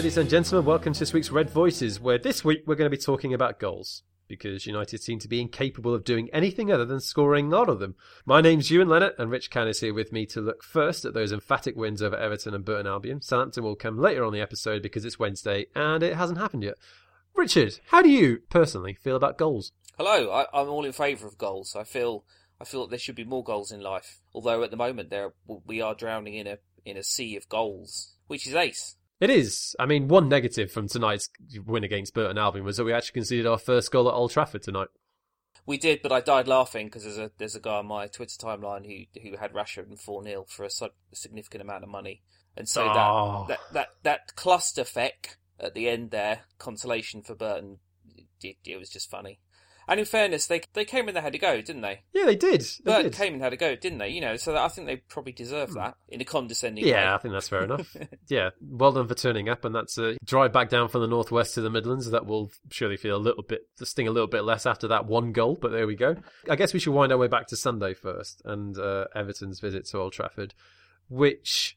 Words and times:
ladies 0.00 0.16
and 0.16 0.30
gentlemen. 0.30 0.64
Welcome 0.64 0.94
to 0.94 0.98
this 0.98 1.12
week's 1.12 1.30
Red 1.30 1.50
Voices, 1.50 2.00
where 2.00 2.16
this 2.16 2.42
week 2.42 2.62
we're 2.64 2.74
going 2.74 2.90
to 2.90 2.96
be 2.96 3.02
talking 3.02 3.34
about 3.34 3.60
goals 3.60 4.02
because 4.28 4.64
United 4.64 5.02
seem 5.02 5.18
to 5.18 5.28
be 5.28 5.42
incapable 5.42 5.92
of 5.92 6.04
doing 6.04 6.30
anything 6.32 6.72
other 6.72 6.86
than 6.86 7.00
scoring 7.00 7.52
all 7.52 7.68
of 7.68 7.80
them. 7.80 7.96
My 8.24 8.40
name's 8.40 8.70
Ewan 8.70 8.88
Leonard, 8.88 9.12
and 9.18 9.30
Rich 9.30 9.50
Can 9.50 9.68
is 9.68 9.80
here 9.80 9.92
with 9.92 10.10
me 10.10 10.24
to 10.24 10.40
look 10.40 10.64
first 10.64 11.04
at 11.04 11.12
those 11.12 11.32
emphatic 11.32 11.76
wins 11.76 12.00
over 12.00 12.16
Everton 12.16 12.54
and 12.54 12.64
Burton 12.64 12.86
Albion. 12.86 13.20
Southampton 13.20 13.62
will 13.62 13.76
come 13.76 13.98
later 13.98 14.24
on 14.24 14.32
the 14.32 14.40
episode 14.40 14.80
because 14.80 15.04
it's 15.04 15.18
Wednesday 15.18 15.66
and 15.74 16.02
it 16.02 16.16
hasn't 16.16 16.38
happened 16.38 16.62
yet. 16.62 16.76
Richard, 17.34 17.78
how 17.88 18.00
do 18.00 18.08
you 18.08 18.38
personally 18.48 18.94
feel 18.94 19.16
about 19.16 19.36
goals? 19.36 19.72
Hello, 19.98 20.30
I, 20.30 20.46
I'm 20.54 20.70
all 20.70 20.86
in 20.86 20.92
favour 20.92 21.26
of 21.26 21.36
goals. 21.36 21.76
I 21.76 21.84
feel 21.84 22.24
I 22.58 22.64
feel 22.64 22.84
that 22.84 22.90
there 22.90 22.98
should 22.98 23.16
be 23.16 23.24
more 23.24 23.44
goals 23.44 23.70
in 23.70 23.82
life. 23.82 24.22
Although 24.32 24.62
at 24.62 24.70
the 24.70 24.78
moment 24.78 25.10
there 25.10 25.34
we 25.66 25.82
are 25.82 25.94
drowning 25.94 26.36
in 26.36 26.46
a 26.46 26.56
in 26.86 26.96
a 26.96 27.02
sea 27.02 27.36
of 27.36 27.50
goals, 27.50 28.14
which 28.28 28.46
is 28.46 28.54
ace. 28.54 28.96
It 29.20 29.30
is. 29.30 29.76
I 29.78 29.84
mean, 29.86 30.08
one 30.08 30.28
negative 30.28 30.72
from 30.72 30.88
tonight's 30.88 31.28
win 31.66 31.84
against 31.84 32.14
Burton 32.14 32.38
Albion 32.38 32.64
was 32.64 32.78
that 32.78 32.84
we 32.84 32.92
actually 32.92 33.20
conceded 33.20 33.46
our 33.46 33.58
first 33.58 33.90
goal 33.90 34.08
at 34.08 34.14
Old 34.14 34.30
Trafford 34.30 34.62
tonight. 34.62 34.88
We 35.66 35.76
did, 35.76 36.00
but 36.02 36.10
I 36.10 36.20
died 36.20 36.48
laughing 36.48 36.86
because 36.86 37.04
there's 37.04 37.18
a 37.18 37.30
there's 37.36 37.54
a 37.54 37.60
guy 37.60 37.76
on 37.76 37.86
my 37.86 38.06
Twitter 38.06 38.36
timeline 38.38 38.86
who 38.86 39.20
who 39.20 39.36
had 39.36 39.52
Rashford 39.52 39.88
and 39.88 40.00
four 40.00 40.24
0 40.24 40.46
for 40.48 40.64
a 40.64 40.70
significant 41.12 41.62
amount 41.62 41.84
of 41.84 41.90
money, 41.90 42.22
and 42.56 42.66
so 42.68 42.88
Oh. 42.88 43.44
that, 43.46 43.58
that 43.58 43.72
that 43.74 43.88
that 44.02 44.36
cluster 44.36 44.84
feck 44.84 45.36
at 45.60 45.74
the 45.74 45.88
end 45.88 46.10
there, 46.10 46.40
consolation 46.58 47.22
for 47.22 47.34
Burton, 47.34 47.78
it, 48.42 48.56
it 48.64 48.78
was 48.78 48.88
just 48.88 49.10
funny. 49.10 49.38
And 49.90 49.98
in 49.98 50.06
fairness, 50.06 50.46
they 50.46 50.60
they 50.72 50.84
came 50.84 51.08
in 51.08 51.16
they 51.16 51.20
had 51.20 51.32
to 51.32 51.38
go, 51.38 51.60
didn't 51.60 51.82
they? 51.82 52.02
Yeah, 52.12 52.24
they 52.24 52.36
did. 52.36 52.60
They 52.60 52.92
Burton 52.92 53.02
did. 53.06 53.12
came 53.12 53.34
and 53.34 53.42
had 53.42 53.52
a 53.52 53.56
go, 53.56 53.74
didn't 53.74 53.98
they? 53.98 54.10
You 54.10 54.20
know, 54.20 54.36
so 54.36 54.56
I 54.56 54.68
think 54.68 54.86
they 54.86 54.98
probably 54.98 55.32
deserve 55.32 55.74
that 55.74 55.96
in 56.08 56.20
a 56.20 56.24
condescending 56.24 56.84
way. 56.84 56.90
Yeah, 56.92 57.12
I 57.12 57.18
think 57.18 57.34
that's 57.34 57.48
fair 57.48 57.64
enough. 57.64 57.96
yeah, 58.28 58.50
well 58.62 58.92
done 58.92 59.08
for 59.08 59.16
turning 59.16 59.48
up, 59.48 59.64
and 59.64 59.74
that's 59.74 59.98
a 59.98 60.16
drive 60.24 60.52
back 60.52 60.68
down 60.68 60.90
from 60.90 61.00
the 61.00 61.08
northwest 61.08 61.54
to 61.56 61.60
the 61.60 61.70
Midlands. 61.70 62.08
That 62.08 62.24
will 62.24 62.52
surely 62.70 62.96
feel 62.96 63.16
a 63.16 63.18
little 63.18 63.42
bit, 63.42 63.62
sting 63.82 64.06
a 64.06 64.12
little 64.12 64.28
bit 64.28 64.44
less 64.44 64.64
after 64.64 64.86
that 64.86 65.06
one 65.06 65.32
goal. 65.32 65.58
But 65.60 65.72
there 65.72 65.88
we 65.88 65.96
go. 65.96 66.14
I 66.48 66.54
guess 66.54 66.72
we 66.72 66.78
should 66.78 66.94
wind 66.94 67.10
our 67.10 67.18
way 67.18 67.26
back 67.26 67.48
to 67.48 67.56
Sunday 67.56 67.94
first, 67.94 68.42
and 68.44 68.78
uh, 68.78 69.06
Everton's 69.16 69.58
visit 69.58 69.86
to 69.86 69.98
Old 69.98 70.12
Trafford, 70.12 70.54
which 71.08 71.76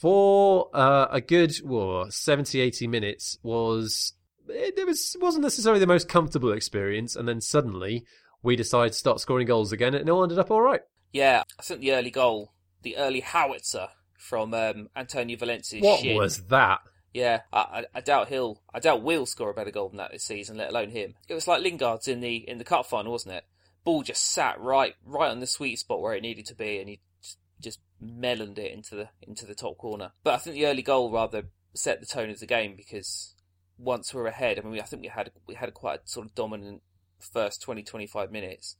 for 0.00 0.68
uh, 0.74 1.06
a 1.12 1.20
good 1.20 1.54
well, 1.62 2.10
70, 2.10 2.60
80 2.60 2.88
minutes 2.88 3.38
was 3.44 4.14
it, 4.48 4.78
it 4.78 4.86
was 4.86 5.16
wasn't 5.20 5.42
necessarily 5.42 5.80
the 5.80 5.86
most 5.86 6.08
comfortable 6.08 6.52
experience, 6.52 7.16
and 7.16 7.28
then 7.28 7.40
suddenly 7.40 8.04
we 8.42 8.56
decided 8.56 8.92
to 8.92 8.98
start 8.98 9.20
scoring 9.20 9.46
goals 9.46 9.72
again, 9.72 9.94
and 9.94 10.08
it 10.08 10.12
all 10.12 10.22
ended 10.22 10.38
up 10.38 10.50
all 10.50 10.62
right. 10.62 10.82
Yeah, 11.12 11.42
I 11.58 11.62
think 11.62 11.80
the 11.80 11.92
early 11.92 12.10
goal, 12.10 12.52
the 12.82 12.96
early 12.96 13.20
howitzer 13.20 13.88
from 14.16 14.54
um, 14.54 14.88
Antonio 14.96 15.36
Valencia. 15.36 15.80
What 15.80 16.00
shin. 16.00 16.16
was 16.16 16.44
that? 16.48 16.80
Yeah, 17.12 17.42
I, 17.52 17.86
I, 17.94 18.00
doubt 18.02 18.28
he'll. 18.28 18.60
I 18.74 18.78
doubt 18.78 19.02
we'll 19.02 19.24
score 19.24 19.48
a 19.48 19.54
better 19.54 19.70
goal 19.70 19.88
than 19.88 19.96
that 19.96 20.12
this 20.12 20.24
season, 20.24 20.58
let 20.58 20.70
alone 20.70 20.90
him. 20.90 21.14
It 21.28 21.34
was 21.34 21.48
like 21.48 21.62
Lingard's 21.62 22.08
in 22.08 22.20
the 22.20 22.36
in 22.36 22.58
the 22.58 22.64
cup 22.64 22.84
final, 22.84 23.12
wasn't 23.12 23.36
it? 23.36 23.44
Ball 23.84 24.02
just 24.02 24.32
sat 24.32 24.60
right 24.60 24.94
right 25.04 25.30
on 25.30 25.40
the 25.40 25.46
sweet 25.46 25.78
spot 25.78 26.02
where 26.02 26.14
it 26.14 26.22
needed 26.22 26.44
to 26.46 26.54
be, 26.54 26.78
and 26.78 26.90
he 26.90 27.00
just, 27.22 27.38
just 27.58 27.80
meloned 28.04 28.58
it 28.58 28.72
into 28.72 28.94
the 28.96 29.08
into 29.22 29.46
the 29.46 29.54
top 29.54 29.78
corner. 29.78 30.12
But 30.24 30.34
I 30.34 30.36
think 30.36 30.56
the 30.56 30.66
early 30.66 30.82
goal 30.82 31.10
rather 31.10 31.44
set 31.72 32.00
the 32.00 32.06
tone 32.06 32.28
of 32.28 32.38
the 32.38 32.46
game 32.46 32.74
because 32.76 33.34
once 33.78 34.12
we're 34.14 34.26
ahead, 34.26 34.58
I 34.58 34.62
mean, 34.62 34.80
I 34.80 34.84
think 34.84 35.02
we 35.02 35.08
had 35.08 35.30
we 35.46 35.54
had 35.54 35.72
quite 35.74 36.00
a 36.00 36.08
sort 36.08 36.26
of 36.26 36.34
dominant 36.34 36.82
first 37.18 37.62
20, 37.62 37.82
25 37.82 38.30
minutes, 38.30 38.76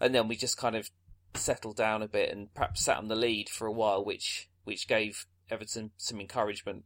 and 0.00 0.14
then 0.14 0.28
we 0.28 0.36
just 0.36 0.56
kind 0.56 0.76
of 0.76 0.90
settled 1.34 1.76
down 1.76 2.02
a 2.02 2.08
bit 2.08 2.30
and 2.30 2.52
perhaps 2.54 2.82
sat 2.84 2.96
on 2.96 3.08
the 3.08 3.16
lead 3.16 3.48
for 3.48 3.66
a 3.66 3.72
while, 3.72 4.04
which 4.04 4.48
which 4.64 4.88
gave 4.88 5.26
Everton 5.50 5.90
some 5.96 6.20
encouragement. 6.20 6.84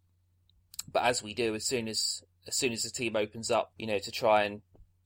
But 0.91 1.05
as 1.05 1.23
we 1.23 1.35
do, 1.35 1.55
as 1.55 1.67
soon 1.67 1.89
as 1.89 2.23
as 2.47 2.57
soon 2.57 2.73
as 2.73 2.83
the 2.83 2.91
team 2.91 3.17
opens 3.17 3.51
up, 3.51 3.73
you 3.79 3.87
know, 3.87 3.99
to 3.99 4.11
try 4.11 4.43
and 4.45 4.63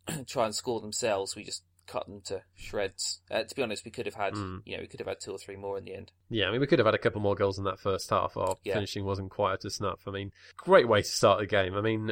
try 0.26 0.44
and 0.46 0.54
score 0.54 0.80
themselves, 0.80 1.36
we 1.36 1.44
just 1.44 1.62
cut 1.86 2.06
them 2.06 2.20
to 2.20 2.42
shreds. 2.56 3.20
Uh, 3.30 3.44
to 3.44 3.54
be 3.54 3.62
honest, 3.62 3.84
we 3.84 3.90
could 3.92 4.06
have 4.06 4.14
had, 4.16 4.34
Mm. 4.34 4.60
you 4.64 4.74
know, 4.76 4.80
we 4.80 4.88
could 4.88 4.98
have 4.98 5.06
had 5.06 5.20
two 5.20 5.30
or 5.30 5.38
three 5.38 5.54
more 5.54 5.78
in 5.78 5.84
the 5.84 5.94
end. 5.94 6.10
Yeah, 6.28 6.48
I 6.48 6.50
mean, 6.50 6.60
we 6.60 6.66
could 6.66 6.80
have 6.80 6.86
had 6.86 6.96
a 6.96 6.98
couple 6.98 7.20
more 7.20 7.36
goals 7.36 7.58
in 7.58 7.64
that 7.64 7.78
first 7.78 8.10
half. 8.10 8.36
Our 8.36 8.56
Yeah. 8.64 8.74
finishing 8.74 9.04
wasn't 9.04 9.30
quite 9.30 9.52
up 9.52 9.60
to 9.60 9.70
snuff. 9.70 10.00
I 10.06 10.10
mean, 10.10 10.32
great 10.56 10.88
way 10.88 11.02
to 11.02 11.08
start 11.08 11.38
the 11.38 11.46
game. 11.46 11.74
I 11.76 11.80
mean, 11.82 12.10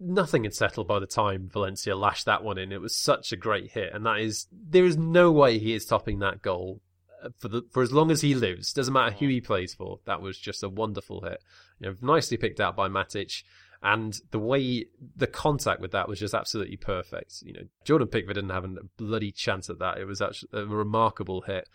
nothing 0.00 0.44
had 0.44 0.54
settled 0.54 0.88
by 0.88 0.98
the 0.98 1.06
time 1.06 1.48
Valencia 1.52 1.96
lashed 1.96 2.26
that 2.26 2.44
one 2.44 2.58
in. 2.58 2.72
It 2.72 2.80
was 2.80 2.94
such 2.94 3.32
a 3.32 3.36
great 3.36 3.70
hit, 3.70 3.92
and 3.92 4.04
that 4.06 4.20
is 4.20 4.46
there 4.52 4.84
is 4.84 4.96
no 4.96 5.32
way 5.32 5.58
he 5.58 5.74
is 5.74 5.86
topping 5.86 6.18
that 6.20 6.42
goal 6.42 6.80
uh, 7.22 7.30
for 7.38 7.48
the 7.48 7.62
for 7.70 7.82
as 7.82 7.92
long 7.92 8.10
as 8.10 8.20
he 8.20 8.34
lives. 8.34 8.72
Doesn't 8.72 8.94
matter 8.94 9.14
who 9.14 9.28
he 9.28 9.40
plays 9.40 9.74
for. 9.74 10.00
That 10.04 10.22
was 10.22 10.38
just 10.38 10.62
a 10.62 10.68
wonderful 10.68 11.22
hit. 11.22 11.42
You 11.80 11.88
know, 11.88 11.96
nicely 12.00 12.36
picked 12.36 12.60
out 12.60 12.76
by 12.76 12.88
Matic. 12.88 13.42
And 13.82 14.18
the 14.30 14.38
way 14.38 14.86
the 15.16 15.26
contact 15.26 15.80
with 15.80 15.92
that 15.92 16.08
was 16.08 16.18
just 16.18 16.34
absolutely 16.34 16.76
perfect. 16.78 17.42
You 17.42 17.52
know, 17.52 17.62
Jordan 17.84 18.08
Pickford 18.08 18.34
didn't 18.34 18.50
have 18.50 18.64
a 18.64 18.74
bloody 18.96 19.30
chance 19.30 19.68
at 19.68 19.78
that. 19.80 19.98
It 19.98 20.06
was 20.06 20.22
actually 20.22 20.48
a 20.54 20.66
remarkable 20.66 21.42
hit. 21.42 21.68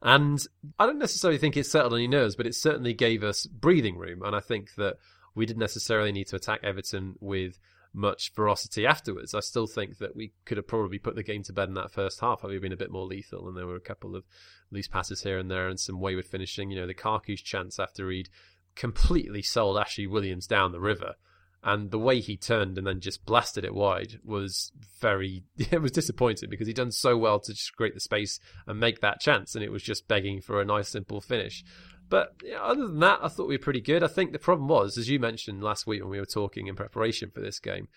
And 0.00 0.40
I 0.78 0.86
don't 0.86 0.98
necessarily 1.00 1.38
think 1.38 1.56
it 1.56 1.66
settled 1.66 1.94
any 1.94 2.06
nerves, 2.06 2.36
but 2.36 2.46
it 2.46 2.54
certainly 2.54 2.94
gave 2.94 3.24
us 3.24 3.46
breathing 3.46 3.98
room. 3.98 4.22
And 4.22 4.36
I 4.36 4.40
think 4.40 4.74
that 4.76 4.96
we 5.38 5.46
didn't 5.46 5.60
necessarily 5.60 6.10
need 6.10 6.26
to 6.26 6.36
attack 6.36 6.60
Everton 6.64 7.14
with 7.20 7.60
much 7.94 8.32
ferocity 8.34 8.84
afterwards. 8.84 9.34
I 9.34 9.40
still 9.40 9.68
think 9.68 9.98
that 9.98 10.16
we 10.16 10.32
could 10.44 10.56
have 10.56 10.66
probably 10.66 10.98
put 10.98 11.14
the 11.14 11.22
game 11.22 11.44
to 11.44 11.52
bed 11.52 11.68
in 11.68 11.74
that 11.74 11.92
first 11.92 12.20
half 12.20 12.42
had 12.42 12.50
we 12.50 12.58
been 12.58 12.72
a 12.72 12.76
bit 12.76 12.90
more 12.90 13.06
lethal. 13.06 13.46
And 13.46 13.56
there 13.56 13.66
were 13.66 13.76
a 13.76 13.80
couple 13.80 14.16
of 14.16 14.24
loose 14.72 14.88
passes 14.88 15.22
here 15.22 15.38
and 15.38 15.48
there 15.48 15.68
and 15.68 15.78
some 15.78 16.00
wayward 16.00 16.26
finishing. 16.26 16.72
You 16.72 16.80
know, 16.80 16.86
Lukaku's 16.86 17.40
chance 17.40 17.78
after 17.78 18.10
he'd 18.10 18.28
completely 18.74 19.42
sold 19.42 19.78
Ashley 19.78 20.08
Williams 20.08 20.48
down 20.48 20.72
the 20.72 20.80
river. 20.80 21.14
And 21.62 21.92
the 21.92 21.98
way 22.00 22.18
he 22.20 22.36
turned 22.36 22.76
and 22.76 22.86
then 22.86 23.00
just 23.00 23.24
blasted 23.24 23.64
it 23.64 23.74
wide 23.74 24.18
was 24.24 24.72
very, 25.00 25.44
it 25.58 25.80
was 25.80 25.92
disappointing 25.92 26.50
because 26.50 26.66
he'd 26.66 26.74
done 26.74 26.90
so 26.90 27.16
well 27.16 27.38
to 27.38 27.52
just 27.52 27.76
create 27.76 27.94
the 27.94 28.00
space 28.00 28.40
and 28.66 28.80
make 28.80 29.00
that 29.02 29.20
chance. 29.20 29.54
And 29.54 29.62
it 29.62 29.70
was 29.70 29.84
just 29.84 30.08
begging 30.08 30.40
for 30.40 30.60
a 30.60 30.64
nice, 30.64 30.88
simple 30.88 31.20
finish. 31.20 31.64
But 32.08 32.34
other 32.58 32.86
than 32.86 33.00
that, 33.00 33.20
I 33.22 33.28
thought 33.28 33.48
we 33.48 33.56
were 33.56 33.62
pretty 33.62 33.80
good. 33.80 34.02
I 34.02 34.08
think 34.08 34.32
the 34.32 34.38
problem 34.38 34.68
was, 34.68 34.96
as 34.96 35.08
you 35.08 35.18
mentioned 35.18 35.62
last 35.62 35.86
week 35.86 36.00
when 36.00 36.10
we 36.10 36.18
were 36.18 36.26
talking 36.26 36.66
in 36.66 36.76
preparation 36.76 37.30
for 37.30 37.40
this 37.40 37.58
game, 37.58 37.88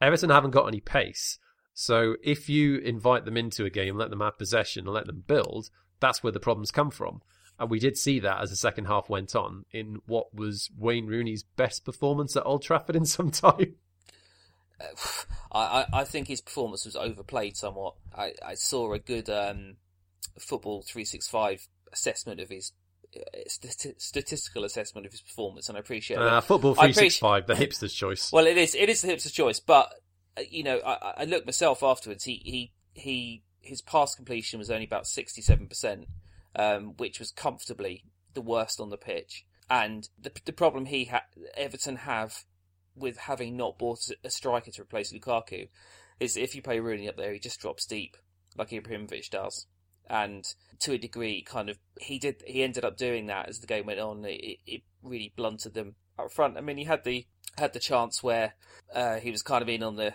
Everton 0.00 0.30
haven't 0.30 0.52
got 0.52 0.68
any 0.68 0.80
pace. 0.80 1.38
So 1.74 2.16
if 2.22 2.48
you 2.48 2.78
invite 2.78 3.24
them 3.24 3.36
into 3.36 3.64
a 3.64 3.70
game, 3.70 3.96
let 3.96 4.10
them 4.10 4.20
have 4.20 4.38
possession 4.38 4.86
and 4.86 4.94
let 4.94 5.06
them 5.06 5.24
build, 5.26 5.70
that's 6.00 6.22
where 6.22 6.32
the 6.32 6.40
problems 6.40 6.70
come 6.70 6.90
from. 6.90 7.22
And 7.58 7.70
we 7.70 7.78
did 7.78 7.96
see 7.96 8.20
that 8.20 8.40
as 8.40 8.50
the 8.50 8.56
second 8.56 8.84
half 8.84 9.08
went 9.08 9.34
on 9.34 9.64
in 9.72 10.00
what 10.06 10.34
was 10.34 10.70
Wayne 10.76 11.06
Rooney's 11.06 11.42
best 11.42 11.84
performance 11.84 12.36
at 12.36 12.44
Old 12.44 12.62
Trafford 12.62 12.96
in 12.96 13.06
some 13.06 13.30
time. 13.32 13.76
I, 15.52 15.86
I, 15.92 16.04
think 16.04 16.28
his 16.28 16.42
performance 16.42 16.84
was 16.84 16.96
overplayed 16.96 17.56
somewhat. 17.56 17.94
I, 18.14 18.32
I 18.44 18.54
saw 18.54 18.92
a 18.92 18.98
good 18.98 19.30
um, 19.30 19.76
football 20.38 20.82
three 20.82 21.06
six 21.06 21.26
five 21.28 21.66
assessment 21.92 22.40
of 22.40 22.50
his 22.50 22.72
uh, 23.20 23.38
statistical 23.98 24.64
assessment 24.64 25.06
of 25.06 25.12
his 25.12 25.20
performance, 25.20 25.68
and 25.68 25.76
I 25.76 25.80
appreciate 25.80 26.18
Uh, 26.18 26.24
that. 26.36 26.44
football 26.44 26.72
I 26.72 26.92
365, 26.92 27.46
the 27.46 27.54
hipster's 27.54 27.94
choice. 27.94 28.32
Well, 28.32 28.46
it 28.46 28.56
is. 28.58 28.74
It 28.74 28.88
is 28.88 29.02
the 29.02 29.08
hipster's 29.08 29.32
choice, 29.32 29.60
but 29.60 29.92
uh, 30.36 30.42
you 30.50 30.62
know, 30.62 30.80
I, 30.84 31.14
I 31.18 31.24
looked 31.24 31.46
myself 31.46 31.82
afterwards. 31.82 32.24
He 32.24 32.42
he 32.44 32.72
he. 32.94 33.42
His 33.60 33.82
pass 33.82 34.14
completion 34.14 34.60
was 34.60 34.70
only 34.70 34.84
about 34.84 35.08
sixty-seven 35.08 35.66
percent, 35.66 36.06
um, 36.54 36.94
which 36.98 37.18
was 37.18 37.32
comfortably 37.32 38.04
the 38.34 38.40
worst 38.40 38.80
on 38.80 38.90
the 38.90 38.96
pitch. 38.96 39.44
And 39.68 40.08
the 40.16 40.30
the 40.44 40.52
problem 40.52 40.86
he 40.86 41.06
ha- 41.06 41.24
Everton 41.56 41.96
have 41.96 42.44
with 42.94 43.16
having 43.18 43.56
not 43.56 43.76
bought 43.78 43.98
a 44.22 44.30
striker 44.30 44.70
to 44.70 44.82
replace 44.82 45.12
Lukaku 45.12 45.68
is 46.20 46.36
if 46.36 46.54
you 46.54 46.62
play 46.62 46.78
Rooney 46.78 47.08
up 47.08 47.16
there, 47.16 47.32
he 47.32 47.38
just 47.40 47.60
drops 47.60 47.84
deep 47.86 48.16
like 48.56 48.70
Ibrahimovic 48.70 49.28
does. 49.30 49.66
And 50.08 50.44
to 50.80 50.92
a 50.92 50.98
degree, 50.98 51.42
kind 51.42 51.68
of, 51.68 51.78
he 52.00 52.18
did. 52.18 52.42
He 52.46 52.62
ended 52.62 52.84
up 52.84 52.96
doing 52.96 53.26
that 53.26 53.48
as 53.48 53.60
the 53.60 53.66
game 53.66 53.86
went 53.86 54.00
on. 54.00 54.24
It, 54.24 54.58
it 54.66 54.82
really 55.02 55.32
blunted 55.36 55.74
them 55.74 55.96
up 56.18 56.32
front. 56.32 56.56
I 56.56 56.60
mean, 56.60 56.76
he 56.76 56.84
had 56.84 57.04
the 57.04 57.26
had 57.58 57.72
the 57.72 57.80
chance 57.80 58.22
where 58.22 58.54
uh, 58.94 59.16
he 59.16 59.30
was 59.30 59.42
kind 59.42 59.62
of 59.62 59.68
in 59.68 59.82
on 59.82 59.96
the 59.96 60.14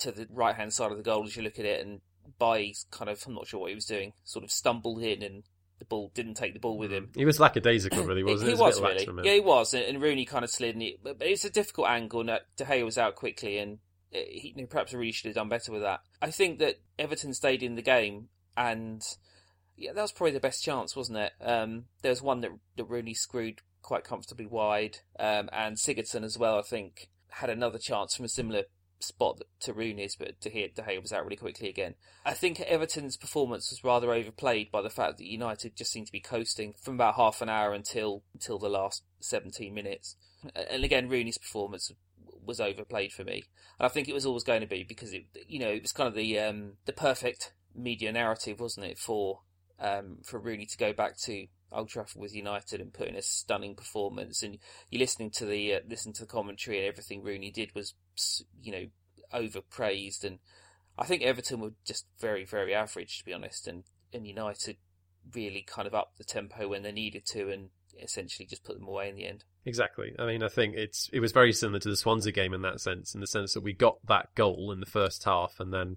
to 0.00 0.12
the 0.12 0.26
right 0.30 0.56
hand 0.56 0.72
side 0.72 0.90
of 0.90 0.96
the 0.96 1.02
goal 1.02 1.24
as 1.24 1.36
you 1.36 1.42
look 1.42 1.58
at 1.58 1.64
it, 1.64 1.84
and 1.84 2.00
by 2.38 2.72
kind 2.90 3.10
of 3.10 3.22
I'm 3.26 3.34
not 3.34 3.46
sure 3.46 3.60
what 3.60 3.70
he 3.70 3.74
was 3.74 3.86
doing, 3.86 4.12
sort 4.24 4.44
of 4.44 4.50
stumbled 4.50 5.02
in 5.02 5.22
and 5.22 5.44
the 5.82 5.86
ball 5.86 6.12
didn't 6.14 6.34
take 6.34 6.54
the 6.54 6.60
ball 6.60 6.78
with 6.78 6.92
him. 6.92 7.10
He 7.16 7.24
was 7.24 7.40
lackadaisical, 7.40 8.04
really, 8.04 8.22
wasn't 8.22 8.50
he 8.50 8.54
it? 8.54 8.58
was 8.58 8.78
a 8.78 8.82
bit 8.82 8.88
lax 8.88 9.06
really, 9.06 9.28
yeah, 9.28 9.34
he 9.34 9.40
was, 9.40 9.74
and, 9.74 10.00
Rooney 10.00 10.24
kind 10.24 10.44
of 10.44 10.50
slid. 10.50 10.76
And 10.76 10.82
it, 10.82 11.02
but 11.02 11.16
it's 11.20 11.44
a 11.44 11.50
difficult 11.50 11.88
angle, 11.88 12.20
and 12.20 12.38
De 12.56 12.64
Gea 12.64 12.84
was 12.84 12.98
out 12.98 13.16
quickly, 13.16 13.58
and 13.58 13.78
uh, 14.14 14.18
he 14.28 14.54
perhaps 14.70 14.92
really 14.92 15.10
should 15.10 15.26
have 15.26 15.34
done 15.34 15.48
better 15.48 15.72
with 15.72 15.82
that. 15.82 16.00
I 16.20 16.30
think 16.30 16.60
that 16.60 16.80
Everton 17.00 17.34
stayed 17.34 17.64
in 17.64 17.74
the 17.74 17.82
game, 17.82 18.28
and 18.56 19.02
yeah, 19.76 19.92
that 19.92 20.02
was 20.02 20.12
probably 20.12 20.32
the 20.32 20.40
best 20.40 20.62
chance, 20.62 20.94
wasn't 20.94 21.18
it? 21.18 21.32
Um, 21.40 21.86
there 22.02 22.10
was 22.10 22.22
one 22.22 22.40
that, 22.42 22.50
that 22.76 22.84
Rooney 22.84 23.14
screwed 23.14 23.60
quite 23.82 24.04
comfortably 24.04 24.46
wide, 24.46 24.98
um, 25.18 25.48
and 25.52 25.76
Sigurdsson 25.76 26.24
as 26.24 26.38
well. 26.38 26.58
I 26.58 26.62
think 26.62 27.08
had 27.30 27.50
another 27.50 27.78
chance 27.78 28.14
from 28.14 28.26
a 28.26 28.28
similar 28.28 28.64
spot 29.00 29.40
to 29.60 29.72
Rooney's, 29.72 30.16
but 30.16 30.40
De 30.40 30.50
Gea, 30.50 30.74
De 30.74 30.82
Gea 30.82 31.00
was 31.00 31.12
out 31.12 31.24
really 31.24 31.36
quickly 31.36 31.68
again. 31.68 31.94
I 32.24 32.34
think 32.34 32.58
Everton's 32.58 33.16
performance 33.16 33.70
was 33.70 33.84
rather 33.84 34.12
overplayed 34.12 34.70
by 34.70 34.82
the 34.82 34.90
fact 34.90 35.18
that 35.18 35.26
United 35.26 35.76
just 35.76 35.92
seemed 35.92 36.06
to 36.06 36.12
be 36.12 36.20
coasting 36.20 36.74
from 36.80 36.94
about 36.94 37.16
half 37.16 37.42
an 37.42 37.48
hour 37.48 37.72
until 37.72 38.22
until 38.32 38.58
the 38.58 38.68
last 38.68 39.02
17 39.20 39.72
minutes. 39.74 40.16
And 40.54 40.84
again, 40.84 41.08
Rooney's 41.08 41.38
performance 41.38 41.90
was 42.44 42.60
overplayed 42.60 43.12
for 43.12 43.24
me, 43.24 43.44
and 43.78 43.86
I 43.86 43.88
think 43.88 44.08
it 44.08 44.14
was 44.14 44.26
always 44.26 44.44
going 44.44 44.60
to 44.60 44.66
be 44.66 44.84
because 44.84 45.12
it, 45.12 45.24
you 45.46 45.58
know, 45.58 45.70
it 45.70 45.82
was 45.82 45.92
kind 45.92 46.08
of 46.08 46.14
the 46.14 46.38
um, 46.38 46.74
the 46.84 46.92
perfect 46.92 47.52
media 47.74 48.12
narrative, 48.12 48.60
wasn't 48.60 48.86
it, 48.86 48.98
for 48.98 49.40
um, 49.80 50.18
for 50.24 50.38
Rooney 50.38 50.66
to 50.66 50.76
go 50.76 50.92
back 50.92 51.18
to 51.22 51.46
Old 51.72 51.88
Trafford 51.88 52.20
with 52.20 52.34
United 52.34 52.80
and 52.80 52.92
put 52.92 53.08
in 53.08 53.16
a 53.16 53.22
stunning 53.22 53.74
performance. 53.74 54.42
And 54.42 54.58
you're 54.90 55.00
listening 55.00 55.30
to 55.32 55.46
the 55.46 55.74
uh, 55.74 55.80
listen 55.88 56.12
to 56.14 56.22
the 56.22 56.26
commentary, 56.26 56.78
and 56.78 56.86
everything 56.86 57.22
Rooney 57.22 57.50
did 57.50 57.74
was, 57.74 57.94
you 58.62 58.72
know, 58.72 58.86
overpraised. 59.32 60.24
And 60.24 60.38
I 60.98 61.04
think 61.04 61.22
Everton 61.22 61.60
were 61.60 61.72
just 61.84 62.06
very, 62.20 62.44
very 62.44 62.74
average, 62.74 63.18
to 63.18 63.24
be 63.24 63.32
honest. 63.32 63.66
And 63.66 63.84
and 64.12 64.26
United 64.26 64.76
really 65.34 65.62
kind 65.62 65.86
of 65.86 65.94
upped 65.94 66.18
the 66.18 66.24
tempo 66.24 66.68
when 66.68 66.82
they 66.82 66.92
needed 66.92 67.24
to, 67.26 67.50
and 67.50 67.70
essentially 68.00 68.46
just 68.46 68.64
put 68.64 68.78
them 68.78 68.88
away 68.88 69.08
in 69.08 69.16
the 69.16 69.26
end. 69.26 69.44
Exactly. 69.64 70.14
I 70.18 70.26
mean, 70.26 70.42
I 70.42 70.48
think 70.48 70.74
it's 70.76 71.08
it 71.12 71.20
was 71.20 71.32
very 71.32 71.52
similar 71.52 71.78
to 71.80 71.88
the 71.88 71.96
Swansea 71.96 72.32
game 72.32 72.52
in 72.52 72.62
that 72.62 72.80
sense, 72.80 73.14
in 73.14 73.20
the 73.20 73.26
sense 73.26 73.54
that 73.54 73.62
we 73.62 73.72
got 73.72 74.04
that 74.06 74.34
goal 74.34 74.72
in 74.72 74.80
the 74.80 74.86
first 74.86 75.24
half, 75.24 75.60
and 75.60 75.72
then 75.72 75.96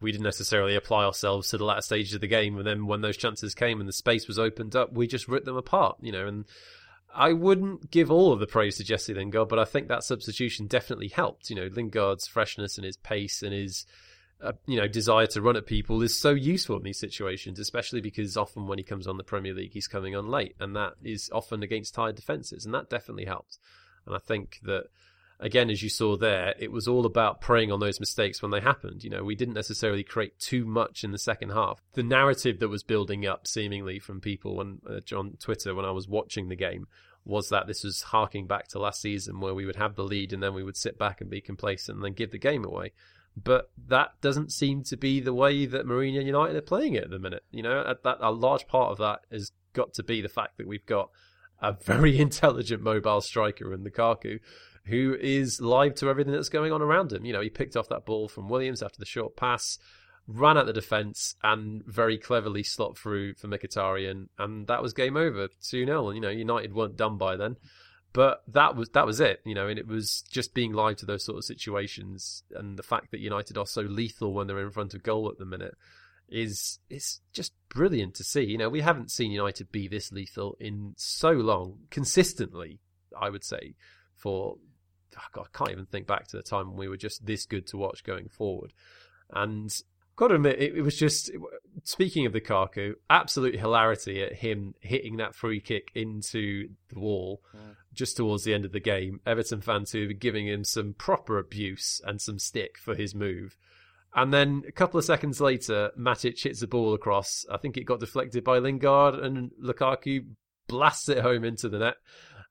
we 0.00 0.12
didn't 0.12 0.24
necessarily 0.24 0.74
apply 0.74 1.04
ourselves 1.04 1.48
to 1.50 1.58
the 1.58 1.64
latter 1.64 1.82
stages 1.82 2.14
of 2.14 2.20
the 2.20 2.26
game. 2.26 2.58
And 2.58 2.66
then 2.66 2.86
when 2.86 3.00
those 3.00 3.16
chances 3.16 3.54
came 3.54 3.80
and 3.80 3.88
the 3.88 3.92
space 3.92 4.28
was 4.28 4.38
opened 4.38 4.76
up, 4.76 4.92
we 4.92 5.06
just 5.06 5.28
ripped 5.28 5.46
them 5.46 5.56
apart, 5.56 5.96
you 6.00 6.12
know. 6.12 6.26
And 6.26 6.44
I 7.14 7.32
wouldn't 7.32 7.90
give 7.90 8.10
all 8.10 8.32
of 8.32 8.40
the 8.40 8.46
praise 8.46 8.76
to 8.76 8.84
Jesse 8.84 9.14
Lingard, 9.14 9.48
but 9.48 9.58
I 9.58 9.64
think 9.64 9.88
that 9.88 10.04
substitution 10.04 10.66
definitely 10.66 11.08
helped. 11.08 11.48
You 11.48 11.56
know, 11.56 11.68
Lingard's 11.72 12.26
freshness 12.26 12.76
and 12.76 12.84
his 12.84 12.96
pace 12.96 13.42
and 13.42 13.52
his 13.52 13.86
uh, 14.42 14.52
you 14.66 14.76
know 14.76 14.88
desire 14.88 15.26
to 15.28 15.40
run 15.40 15.56
at 15.56 15.64
people 15.64 16.02
is 16.02 16.18
so 16.18 16.30
useful 16.30 16.76
in 16.76 16.82
these 16.82 16.98
situations, 16.98 17.58
especially 17.58 18.00
because 18.00 18.36
often 18.36 18.66
when 18.66 18.78
he 18.78 18.84
comes 18.84 19.06
on 19.06 19.16
the 19.16 19.24
Premier 19.24 19.54
League, 19.54 19.72
he's 19.72 19.86
coming 19.86 20.16
on 20.16 20.28
late, 20.28 20.56
and 20.58 20.74
that 20.74 20.94
is 21.02 21.30
often 21.32 21.62
against 21.62 21.94
tired 21.94 22.16
defenses, 22.16 22.64
and 22.64 22.74
that 22.74 22.90
definitely 22.90 23.24
helps. 23.24 23.58
And 24.06 24.14
I 24.14 24.18
think 24.18 24.58
that 24.64 24.86
again, 25.44 25.68
as 25.68 25.82
you 25.82 25.90
saw 25.90 26.16
there, 26.16 26.54
it 26.58 26.72
was 26.72 26.88
all 26.88 27.04
about 27.04 27.42
preying 27.42 27.70
on 27.70 27.78
those 27.78 28.00
mistakes 28.00 28.40
when 28.40 28.50
they 28.50 28.60
happened. 28.60 29.04
You 29.04 29.10
know, 29.10 29.22
we 29.22 29.34
didn't 29.34 29.54
necessarily 29.54 30.02
create 30.02 30.38
too 30.38 30.64
much 30.64 31.04
in 31.04 31.12
the 31.12 31.18
second 31.18 31.50
half. 31.50 31.80
The 31.92 32.02
narrative 32.02 32.58
that 32.60 32.68
was 32.68 32.82
building 32.82 33.26
up, 33.26 33.46
seemingly 33.46 33.98
from 33.98 34.22
people 34.22 34.56
when 34.56 34.80
uh, 34.88 35.16
on 35.16 35.36
Twitter 35.38 35.74
when 35.74 35.84
I 35.84 35.90
was 35.90 36.08
watching 36.08 36.48
the 36.48 36.56
game, 36.56 36.86
was 37.26 37.50
that 37.50 37.66
this 37.66 37.84
was 37.84 38.02
harking 38.02 38.46
back 38.46 38.68
to 38.68 38.78
last 38.78 39.02
season 39.02 39.38
where 39.38 39.54
we 39.54 39.66
would 39.66 39.76
have 39.76 39.96
the 39.96 40.02
lead 40.02 40.32
and 40.32 40.42
then 40.42 40.54
we 40.54 40.64
would 40.64 40.76
sit 40.76 40.98
back 40.98 41.20
and 41.20 41.28
be 41.28 41.42
complacent 41.42 41.96
and 41.96 42.04
then 42.04 42.14
give 42.14 42.30
the 42.30 42.38
game 42.38 42.64
away. 42.64 42.92
But 43.36 43.70
that 43.88 44.12
doesn't 44.22 44.52
seem 44.52 44.82
to 44.84 44.96
be 44.96 45.20
the 45.20 45.34
way 45.34 45.66
that 45.66 45.86
Mourinho 45.86 46.24
United 46.24 46.56
are 46.56 46.62
playing 46.62 46.94
it 46.94 47.04
at 47.04 47.10
the 47.10 47.18
minute. 47.18 47.44
You 47.50 47.62
know, 47.62 47.94
that 48.02 48.16
a 48.20 48.30
large 48.30 48.66
part 48.66 48.92
of 48.92 48.98
that 48.98 49.20
has 49.30 49.52
got 49.74 49.92
to 49.94 50.02
be 50.02 50.22
the 50.22 50.28
fact 50.28 50.56
that 50.56 50.66
we've 50.66 50.86
got 50.86 51.10
a 51.60 51.72
very 51.72 52.18
intelligent 52.20 52.82
mobile 52.82 53.20
striker 53.20 53.74
in 53.74 53.84
Lukaku 53.84 54.40
who 54.86 55.16
is 55.18 55.60
live 55.60 55.94
to 55.96 56.08
everything 56.08 56.32
that's 56.32 56.48
going 56.48 56.72
on 56.72 56.82
around 56.82 57.12
him. 57.12 57.24
You 57.24 57.32
know, 57.32 57.40
he 57.40 57.50
picked 57.50 57.76
off 57.76 57.88
that 57.88 58.04
ball 58.04 58.28
from 58.28 58.48
Williams 58.48 58.82
after 58.82 58.98
the 58.98 59.06
short 59.06 59.36
pass, 59.36 59.78
ran 60.26 60.56
at 60.56 60.66
the 60.66 60.72
defence, 60.72 61.36
and 61.42 61.82
very 61.86 62.18
cleverly 62.18 62.62
slot 62.62 62.98
through 62.98 63.34
for 63.34 63.48
Mkhitaryan, 63.48 64.28
and 64.38 64.66
that 64.66 64.82
was 64.82 64.92
game 64.92 65.16
over, 65.16 65.48
2 65.48 65.86
0. 65.86 66.08
And, 66.08 66.16
you 66.16 66.20
know, 66.20 66.28
United 66.28 66.74
weren't 66.74 66.96
done 66.96 67.16
by 67.16 67.36
then. 67.36 67.56
But 68.12 68.44
that 68.46 68.76
was 68.76 68.90
that 68.90 69.06
was 69.06 69.18
it, 69.18 69.40
you 69.44 69.56
know, 69.56 69.66
and 69.66 69.76
it 69.76 69.88
was 69.88 70.22
just 70.30 70.54
being 70.54 70.72
live 70.72 70.98
to 70.98 71.06
those 71.06 71.24
sort 71.24 71.36
of 71.36 71.44
situations, 71.44 72.44
and 72.54 72.78
the 72.78 72.84
fact 72.84 73.10
that 73.10 73.18
United 73.18 73.58
are 73.58 73.66
so 73.66 73.80
lethal 73.80 74.32
when 74.32 74.46
they're 74.46 74.64
in 74.64 74.70
front 74.70 74.94
of 74.94 75.02
goal 75.02 75.28
at 75.28 75.38
the 75.38 75.44
minute 75.44 75.74
is 76.28 76.78
is 76.88 77.20
just 77.32 77.52
brilliant 77.68 78.14
to 78.14 78.22
see. 78.22 78.44
You 78.44 78.56
know, 78.56 78.68
we 78.68 78.82
haven't 78.82 79.10
seen 79.10 79.32
United 79.32 79.72
be 79.72 79.88
this 79.88 80.12
lethal 80.12 80.56
in 80.60 80.94
so 80.96 81.32
long, 81.32 81.78
consistently. 81.90 82.78
I 83.20 83.30
would 83.30 83.42
say 83.42 83.74
for 84.14 84.58
God, 85.32 85.46
I 85.52 85.58
can't 85.58 85.70
even 85.70 85.86
think 85.86 86.06
back 86.06 86.26
to 86.28 86.36
the 86.36 86.42
time 86.42 86.68
when 86.68 86.76
we 86.76 86.88
were 86.88 86.96
just 86.96 87.24
this 87.24 87.46
good 87.46 87.66
to 87.68 87.76
watch 87.76 88.04
going 88.04 88.28
forward. 88.28 88.72
And 89.30 89.70
I've 89.70 90.16
got 90.16 90.28
to 90.28 90.34
admit, 90.36 90.60
it, 90.60 90.76
it 90.76 90.82
was 90.82 90.96
just 90.96 91.30
speaking 91.82 92.26
of 92.26 92.32
the 92.32 92.40
Lukaku, 92.40 92.94
absolute 93.10 93.58
hilarity 93.58 94.22
at 94.22 94.34
him 94.34 94.74
hitting 94.80 95.16
that 95.16 95.34
free 95.34 95.60
kick 95.60 95.90
into 95.94 96.68
the 96.88 96.98
wall 96.98 97.42
yeah. 97.52 97.60
just 97.92 98.16
towards 98.16 98.44
the 98.44 98.54
end 98.54 98.64
of 98.64 98.72
the 98.72 98.80
game. 98.80 99.20
Everton 99.26 99.60
fans 99.60 99.92
who 99.92 100.06
were 100.06 100.12
giving 100.12 100.46
him 100.46 100.64
some 100.64 100.94
proper 100.94 101.38
abuse 101.38 102.00
and 102.04 102.20
some 102.20 102.38
stick 102.38 102.78
for 102.78 102.94
his 102.94 103.14
move. 103.14 103.56
And 104.14 104.32
then 104.32 104.62
a 104.68 104.72
couple 104.72 104.98
of 104.98 105.04
seconds 105.04 105.40
later, 105.40 105.90
Matic 105.98 106.40
hits 106.40 106.60
the 106.60 106.68
ball 106.68 106.94
across. 106.94 107.44
I 107.50 107.56
think 107.56 107.76
it 107.76 107.84
got 107.84 107.98
deflected 107.98 108.44
by 108.44 108.58
Lingard, 108.58 109.16
and 109.16 109.50
Lukaku 109.60 110.26
blasts 110.68 111.08
it 111.08 111.18
home 111.18 111.44
into 111.44 111.68
the 111.68 111.80
net 111.80 111.96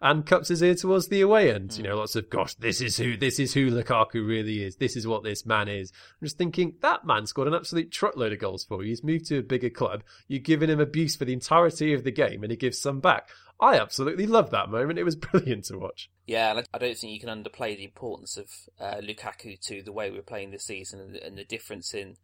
and 0.03 0.25
cups 0.25 0.49
his 0.49 0.61
ear 0.61 0.75
towards 0.75 1.07
the 1.07 1.21
away 1.21 1.51
end. 1.51 1.69
Mm. 1.69 1.77
You 1.77 1.83
know, 1.83 1.95
lots 1.95 2.17
of 2.17 2.29
gosh, 2.29 2.53
this 2.55 2.81
is 2.81 2.97
who 2.97 3.15
this 3.15 3.39
is 3.39 3.53
who 3.53 3.71
Lukaku 3.71 4.27
really 4.27 4.61
is. 4.61 4.75
This 4.75 4.97
is 4.97 5.07
what 5.07 5.23
this 5.23 5.45
man 5.45 5.69
is. 5.69 5.91
I'm 6.21 6.25
just 6.25 6.37
thinking 6.37 6.75
that 6.81 7.05
man 7.05 7.25
scored 7.25 7.47
an 7.47 7.55
absolute 7.55 7.89
truckload 7.89 8.33
of 8.33 8.39
goals 8.39 8.65
for 8.65 8.83
you. 8.83 8.89
He's 8.89 9.03
moved 9.03 9.27
to 9.27 9.39
a 9.39 9.43
bigger 9.43 9.69
club. 9.69 10.03
You've 10.27 10.43
given 10.43 10.69
him 10.69 10.81
abuse 10.81 11.15
for 11.15 11.23
the 11.23 11.33
entirety 11.33 11.93
of 11.93 12.03
the 12.03 12.11
game, 12.11 12.43
and 12.43 12.51
he 12.51 12.57
gives 12.57 12.79
some 12.79 12.99
back. 12.99 13.29
I 13.61 13.79
absolutely 13.79 14.27
loved 14.27 14.51
that 14.51 14.69
moment. 14.69 14.99
It 14.99 15.05
was 15.05 15.15
brilliant 15.15 15.65
to 15.65 15.79
watch. 15.79 16.11
Yeah, 16.27 16.61
I 16.73 16.77
don't 16.77 16.97
think 16.97 17.13
you 17.13 17.19
can 17.19 17.43
underplay 17.43 17.77
the 17.77 17.85
importance 17.85 18.35
of 18.35 18.49
uh, 18.79 18.95
Lukaku 19.01 19.59
to 19.67 19.81
the 19.83 19.93
way 19.93 20.11
we're 20.11 20.21
playing 20.21 20.51
this 20.51 20.65
season 20.65 21.17
and 21.23 21.37
the 21.37 21.45
difference 21.45 21.93
in 21.93 22.17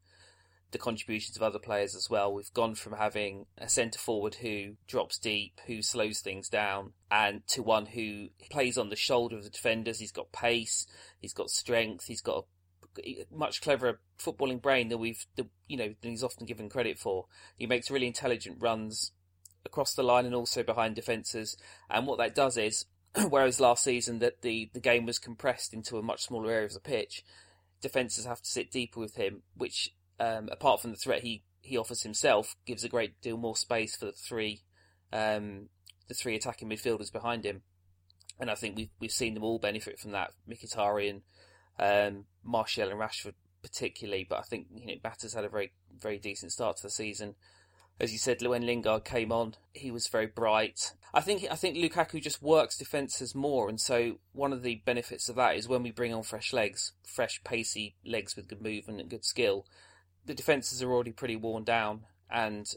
the 0.72 0.78
contributions 0.78 1.36
of 1.36 1.44
other 1.44 1.60
players 1.60 1.96
as 1.96 2.10
well. 2.10 2.34
We've 2.34 2.54
gone 2.54 2.76
from 2.76 2.94
having 2.94 3.46
a 3.58 3.68
centre 3.68 4.00
forward 4.00 4.36
who 4.36 4.76
drops 4.88 5.18
deep, 5.18 5.60
who 5.66 5.82
slows 5.82 6.20
things 6.20 6.50
down, 6.50 6.94
and 7.10 7.46
to 7.48 7.64
one 7.64 7.88
who 7.88 8.28
plays 8.50 8.78
on 8.78 8.90
the 8.90 8.96
shoulder 8.96 9.38
of 9.38 9.44
the 9.44 9.50
defenders. 9.50 10.00
He's 10.00 10.12
got 10.12 10.32
pace, 10.32 10.86
he's 11.20 11.34
got 11.34 11.50
strength, 11.50 12.06
he's 12.06 12.22
got 12.22 12.46
a 13.06 13.26
much 13.32 13.62
cleverer 13.62 14.00
footballing 14.20 14.62
brain 14.62 14.90
than 14.90 15.00
we've, 15.00 15.26
you 15.68 15.78
know, 15.78 15.94
than 16.02 16.12
he's 16.12 16.24
often 16.24 16.46
given 16.46 16.70
credit 16.70 17.00
for. 17.00 17.26
He 17.56 17.66
makes 17.66 17.90
really 17.90 18.08
intelligent 18.08 18.58
runs 18.60 19.12
across 19.66 19.94
the 19.94 20.04
line 20.04 20.26
and 20.26 20.36
also 20.36 20.64
behind 20.64 20.96
defences. 20.96 21.58
And 21.90 22.06
what 22.06 22.18
that 22.20 22.36
does 22.36 22.58
is, 22.58 22.86
whereas 23.30 23.60
last 23.60 23.84
season 23.84 24.20
that 24.20 24.42
the, 24.42 24.70
the 24.74 24.80
game 24.80 25.06
was 25.06 25.20
compressed 25.20 25.74
into 25.74 25.98
a 25.98 26.04
much 26.04 26.24
smaller 26.24 26.52
area 26.52 26.66
of 26.66 26.74
the 26.74 26.80
pitch, 26.80 27.24
defences 27.82 28.26
have 28.26 28.42
to 28.42 28.50
sit 28.50 28.72
deeper 28.72 29.00
with 29.00 29.16
him, 29.16 29.44
which 29.56 29.94
um, 30.20 30.50
apart 30.52 30.82
from 30.82 30.92
the 30.92 30.98
threat 30.98 31.24
he, 31.24 31.44
he 31.62 31.78
offers 31.78 32.04
himself, 32.04 32.56
gives 32.66 32.84
a 32.84 32.90
great 32.90 33.20
deal 33.22 33.38
more 33.38 33.56
space 33.56 33.96
for 33.96 34.06
the 34.06 34.12
three 34.12 34.64
um, 35.12 35.70
the 36.08 36.14
three 36.14 36.36
attacking 36.36 36.70
midfielders 36.70 37.12
behind 37.12 37.46
him. 37.46 37.62
And 38.40 38.50
I 38.50 38.56
think 38.56 38.76
we've 38.76 38.90
we've 39.00 39.12
seen 39.12 39.34
them 39.34 39.44
all 39.44 39.60
benefit 39.60 40.00
from 40.00 40.12
that. 40.12 40.32
Mkhitaryan, 40.50 41.22
um, 41.80 42.26
Martial, 42.44 42.90
and 42.90 43.00
Rashford 43.00 43.34
particularly. 43.62 44.26
But 44.28 44.40
I 44.40 44.44
think 44.44 44.68
you 44.74 44.88
know 44.88 44.96
Mata's 45.04 45.34
had 45.34 45.46
a 45.46 45.50
very 45.50 45.74
very 45.98 46.18
decent 46.18 46.52
start 46.52 46.78
to 46.78 46.84
the 46.84 46.90
season. 46.90 47.36
As 48.00 48.14
you 48.14 48.18
said, 48.18 48.42
when 48.42 48.66
Lingard 48.66 49.04
came 49.04 49.30
on, 49.30 49.56
he 49.74 49.92
was 49.92 50.08
very 50.08 50.28
bright. 50.28 50.94
I 51.14 51.20
think 51.20 51.46
I 51.52 51.56
think 51.56 51.76
Lukaku 51.76 52.22
just 52.22 52.42
works 52.42 52.78
defences 52.78 53.36
more, 53.36 53.68
and 53.68 53.80
so 53.80 54.20
one 54.32 54.54
of 54.54 54.64
the 54.64 54.82
benefits 54.86 55.28
of 55.28 55.36
that 55.36 55.58
is 55.58 55.68
when 55.68 55.84
we 55.84 55.92
bring 55.92 56.14
on 56.14 56.24
fresh 56.24 56.54
legs, 56.54 56.94
fresh 57.06 57.42
pacey 57.44 57.96
legs 58.06 58.36
with 58.36 58.48
good 58.48 58.62
movement 58.62 59.02
and 59.02 59.10
good 59.10 59.26
skill, 59.26 59.66
the 60.30 60.36
defences 60.36 60.84
are 60.84 60.92
already 60.92 61.12
pretty 61.12 61.36
worn 61.36 61.64
down, 61.64 62.02
and 62.30 62.68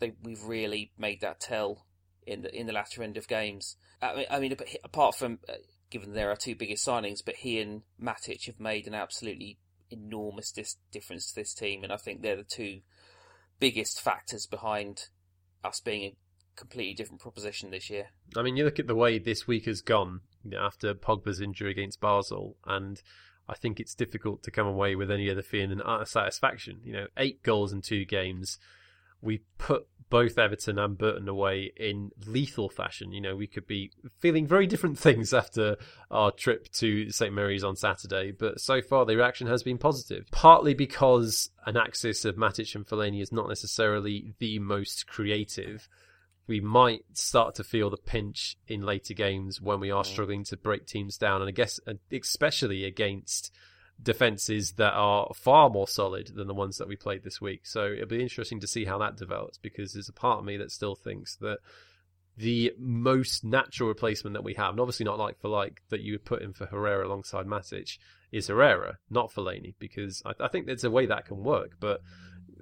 they, 0.00 0.14
we've 0.20 0.42
really 0.42 0.90
made 0.98 1.20
that 1.20 1.40
tell 1.40 1.86
in 2.26 2.42
the 2.42 2.54
in 2.54 2.66
the 2.66 2.72
latter 2.72 3.04
end 3.04 3.16
of 3.16 3.28
games. 3.28 3.76
I 4.02 4.14
mean, 4.16 4.26
I 4.28 4.40
mean 4.40 4.56
apart 4.82 5.14
from 5.14 5.38
uh, 5.48 5.54
given 5.90 6.12
there 6.12 6.30
are 6.30 6.36
two 6.36 6.56
biggest 6.56 6.84
signings, 6.84 7.24
but 7.24 7.36
he 7.36 7.60
and 7.60 7.82
Matic 8.02 8.46
have 8.46 8.58
made 8.58 8.88
an 8.88 8.94
absolutely 8.94 9.58
enormous 9.90 10.50
dis- 10.50 10.76
difference 10.90 11.28
to 11.28 11.36
this 11.36 11.54
team, 11.54 11.84
and 11.84 11.92
I 11.92 11.96
think 11.96 12.20
they're 12.20 12.36
the 12.36 12.42
two 12.42 12.80
biggest 13.60 14.00
factors 14.00 14.46
behind 14.46 15.04
us 15.62 15.80
being 15.80 16.02
a 16.02 16.16
completely 16.56 16.94
different 16.94 17.20
proposition 17.20 17.70
this 17.70 17.88
year. 17.88 18.06
I 18.36 18.42
mean, 18.42 18.56
you 18.56 18.64
look 18.64 18.80
at 18.80 18.88
the 18.88 18.96
way 18.96 19.20
this 19.20 19.46
week 19.46 19.66
has 19.66 19.82
gone 19.82 20.22
after 20.58 20.94
Pogba's 20.94 21.40
injury 21.40 21.70
against 21.70 22.00
Basel, 22.00 22.56
and 22.66 23.00
I 23.48 23.54
think 23.54 23.80
it's 23.80 23.94
difficult 23.94 24.42
to 24.42 24.50
come 24.50 24.66
away 24.66 24.94
with 24.94 25.10
any 25.10 25.30
other 25.30 25.42
feeling 25.42 25.78
than 25.78 26.06
satisfaction. 26.06 26.80
You 26.84 26.92
know, 26.92 27.06
eight 27.16 27.42
goals 27.42 27.72
in 27.72 27.80
two 27.80 28.04
games. 28.04 28.58
We 29.20 29.42
put 29.56 29.86
both 30.10 30.38
Everton 30.38 30.78
and 30.78 30.96
Burton 30.96 31.28
away 31.28 31.72
in 31.76 32.10
lethal 32.26 32.68
fashion. 32.68 33.12
You 33.12 33.20
know, 33.20 33.36
we 33.36 33.46
could 33.46 33.66
be 33.66 33.90
feeling 34.20 34.46
very 34.46 34.66
different 34.66 34.98
things 34.98 35.32
after 35.32 35.76
our 36.10 36.30
trip 36.30 36.70
to 36.74 37.10
St 37.10 37.32
Mary's 37.32 37.64
on 37.64 37.76
Saturday, 37.76 38.32
but 38.32 38.60
so 38.60 38.80
far 38.80 39.04
the 39.04 39.16
reaction 39.16 39.46
has 39.46 39.62
been 39.62 39.78
positive. 39.78 40.26
Partly 40.30 40.74
because 40.74 41.50
an 41.66 41.76
axis 41.76 42.24
of 42.24 42.36
Matic 42.36 42.74
and 42.74 42.86
Fellaini 42.86 43.20
is 43.20 43.32
not 43.32 43.48
necessarily 43.48 44.32
the 44.38 44.58
most 44.58 45.06
creative 45.06 45.88
we 46.48 46.60
might 46.60 47.04
start 47.12 47.54
to 47.56 47.64
feel 47.64 47.90
the 47.90 47.98
pinch 47.98 48.56
in 48.66 48.82
later 48.82 49.14
games 49.14 49.60
when 49.60 49.78
we 49.78 49.90
are 49.90 50.04
struggling 50.04 50.44
to 50.44 50.56
break 50.56 50.86
teams 50.86 51.18
down, 51.18 51.42
and 51.42 51.48
I 51.48 51.52
guess 51.52 51.78
uh, 51.86 51.94
especially 52.10 52.84
against 52.84 53.52
defenses 54.02 54.72
that 54.72 54.94
are 54.94 55.30
far 55.34 55.68
more 55.68 55.86
solid 55.86 56.30
than 56.34 56.48
the 56.48 56.54
ones 56.54 56.78
that 56.78 56.88
we 56.88 56.96
played 56.96 57.22
this 57.22 57.40
week. 57.40 57.66
So 57.66 57.92
it'll 57.92 58.06
be 58.06 58.22
interesting 58.22 58.60
to 58.60 58.66
see 58.66 58.84
how 58.84 58.98
that 58.98 59.16
develops 59.16 59.58
because 59.58 59.92
there's 59.92 60.08
a 60.08 60.12
part 60.12 60.38
of 60.38 60.44
me 60.44 60.56
that 60.56 60.70
still 60.70 60.94
thinks 60.94 61.36
that 61.36 61.58
the 62.36 62.72
most 62.78 63.44
natural 63.44 63.88
replacement 63.88 64.34
that 64.34 64.44
we 64.44 64.54
have, 64.54 64.70
and 64.70 64.80
obviously 64.80 65.04
not 65.04 65.18
like 65.18 65.40
for 65.40 65.48
like 65.48 65.82
that 65.90 66.00
you 66.00 66.12
would 66.12 66.24
put 66.24 66.42
in 66.42 66.52
for 66.52 66.66
Herrera 66.66 67.06
alongside 67.06 67.46
Matic, 67.46 67.98
is 68.30 68.46
Herrera, 68.46 68.98
not 69.10 69.32
Fellaini, 69.32 69.74
because 69.78 70.22
I, 70.24 70.32
I 70.44 70.48
think 70.48 70.66
there's 70.66 70.84
a 70.84 70.90
way 70.90 71.06
that 71.06 71.26
can 71.26 71.42
work, 71.42 71.72
but 71.80 72.00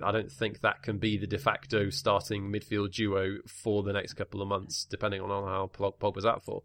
I 0.03 0.13
don't 0.13 0.31
think 0.31 0.61
that 0.61 0.83
can 0.83 0.99
be 0.99 1.17
the 1.17 1.27
de 1.27 1.39
facto 1.39 1.91
starting 1.91 2.51
midfield 2.51 2.93
duo 2.93 3.39
for 3.47 3.83
the 3.83 3.93
next 3.93 4.15
couple 4.15 4.43
of 4.43 4.49
months, 4.49 4.85
depending 4.85 5.21
on 5.21 5.29
how 5.29 5.71
Pogba's 5.73 6.27
out 6.27 6.43
for. 6.43 6.63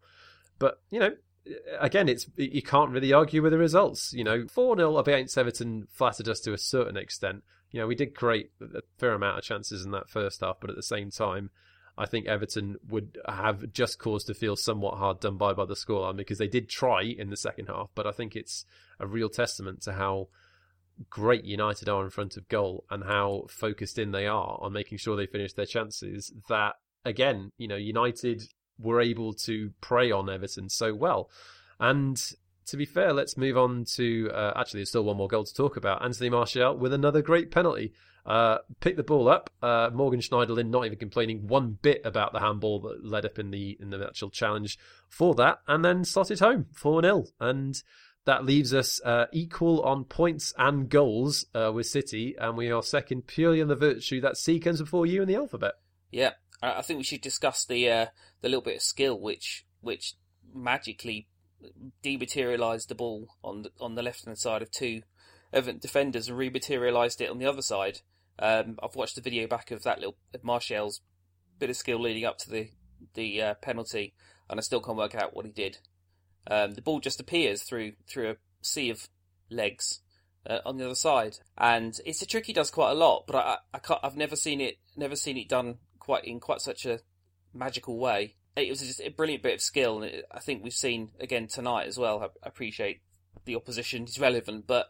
But 0.60 0.82
you 0.90 1.00
know, 1.00 1.12
again, 1.80 2.08
it's 2.08 2.28
you 2.36 2.62
can't 2.62 2.92
really 2.92 3.14
argue 3.14 3.42
with 3.42 3.52
the 3.52 3.58
results. 3.58 4.14
You 4.14 4.24
know, 4.24 4.46
four 4.48 4.76
0 4.76 4.98
against 4.98 5.38
Everton 5.38 5.88
flattered 5.92 6.30
us 6.30 6.40
to 6.42 6.54
a 6.54 6.58
certain 6.58 6.98
extent. 6.98 7.44
You 7.72 7.80
know, 7.80 7.88
we 7.88 7.96
did 7.96 8.16
create 8.16 8.52
a 8.62 8.82
fair 8.98 9.14
amount 9.14 9.40
of 9.40 9.44
chances 9.44 9.86
in 9.86 9.92
that 9.92 10.10
first 10.10 10.42
half, 10.42 10.58
but 10.60 10.70
at 10.70 10.76
the 10.76 10.84
same 10.84 11.10
time, 11.10 11.52
I 11.98 12.06
think 12.06 12.28
Everton 12.28 12.78
would 12.90 13.18
have 13.28 13.72
just 13.74 14.00
cause 14.00 14.24
to 14.26 14.34
feel 14.34 14.56
somewhat 14.56 14.98
hard 14.98 15.20
done 15.20 15.38
by 15.38 15.54
by 15.54 15.66
the 15.66 15.76
scoreline 15.76 16.18
because 16.18 16.38
they 16.38 16.48
did 16.48 16.70
try 16.70 17.04
in 17.04 17.30
the 17.30 17.38
second 17.38 17.68
half. 17.68 17.90
But 17.96 18.08
I 18.08 18.12
think 18.12 18.36
it's 18.36 18.66
a 19.00 19.08
real 19.08 19.30
testament 19.30 19.82
to 19.84 19.94
how 19.94 20.28
great 21.10 21.44
United 21.44 21.90
are 21.90 22.04
in 22.04 22.10
front 22.10 22.38
of 22.38 22.48
goal 22.48 22.86
and 22.90 23.04
how 23.04 23.46
focused 23.50 23.98
in 23.98 24.12
they 24.12 24.28
are 24.28 24.58
on 24.62 24.74
making 24.74 24.98
sure 24.98 25.16
they 25.16 25.26
finish 25.26 25.54
their 25.54 25.66
chances. 25.66 26.34
That 26.50 26.76
again, 27.06 27.52
you 27.58 27.68
know, 27.68 27.76
United 27.76 28.44
were 28.80 29.02
able 29.02 29.34
to 29.34 29.72
prey 29.82 30.12
on 30.12 30.30
Everton 30.30 30.70
so 30.70 30.94
well. 30.94 31.30
And 31.80 32.22
to 32.68 32.78
be 32.78 32.86
fair, 32.86 33.14
let's 33.14 33.38
move 33.38 33.58
on 33.58 33.86
to 33.96 34.30
uh, 34.34 34.54
actually, 34.56 34.80
there's 34.80 34.90
still 34.90 35.04
one 35.04 35.18
more 35.18 35.28
goal 35.28 35.44
to 35.44 35.54
talk 35.54 35.78
about. 35.78 36.04
Anthony 36.04 36.30
Martial 36.30 36.78
with 36.78 36.94
another 36.94 37.22
great 37.22 37.52
penalty. 37.52 37.94
Uh, 38.24 38.60
picked 38.82 38.98
the 38.98 39.04
ball 39.04 39.28
up. 39.28 39.50
Uh, 39.64 39.90
Morgan 39.92 40.20
Schneiderlin 40.20 40.70
not 40.70 40.86
even 40.86 41.00
complaining 41.00 41.48
one 41.48 41.80
bit 41.82 42.02
about 42.06 42.34
the 42.34 42.40
handball 42.40 42.80
that 42.82 43.04
led 43.04 43.26
up 43.26 43.40
in 43.40 43.50
the 43.50 43.76
in 43.80 43.90
the 43.90 44.06
actual 44.06 44.30
challenge 44.30 44.78
for 45.10 45.34
that, 45.36 45.58
and 45.68 45.84
then 45.84 46.06
slotted 46.06 46.40
home 46.40 46.68
four 46.72 47.02
0 47.02 47.26
and 47.40 47.82
that 48.26 48.46
leaves 48.46 48.74
us 48.74 49.02
uh, 49.04 49.26
equal 49.32 49.82
on 49.82 50.06
points 50.06 50.54
and 50.58 50.90
goals 50.90 51.46
uh, 51.56 51.72
with 51.74 51.88
City, 51.88 52.36
and 52.40 52.56
we 52.56 52.72
are 52.72 52.84
second 52.84 53.28
purely 53.28 53.62
on 53.62 53.68
the 53.68 53.76
virtue 53.76 54.22
that 54.22 54.38
C 54.38 54.60
comes 54.60 54.80
before 54.82 55.06
you 55.06 55.22
in 55.22 55.28
the 55.28 55.36
alphabet. 55.36 55.74
Yeah, 56.12 56.32
I 56.62 56.82
think 56.82 56.98
we 56.98 57.04
should 57.04 57.22
discuss 57.22 57.66
the 57.66 57.90
uh, 57.90 58.06
the 58.42 58.50
little 58.50 58.62
bit 58.62 58.76
of 58.78 58.82
skill 58.82 59.20
which 59.20 59.66
which 59.82 60.16
magically 60.54 61.28
dematerialised 62.04 62.88
the 62.88 62.96
ball 62.96 63.36
on 63.44 63.64
the, 63.64 63.72
on 63.80 63.96
the 63.96 64.04
left 64.04 64.26
hand 64.26 64.38
side 64.38 64.62
of 64.62 64.72
two 64.72 65.02
Everton 65.54 65.80
defenders 65.80 66.28
and 66.28 66.38
rematerialised 66.38 67.22
it 67.22 67.30
on 67.30 67.40
the 67.40 67.46
other 67.46 67.62
side. 67.62 68.00
Um, 68.40 68.80
I've 68.82 68.96
watched 68.96 69.16
the 69.16 69.22
video 69.22 69.48
back 69.48 69.72
of 69.72 69.84
that 69.84 70.00
little 70.00 70.18
of 70.34 70.44
Martial's 70.44 71.02
bit 71.60 71.70
of 71.70 71.76
skill 71.76 72.00
leading 72.00 72.26
up 72.26 72.38
to 72.40 72.50
the 72.50 72.70
the 73.16 73.42
uh, 73.42 73.54
penalty, 73.56 74.14
and 74.50 74.60
I 74.60 74.62
still 74.62 74.82
can't 74.82 74.98
work 74.98 75.16
out 75.16 75.36
what 75.36 75.46
he 75.46 75.52
did. 75.52 75.80
Um, 76.48 76.74
the 76.74 76.82
ball 76.82 77.00
just 77.00 77.20
appears 77.20 77.64
through 77.64 77.94
through 78.08 78.32
a 78.32 78.36
sea 78.62 78.90
of 78.90 79.08
legs 79.50 80.02
uh, 80.48 80.60
on 80.66 80.78
the 80.78 80.86
other 80.86 80.96
side, 80.96 81.38
and 81.58 82.00
it's 82.06 82.22
a 82.22 82.26
trick 82.26 82.46
he 82.46 82.54
does 82.54 82.72
quite 82.72 82.92
a 82.92 82.96
lot. 82.96 83.26
But 83.28 83.36
I, 83.36 83.58
I 83.74 83.80
can't, 83.80 84.00
I've 84.04 84.18
never 84.18 84.36
seen 84.36 84.62
it 84.62 84.78
never 84.96 85.16
seen 85.16 85.38
it 85.38 85.50
done 85.50 85.78
quite 86.00 86.26
in 86.26 86.40
quite 86.40 86.62
such 86.62 86.86
a 86.86 87.00
magical 87.54 88.00
way. 88.00 88.36
It 88.56 88.70
was 88.70 88.82
just 88.82 89.02
a 89.02 89.10
brilliant 89.10 89.44
bit 89.44 89.54
of 89.54 89.62
skill, 89.62 90.02
and 90.02 90.06
it, 90.06 90.26
I 90.32 90.40
think 90.40 90.64
we've 90.64 90.74
seen 90.74 91.12
again 91.20 91.48
tonight 91.48 91.88
as 91.88 91.98
well. 91.98 92.22
I 92.24 92.48
appreciate 92.48 93.02
the 93.46 93.56
opposition 93.56 94.04
is 94.04 94.20
relevant, 94.20 94.68
but 94.68 94.88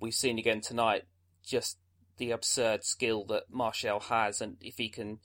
we've 0.00 0.14
seen 0.14 0.38
again 0.38 0.60
tonight 0.60 1.04
just 1.44 1.78
the 2.18 2.32
absurd 2.32 2.84
skill 2.84 3.24
that 3.26 3.44
Martial 3.50 4.00
has, 4.00 4.40
and 4.40 4.56
if 4.60 4.76
he 4.78 4.88
can 4.88 5.20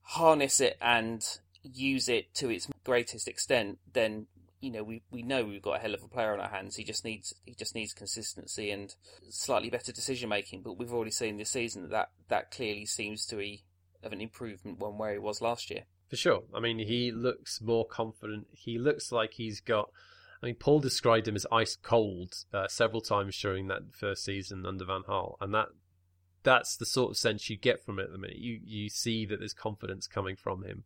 harness 0.00 0.60
it 0.60 0.76
and 0.80 1.22
use 1.62 2.08
it 2.08 2.32
to 2.34 2.48
its 2.48 2.68
greatest 2.84 3.28
extent, 3.28 3.78
then 3.92 4.26
you 4.60 4.70
know 4.70 4.82
we, 4.82 5.02
we 5.10 5.22
know 5.22 5.44
we've 5.44 5.62
got 5.62 5.76
a 5.76 5.80
hell 5.80 5.94
of 5.94 6.02
a 6.02 6.08
player 6.08 6.32
on 6.32 6.40
our 6.40 6.48
hands. 6.48 6.76
He 6.76 6.84
just 6.84 7.04
needs 7.04 7.34
he 7.44 7.54
just 7.54 7.74
needs 7.74 7.92
consistency 7.92 8.70
and 8.70 8.94
slightly 9.28 9.70
better 9.70 9.92
decision 9.92 10.28
making. 10.28 10.62
But 10.62 10.78
we've 10.78 10.92
already 10.92 11.10
seen 11.10 11.36
this 11.36 11.50
season 11.50 11.82
that 11.82 11.90
that, 11.90 12.08
that 12.28 12.50
clearly 12.50 12.86
seems 12.86 13.26
to 13.26 13.36
be 13.36 13.64
of 14.02 14.12
an 14.12 14.20
improvement 14.20 14.80
on 14.80 14.98
where 14.98 15.12
he 15.12 15.18
was 15.18 15.40
last 15.40 15.70
year. 15.70 15.84
For 16.08 16.16
sure. 16.16 16.42
I 16.54 16.60
mean, 16.60 16.78
he 16.78 17.10
looks 17.10 17.60
more 17.60 17.86
confident. 17.86 18.46
He 18.52 18.78
looks 18.78 19.10
like 19.10 19.34
he's 19.34 19.60
got. 19.60 19.90
I 20.42 20.46
mean, 20.46 20.54
Paul 20.54 20.80
described 20.80 21.26
him 21.26 21.34
as 21.34 21.46
ice 21.50 21.76
cold 21.76 22.34
uh, 22.52 22.68
several 22.68 23.00
times 23.00 23.38
during 23.40 23.68
that 23.68 23.94
first 23.94 24.24
season 24.24 24.66
under 24.66 24.84
Van 24.84 25.02
Gaal, 25.02 25.36
and 25.40 25.52
that 25.54 25.68
that's 26.42 26.76
the 26.76 26.86
sort 26.86 27.10
of 27.10 27.16
sense 27.16 27.50
you 27.50 27.56
get 27.56 27.84
from 27.84 27.98
it 27.98 28.04
at 28.04 28.12
the 28.12 28.18
minute. 28.18 28.36
You 28.36 28.60
you 28.62 28.88
see 28.88 29.26
that 29.26 29.40
there's 29.40 29.54
confidence 29.54 30.06
coming 30.06 30.36
from 30.36 30.62
him. 30.62 30.84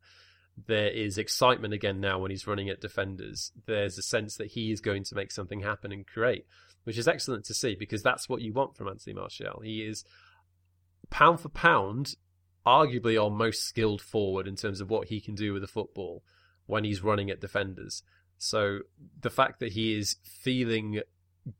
There 0.66 0.88
is 0.88 1.18
excitement 1.18 1.74
again 1.74 2.00
now 2.00 2.18
when 2.18 2.30
he's 2.30 2.46
running 2.46 2.68
at 2.68 2.80
defenders. 2.80 3.52
There's 3.66 3.98
a 3.98 4.02
sense 4.02 4.36
that 4.36 4.48
he 4.48 4.72
is 4.72 4.80
going 4.80 5.04
to 5.04 5.14
make 5.14 5.32
something 5.32 5.60
happen 5.60 5.92
and 5.92 6.06
create, 6.06 6.46
which 6.84 6.98
is 6.98 7.08
excellent 7.08 7.44
to 7.46 7.54
see 7.54 7.74
because 7.78 8.02
that's 8.02 8.28
what 8.28 8.42
you 8.42 8.52
want 8.52 8.76
from 8.76 8.88
Anthony 8.88 9.14
Martial. 9.14 9.60
He 9.60 9.82
is 9.82 10.04
pound 11.08 11.40
for 11.40 11.48
pound, 11.48 12.14
arguably 12.66 13.22
our 13.22 13.30
most 13.30 13.62
skilled 13.62 14.02
forward 14.02 14.46
in 14.46 14.56
terms 14.56 14.80
of 14.80 14.90
what 14.90 15.08
he 15.08 15.20
can 15.20 15.34
do 15.34 15.52
with 15.52 15.62
the 15.62 15.68
football 15.68 16.22
when 16.66 16.84
he's 16.84 17.02
running 17.02 17.30
at 17.30 17.40
defenders. 17.40 18.02
So 18.38 18.80
the 19.20 19.30
fact 19.30 19.60
that 19.60 19.72
he 19.72 19.98
is 19.98 20.16
feeling 20.24 21.02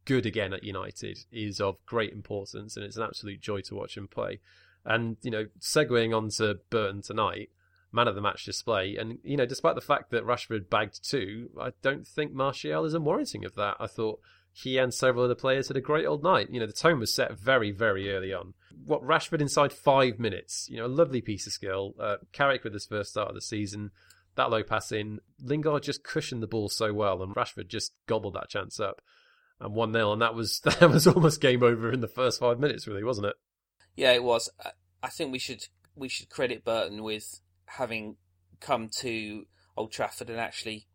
good 0.05 0.27
again 0.27 0.53
at 0.53 0.65
United 0.65 1.19
is 1.33 1.61
of 1.61 1.77
great 1.87 2.13
importance, 2.13 2.77
and 2.77 2.85
it's 2.85 2.97
an 2.97 3.03
absolute 3.03 3.41
joy 3.41 3.61
to 3.63 3.75
watch 3.75 3.97
him 3.97 4.09
play. 4.09 4.41
And 4.85 5.17
you 5.23 5.31
know, 5.31 5.47
segueing 5.61 6.17
on 6.17 6.31
to 6.31 6.61
Burton 6.71 7.03
tonight, 7.03 7.51
man 7.93 8.09
of 8.09 8.15
the 8.15 8.21
match 8.21 8.45
display, 8.45 8.97
and 8.97 9.19
you 9.23 9.37
know, 9.37 9.47
despite 9.47 9.75
the 9.75 9.81
fact 9.81 10.11
that 10.11 10.25
Rashford 10.25 10.71
bagged 10.71 11.01
two, 11.09 11.51
I 11.61 11.73
don't 11.83 12.07
think 12.07 12.33
Martial 12.33 12.85
is 12.85 12.95
unwarranting 12.95 13.45
of 13.45 13.55
that. 13.57 13.77
I 13.81 13.87
thought 13.87 14.21
he 14.53 14.79
and 14.79 14.93
several 14.93 15.25
other 15.25 15.35
players 15.35 15.69
had 15.69 15.77
a 15.77 15.81
great 15.81 16.07
old 16.07 16.23
night. 16.23 16.49
You 16.51 16.61
know, 16.61 16.67
the 16.67 16.73
tone 16.73 16.99
was 16.99 17.15
set 17.15 17.39
very, 17.39 17.71
very 17.71 18.13
early 18.13 18.33
on. 18.33 18.55
What 18.85 19.03
Rashford 19.03 19.41
inside 19.41 19.73
five 19.73 20.19
minutes, 20.19 20.69
you 20.71 20.79
know, 20.79 20.87
a 20.87 20.89
lovely 20.89 21.21
piece 21.21 21.47
of 21.47 21.53
skill. 21.53 21.95
Uh, 21.99 22.17
Carrick 22.33 22.65
with 22.65 22.73
his 22.73 22.87
first 22.87 23.11
start 23.11 23.29
of 23.29 23.35
the 23.35 23.41
season, 23.41 23.91
that 24.37 24.51
low 24.51 24.63
pass 24.63 24.91
in. 24.93 25.21
Lingard 25.41 25.83
just 25.83 26.03
cushioned 26.03 26.43
the 26.43 26.49
ball 26.49 26.69
so 26.69 26.93
well, 26.93 27.23
and 27.23 27.35
Rashford 27.35 27.69
just 27.69 27.93
gobbled 28.07 28.35
that 28.35 28.49
chance 28.49 28.81
up 28.81 29.01
and 29.61 29.75
one 29.75 29.93
0 29.93 30.13
and 30.13 30.23
that 30.23 30.35
was 30.35 30.61
that 30.65 30.91
was 30.91 31.07
almost 31.07 31.41
game 31.41 31.63
over 31.63 31.93
in 31.93 32.01
the 32.01 32.09
first 32.09 32.41
five 32.41 32.59
minutes, 32.59 32.87
really, 32.87 33.05
wasn't 33.05 33.27
it? 33.27 33.37
Yeah, 33.97 34.13
it 34.13 34.25
was. 34.25 34.49
I 35.03 35.09
think 35.09 35.33
we 35.33 35.39
should 35.39 35.67
we 35.95 36.09
should 36.09 36.31
credit 36.31 36.65
Burton 36.65 37.03
with 37.03 37.41
having 37.77 38.17
come 38.61 38.89
to 39.01 39.47
Old 39.77 39.93
Trafford 39.93 40.31
and 40.31 40.39
actually 40.39 40.87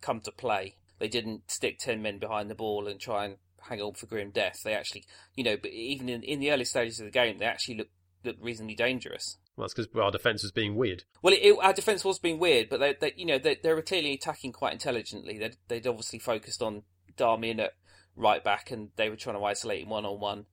come 0.00 0.20
to 0.20 0.32
play. 0.32 0.76
They 0.98 1.08
didn't 1.08 1.50
stick 1.50 1.78
ten 1.78 2.02
men 2.02 2.18
behind 2.18 2.50
the 2.50 2.54
ball 2.54 2.86
and 2.86 3.00
try 3.00 3.24
and 3.24 3.36
hang 3.68 3.80
on 3.80 3.94
for 3.94 4.06
grim 4.06 4.30
death. 4.30 4.60
They 4.64 4.74
actually, 4.74 5.04
you 5.34 5.44
know, 5.44 5.56
but 5.56 5.70
even 5.70 6.08
in, 6.08 6.22
in 6.22 6.40
the 6.40 6.50
early 6.50 6.64
stages 6.64 7.00
of 7.00 7.06
the 7.06 7.12
game, 7.12 7.38
they 7.38 7.44
actually 7.44 7.76
looked 7.76 7.92
looked 8.24 8.42
reasonably 8.42 8.74
dangerous. 8.74 9.38
Well, 9.56 9.64
that's 9.64 9.74
because 9.74 9.88
our 10.00 10.10
defence 10.10 10.42
was 10.42 10.52
being 10.52 10.76
weird. 10.76 11.04
Well, 11.22 11.34
it, 11.34 11.40
it, 11.42 11.56
our 11.60 11.72
defence 11.72 12.04
was 12.04 12.18
being 12.18 12.38
weird, 12.38 12.68
but 12.68 12.80
they, 12.80 12.94
they 13.00 13.12
you 13.16 13.26
know, 13.26 13.38
they, 13.38 13.56
they 13.62 13.72
were 13.72 13.82
clearly 13.82 14.12
attacking 14.14 14.52
quite 14.52 14.72
intelligently. 14.72 15.38
They'd, 15.38 15.56
they'd 15.68 15.86
obviously 15.86 16.18
focused 16.18 16.62
on 16.62 16.82
Darmian 17.16 17.60
at 17.60 17.72
right 18.16 18.42
back, 18.42 18.70
and 18.70 18.90
they 18.96 19.08
were 19.08 19.16
trying 19.16 19.36
to 19.36 19.44
isolate 19.44 19.82
him 19.82 19.88
one 19.88 20.04
on 20.04 20.20
one, 20.20 20.46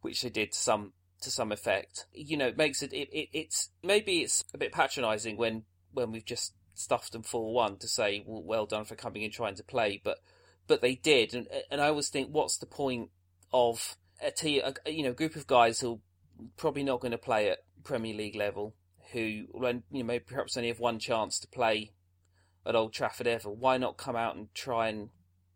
which 0.00 0.22
they 0.22 0.30
did 0.30 0.52
to 0.52 0.58
some 0.58 0.92
to 1.22 1.30
some 1.30 1.52
effect. 1.52 2.06
You 2.12 2.36
know, 2.36 2.48
it 2.48 2.56
makes 2.56 2.82
it, 2.82 2.92
it, 2.92 3.08
it 3.12 3.28
it's 3.32 3.70
maybe 3.82 4.20
it's 4.22 4.44
a 4.54 4.58
bit 4.58 4.72
patronising 4.72 5.36
when 5.36 5.64
when 5.92 6.12
we've 6.12 6.24
just 6.24 6.54
stuffed 6.74 7.12
them 7.12 7.22
four 7.22 7.52
one 7.52 7.76
to 7.78 7.88
say 7.88 8.22
well, 8.26 8.42
well 8.42 8.66
done 8.66 8.84
for 8.84 8.94
coming 8.94 9.24
and 9.24 9.32
trying 9.32 9.54
to 9.56 9.64
play, 9.64 10.00
but 10.02 10.18
but 10.66 10.80
they 10.80 10.94
did, 10.94 11.34
and 11.34 11.48
and 11.70 11.80
I 11.80 11.88
always 11.88 12.08
think 12.08 12.28
what's 12.30 12.58
the 12.58 12.66
point 12.66 13.10
of 13.52 13.96
a, 14.22 14.30
team, 14.30 14.62
a 14.64 14.90
you 14.90 15.02
know 15.02 15.12
group 15.12 15.36
of 15.36 15.46
guys 15.46 15.80
who 15.80 16.00
probably 16.56 16.84
not 16.84 17.00
going 17.00 17.12
to 17.12 17.18
play 17.18 17.50
at 17.50 17.58
Premier 17.84 18.14
League 18.14 18.36
level, 18.36 18.74
who 19.12 19.44
when 19.50 19.82
you 19.90 20.04
know 20.04 20.18
perhaps 20.18 20.56
only 20.56 20.68
have 20.68 20.80
one 20.80 20.98
chance 20.98 21.38
to 21.40 21.48
play 21.48 21.92
at 22.64 22.76
Old 22.76 22.92
Trafford 22.92 23.26
ever. 23.26 23.50
Why 23.50 23.76
not 23.78 23.96
come 23.96 24.16
out 24.16 24.36
and 24.36 24.52
try 24.54 24.88
and 24.88 25.10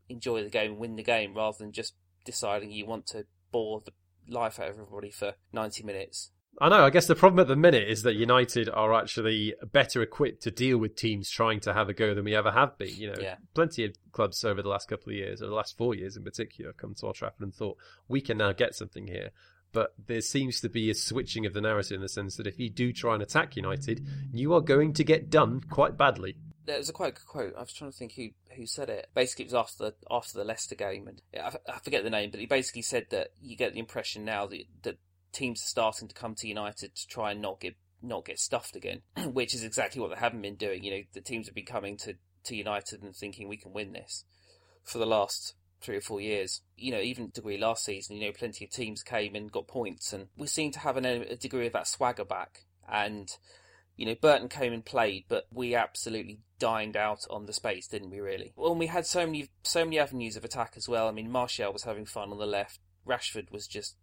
enjoy 0.09 0.43
the 0.43 0.51
game 0.51 0.73
and 0.73 0.81
win 0.81 0.97
the 0.97 1.03
game 1.03 1.35
rather 1.35 1.59
than 1.59 1.73
just 1.73 1.95
deciding 2.25 2.71
you 2.71 2.87
want 2.87 3.07
to 3.07 3.27
bore 3.51 3.81
the 3.85 3.93
life 4.29 4.59
out 4.61 4.69
of 4.69 4.75
everybody 4.75 5.11
for 5.11 5.35
90 5.53 5.83
minutes. 5.85 6.31
I 6.59 6.71
know. 6.71 6.87
I 6.87 6.91
guess 6.91 7.07
the 7.07 7.15
problem 7.15 7.41
at 7.41 7.49
the 7.49 7.57
minute 7.57 7.89
is 7.89 8.03
that 8.05 8.15
United 8.15 8.71
are 8.71 8.95
actually 8.95 9.55
better 9.73 10.01
equipped 10.01 10.43
to 10.45 10.51
deal 10.51 10.79
with 10.79 10.97
teams 10.97 11.31
trying 11.31 11.61
to 11.61 11.75
have 11.75 11.91
a 11.91 11.93
go 11.93 12.15
than 12.15 12.25
we 12.25 12.35
ever 12.35 12.51
have 12.51 12.79
been. 12.79 12.95
You 12.95 13.09
know, 13.09 13.21
yeah. 13.21 13.37
plenty 13.55 13.85
of 13.85 13.95
clubs 14.13 14.43
over 14.43 14.63
the 14.63 14.69
last 14.69 14.89
couple 14.89 15.11
of 15.11 15.17
years, 15.17 15.43
or 15.43 15.49
the 15.49 15.55
last 15.55 15.77
four 15.77 15.95
years 15.95 16.17
in 16.17 16.25
particular, 16.25 16.73
come 16.73 16.95
to 16.95 17.07
Old 17.07 17.17
Trafford 17.17 17.43
and 17.43 17.55
thought 17.55 17.77
we 18.09 18.23
can 18.23 18.39
now 18.39 18.53
get 18.53 18.75
something 18.75 19.07
here. 19.07 19.31
But 19.73 19.95
there 20.07 20.23
seems 20.23 20.63
to 20.63 20.71
be 20.71 20.89
a 20.89 20.95
switching 20.95 21.45
of 21.45 21.53
the 21.53 21.61
narrative 21.61 21.97
in 21.97 22.01
the 22.01 22.09
sense 22.09 22.37
that 22.37 22.47
if 22.47 22.59
you 22.59 22.71
do 22.71 22.91
try 22.93 23.13
and 23.13 23.23
attack 23.23 23.57
United, 23.57 24.07
you 24.33 24.55
are 24.55 24.63
going 24.63 24.95
to 24.95 25.05
get 25.05 25.29
done 25.29 25.61
quite 25.69 25.99
badly 25.99 26.37
there 26.67 26.79
was 26.79 26.89
a 26.89 26.93
quite 26.93 27.15
good 27.15 27.27
quote. 27.27 27.55
I 27.57 27.61
was 27.61 27.73
trying 27.73 27.91
to 27.91 27.97
think 27.97 28.15
who 28.15 28.29
who 28.55 28.67
said 28.67 28.91
it. 28.91 29.09
Basically, 29.15 29.45
it 29.45 29.53
was 29.53 29.55
after 29.55 29.85
the 29.85 29.95
after 30.11 30.37
the 30.37 30.45
Leicester 30.45 30.75
game, 30.75 31.09
and 31.09 31.23
I, 31.35 31.57
I 31.73 31.79
forget 31.79 32.05
the 32.05 32.11
name, 32.11 32.31
but 32.31 32.41
he 32.41 32.47
basically 32.47 32.83
said 32.83 33.07
that 33.11 33.29
you 33.41 33.57
get 33.57 33.73
the 33.73 33.81
impression 33.81 34.25
now 34.25 34.47
that 34.47 34.65
that 34.83 34.99
teams 35.33 35.63
are 35.63 35.69
starting 35.69 36.09
to 36.09 36.15
come 36.15 36.35
to 36.35 36.49
United 36.49 36.95
to 36.95 37.07
try 37.07 37.33
and 37.33 37.41
not 37.41 37.61
get 37.61 37.77
not 38.03 38.25
get 38.25 38.39
stuffed 38.39 38.77
again, 38.77 39.03
which 39.33 39.55
is 39.55 39.65
exactly 39.65 40.01
what 40.01 40.11
they 40.11 40.17
haven't 40.17 40.43
been 40.43 40.57
doing. 40.57 40.83
You 40.83 40.91
know, 40.91 41.03
the 41.13 41.21
teams 41.21 41.47
have 41.47 41.55
been 41.55 41.65
coming 41.65 41.97
to, 41.99 42.15
to 42.45 42.57
United 42.57 43.03
and 43.03 43.15
thinking 43.15 43.49
we 43.49 43.57
can 43.57 43.73
win 43.73 43.93
this 43.93 44.25
for 44.85 44.99
the 44.99 45.07
last 45.07 45.55
three 45.81 45.97
or 45.97 46.01
four 46.01 46.21
years. 46.21 46.63
You 46.77 46.93
know, 46.93 47.01
even 47.01 47.31
degree 47.31 47.59
last 47.59 47.85
season, 47.85 48.17
you 48.17 48.27
know, 48.27 48.33
plenty 48.33 48.65
of 48.65 48.71
teams 48.71 49.03
came 49.03 49.35
and 49.35 49.53
got 49.53 49.69
points, 49.69 50.13
and 50.13 50.29
we 50.37 50.47
seem 50.47 50.73
to 50.73 50.81
have 50.81 50.97
an, 50.97 51.05
a 51.05 51.37
degree 51.37 51.67
of 51.67 51.73
that 51.73 51.89
swagger 51.89 52.25
back. 52.25 52.65
And 52.89 53.31
you 53.97 54.07
know, 54.07 54.15
Burton 54.15 54.49
came 54.49 54.73
and 54.73 54.85
played, 54.85 55.25
but 55.29 55.47
we 55.51 55.75
absolutely 55.75 56.41
dined 56.59 56.97
out 56.97 57.27
on 57.31 57.47
the 57.47 57.53
space, 57.53 57.89
didn't 57.89 58.11
we? 58.11 58.21
Really. 58.21 58.53
Well, 58.57 58.75
we 58.75 58.87
had 58.87 59.07
so 59.07 59.27
many, 59.27 59.49
so 59.63 59.85
many 59.85 59.99
avenues 59.99 60.37
of 60.37 60.45
attack 60.45 60.75
as 60.77 60.89
well. 60.89 61.09
I 61.09 61.13
mean, 61.13 61.31
Martial 61.31 61.73
was 61.73 61.85
having 61.85 62.05
fun 62.07 62.31
on 62.31 62.39
the 62.39 62.47
left. 62.47 62.81
Rashford 63.07 63.51
was 63.51 63.67
just, 63.67 63.97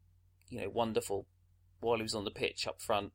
you 0.49 0.59
know, 0.59 0.69
wonderful 0.69 1.27
while 1.79 1.97
he 1.97 2.03
was 2.03 2.15
on 2.15 2.23
the 2.23 2.31
pitch 2.31 2.65
up 2.67 2.81
front. 2.81 3.11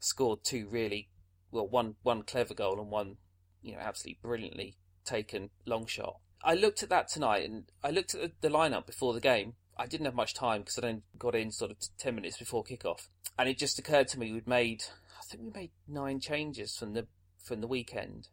Scored 0.00 0.42
two 0.42 0.68
really, 0.68 1.10
well, 1.50 1.68
one 1.68 1.94
one 2.02 2.22
clever 2.22 2.54
goal 2.54 2.80
and 2.80 2.90
one, 2.90 3.16
you 3.60 3.72
know, 3.72 3.80
absolutely 3.80 4.18
brilliantly 4.22 4.76
taken 5.04 5.50
long 5.66 5.86
shot. 5.86 6.16
I 6.42 6.54
looked 6.54 6.82
at 6.82 6.88
that 6.88 7.08
tonight, 7.08 7.48
and 7.48 7.64
I 7.84 7.90
looked 7.90 8.14
at 8.14 8.20
the, 8.40 8.48
the 8.48 8.54
lineup 8.54 8.86
before 8.86 9.12
the 9.12 9.20
game. 9.20 9.54
I 9.76 9.86
didn't 9.86 10.06
have 10.06 10.14
much 10.14 10.34
time 10.34 10.62
because 10.62 10.78
I 10.78 10.82
then 10.82 11.02
got 11.18 11.34
in 11.34 11.52
sort 11.52 11.70
of 11.70 11.76
ten 11.98 12.14
minutes 12.14 12.38
before 12.38 12.64
kickoff, 12.64 13.08
and 13.38 13.48
it 13.48 13.58
just 13.58 13.78
occurred 13.78 14.08
to 14.08 14.18
me 14.18 14.32
we'd 14.32 14.48
made 14.48 14.84
think 15.32 15.54
we 15.54 15.60
made 15.60 15.70
nine 15.88 16.20
changes 16.20 16.76
from 16.76 16.94
the 16.94 17.06
from 17.42 17.60
the 17.60 17.66
weekend, 17.66 18.28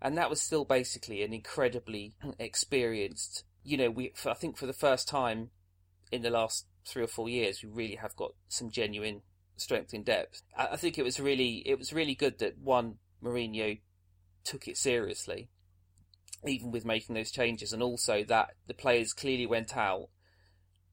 and 0.00 0.16
that 0.16 0.30
was 0.30 0.40
still 0.40 0.64
basically 0.64 1.22
an 1.22 1.32
incredibly 1.32 2.14
experienced. 2.38 3.44
You 3.62 3.76
know, 3.76 3.90
we 3.90 4.12
I 4.24 4.34
think 4.34 4.56
for 4.56 4.66
the 4.66 4.72
first 4.72 5.08
time 5.08 5.50
in 6.10 6.22
the 6.22 6.30
last 6.30 6.66
three 6.86 7.02
or 7.02 7.08
four 7.08 7.28
years, 7.28 7.62
we 7.62 7.68
really 7.68 7.96
have 7.96 8.16
got 8.16 8.32
some 8.48 8.70
genuine 8.70 9.22
strength 9.56 9.92
in 9.92 10.02
depth. 10.02 10.42
I, 10.56 10.68
I 10.72 10.76
think 10.76 10.98
it 10.98 11.04
was 11.04 11.20
really 11.20 11.62
it 11.66 11.78
was 11.78 11.92
really 11.92 12.14
good 12.14 12.38
that 12.38 12.58
one 12.58 12.98
Mourinho 13.22 13.80
took 14.44 14.68
it 14.68 14.76
seriously, 14.76 15.50
even 16.46 16.70
with 16.70 16.84
making 16.84 17.14
those 17.14 17.30
changes, 17.30 17.72
and 17.72 17.82
also 17.82 18.24
that 18.24 18.50
the 18.66 18.74
players 18.74 19.12
clearly 19.12 19.46
went 19.46 19.76
out 19.76 20.08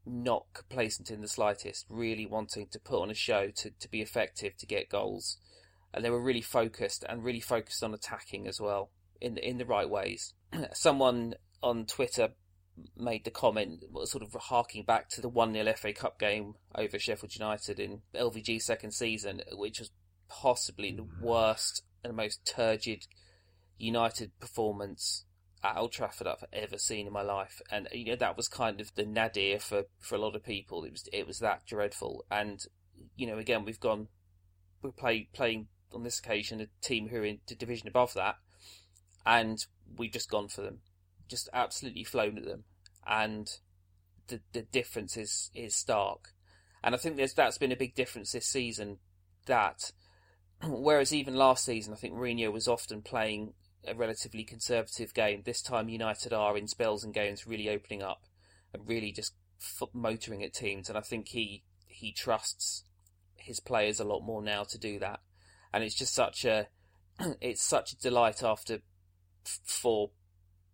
not 0.05 0.45
complacent 0.53 1.09
in 1.09 1.21
the 1.21 1.27
slightest, 1.27 1.85
really 1.89 2.25
wanting 2.25 2.67
to 2.71 2.79
put 2.79 3.01
on 3.01 3.09
a 3.09 3.15
show 3.15 3.49
to, 3.55 3.71
to 3.79 3.89
be 3.89 4.01
effective, 4.01 4.57
to 4.57 4.65
get 4.65 4.89
goals. 4.89 5.37
And 5.93 6.03
they 6.03 6.09
were 6.09 6.21
really 6.21 6.41
focused 6.41 7.05
and 7.07 7.23
really 7.23 7.39
focused 7.39 7.83
on 7.83 7.93
attacking 7.93 8.47
as 8.47 8.59
well 8.59 8.89
in 9.21 9.35
the, 9.35 9.47
in 9.47 9.57
the 9.57 9.65
right 9.65 9.89
ways. 9.89 10.33
Someone 10.73 11.35
on 11.61 11.85
Twitter 11.85 12.29
made 12.97 13.23
the 13.23 13.31
comment, 13.31 13.83
sort 14.05 14.23
of 14.23 14.33
harking 14.33 14.83
back 14.83 15.09
to 15.09 15.21
the 15.21 15.29
1 15.29 15.53
0 15.53 15.73
FA 15.73 15.93
Cup 15.93 16.19
game 16.19 16.55
over 16.75 16.97
Sheffield 16.97 17.35
United 17.35 17.79
in 17.79 18.01
LVG's 18.15 18.65
second 18.65 18.91
season, 18.91 19.41
which 19.53 19.79
was 19.79 19.91
possibly 20.27 20.91
the 20.91 21.07
worst 21.21 21.83
and 22.03 22.15
most 22.15 22.45
turgid 22.45 23.05
United 23.77 24.31
performance 24.39 25.25
at 25.63 25.77
Old 25.77 25.93
Trafford 25.93 26.27
I've 26.27 26.43
ever 26.51 26.77
seen 26.77 27.07
in 27.07 27.13
my 27.13 27.21
life, 27.21 27.61
and 27.71 27.87
you 27.91 28.05
know 28.05 28.15
that 28.17 28.35
was 28.35 28.47
kind 28.47 28.81
of 28.81 28.93
the 28.95 29.05
nadir 29.05 29.59
for, 29.59 29.83
for 29.99 30.15
a 30.15 30.19
lot 30.19 30.35
of 30.35 30.43
people. 30.43 30.83
It 30.83 30.91
was 30.91 31.07
it 31.13 31.25
was 31.25 31.39
that 31.39 31.65
dreadful, 31.65 32.25
and 32.29 32.63
you 33.15 33.25
know 33.25 33.37
again 33.37 33.63
we've 33.63 33.79
gone 33.79 34.07
we're 34.81 34.91
play, 34.91 35.29
playing 35.33 35.67
on 35.93 36.03
this 36.03 36.19
occasion 36.19 36.59
a 36.59 36.67
team 36.85 37.07
who 37.07 37.17
are 37.17 37.25
in 37.25 37.39
the 37.47 37.55
division 37.55 37.87
above 37.87 38.13
that, 38.15 38.35
and 39.25 39.65
we've 39.97 40.11
just 40.11 40.29
gone 40.29 40.49
for 40.49 40.61
them, 40.61 40.79
just 41.29 41.49
absolutely 41.53 42.03
flown 42.03 42.37
at 42.37 42.45
them, 42.45 42.65
and 43.07 43.47
the 44.27 44.41
the 44.51 44.63
difference 44.63 45.15
is 45.15 45.49
is 45.55 45.75
stark, 45.75 46.33
and 46.83 46.93
I 46.93 46.97
think 46.97 47.15
there's 47.15 47.33
that's 47.33 47.57
been 47.57 47.71
a 47.71 47.77
big 47.77 47.95
difference 47.95 48.33
this 48.33 48.47
season. 48.47 48.97
That 49.45 49.91
whereas 50.67 51.13
even 51.13 51.35
last 51.35 51.63
season 51.63 51.93
I 51.93 51.97
think 51.97 52.13
Mourinho 52.13 52.51
was 52.51 52.67
often 52.67 53.01
playing 53.01 53.53
a 53.87 53.95
relatively 53.95 54.43
conservative 54.43 55.13
game. 55.13 55.43
This 55.45 55.61
time, 55.61 55.89
United 55.89 56.33
are 56.33 56.57
in 56.57 56.67
spells 56.67 57.03
and 57.03 57.13
games 57.13 57.47
really 57.47 57.69
opening 57.69 58.01
up 58.01 58.25
and 58.73 58.87
really 58.87 59.11
just 59.11 59.33
motoring 59.93 60.43
at 60.43 60.53
teams. 60.53 60.89
And 60.89 60.97
I 60.97 61.01
think 61.01 61.29
he 61.29 61.63
he 61.87 62.11
trusts 62.11 62.83
his 63.35 63.59
players 63.59 63.99
a 63.99 64.05
lot 64.05 64.21
more 64.21 64.41
now 64.41 64.63
to 64.63 64.77
do 64.77 64.99
that. 64.99 65.19
And 65.73 65.83
it's 65.83 65.95
just 65.95 66.13
such 66.13 66.45
a 66.45 66.67
it's 67.41 67.63
such 67.63 67.93
a 67.93 67.97
delight 67.97 68.43
after 68.43 68.79
four 69.43 70.11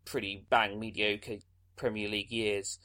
pretty 0.06 0.46
bang 0.50 0.80
mediocre 0.80 1.38
Premier 1.76 2.10
League 2.10 2.32
years 2.32 2.80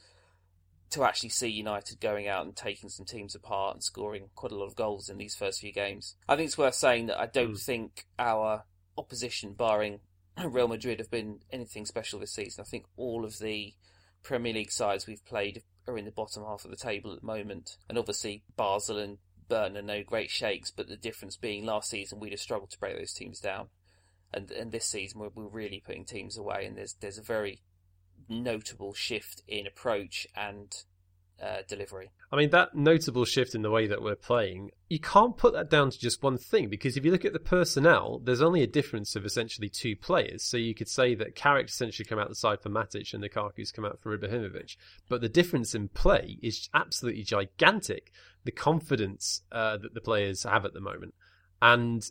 to 0.91 1.03
actually 1.03 1.29
see 1.29 1.49
United 1.49 1.99
going 1.99 2.27
out 2.27 2.45
and 2.45 2.55
taking 2.55 2.89
some 2.89 3.05
teams 3.05 3.35
apart 3.35 3.75
and 3.75 3.83
scoring 3.83 4.29
quite 4.35 4.51
a 4.51 4.55
lot 4.55 4.67
of 4.67 4.75
goals 4.75 5.09
in 5.09 5.17
these 5.17 5.35
first 5.35 5.59
few 5.59 5.73
games. 5.73 6.15
I 6.29 6.35
think 6.35 6.47
it's 6.47 6.57
worth 6.57 6.75
saying 6.75 7.07
that 7.07 7.19
I 7.19 7.25
don't 7.25 7.53
mm. 7.53 7.61
think 7.61 8.05
our 8.17 8.63
opposition, 8.97 9.53
barring 9.53 9.99
Real 10.43 10.67
Madrid 10.67 10.99
have 10.99 11.11
been 11.11 11.39
anything 11.51 11.85
special 11.85 12.19
this 12.19 12.33
season. 12.33 12.61
I 12.61 12.69
think 12.69 12.85
all 12.97 13.23
of 13.23 13.39
the 13.39 13.73
Premier 14.23 14.53
League 14.53 14.71
sides 14.71 15.07
we've 15.07 15.25
played 15.25 15.63
are 15.87 15.97
in 15.97 16.05
the 16.05 16.11
bottom 16.11 16.43
half 16.43 16.65
of 16.65 16.71
the 16.71 16.77
table 16.77 17.13
at 17.13 17.21
the 17.21 17.25
moment. 17.25 17.77
And 17.87 17.97
obviously, 17.97 18.43
Basel 18.57 18.97
and 18.97 19.17
Burton 19.47 19.77
are 19.77 19.81
no 19.81 20.03
great 20.03 20.29
shakes, 20.29 20.71
but 20.71 20.87
the 20.87 20.97
difference 20.97 21.37
being 21.37 21.65
last 21.65 21.89
season 21.89 22.19
we'd 22.19 22.31
have 22.31 22.39
struggled 22.39 22.71
to 22.71 22.79
break 22.79 22.97
those 22.97 23.13
teams 23.13 23.39
down. 23.39 23.67
And, 24.33 24.51
and 24.51 24.71
this 24.71 24.85
season 24.85 25.19
we're, 25.19 25.29
we're 25.33 25.47
really 25.47 25.81
putting 25.85 26.05
teams 26.05 26.37
away, 26.37 26.65
and 26.65 26.77
there's, 26.77 26.95
there's 26.99 27.17
a 27.17 27.23
very 27.23 27.61
notable 28.27 28.93
shift 28.93 29.43
in 29.47 29.67
approach 29.67 30.27
and 30.35 30.75
uh, 31.41 31.57
delivery. 31.67 32.11
I 32.31 32.37
mean, 32.37 32.49
that 32.49 32.75
notable 32.75 33.25
shift 33.25 33.55
in 33.55 33.61
the 33.61 33.69
way 33.69 33.87
that 33.87 34.01
we're 34.01 34.15
playing, 34.15 34.71
you 34.89 34.99
can't 34.99 35.37
put 35.37 35.53
that 35.53 35.69
down 35.69 35.91
to 35.91 35.99
just 35.99 36.23
one 36.23 36.37
thing 36.37 36.69
because 36.69 36.97
if 36.97 37.05
you 37.05 37.11
look 37.11 37.25
at 37.25 37.33
the 37.33 37.39
personnel, 37.39 38.19
there's 38.23 38.41
only 38.41 38.63
a 38.63 38.67
difference 38.67 39.15
of 39.15 39.25
essentially 39.25 39.69
two 39.69 39.95
players. 39.95 40.43
So 40.43 40.57
you 40.57 40.73
could 40.73 40.89
say 40.89 41.15
that 41.15 41.35
Carrick 41.35 41.67
essentially 41.67 42.05
come 42.05 42.19
out 42.19 42.29
the 42.29 42.35
side 42.35 42.61
for 42.61 42.69
Matic 42.69 43.13
and 43.13 43.21
Lukaku's 43.21 43.71
come 43.71 43.85
out 43.85 43.99
for 43.99 44.17
Ibrahimovic. 44.17 44.75
But 45.07 45.21
the 45.21 45.29
difference 45.29 45.75
in 45.75 45.89
play 45.89 46.39
is 46.41 46.69
absolutely 46.73 47.23
gigantic. 47.23 48.11
The 48.43 48.51
confidence 48.51 49.41
uh, 49.51 49.77
that 49.77 49.93
the 49.93 50.01
players 50.01 50.43
have 50.43 50.65
at 50.65 50.73
the 50.73 50.81
moment. 50.81 51.13
And 51.61 52.03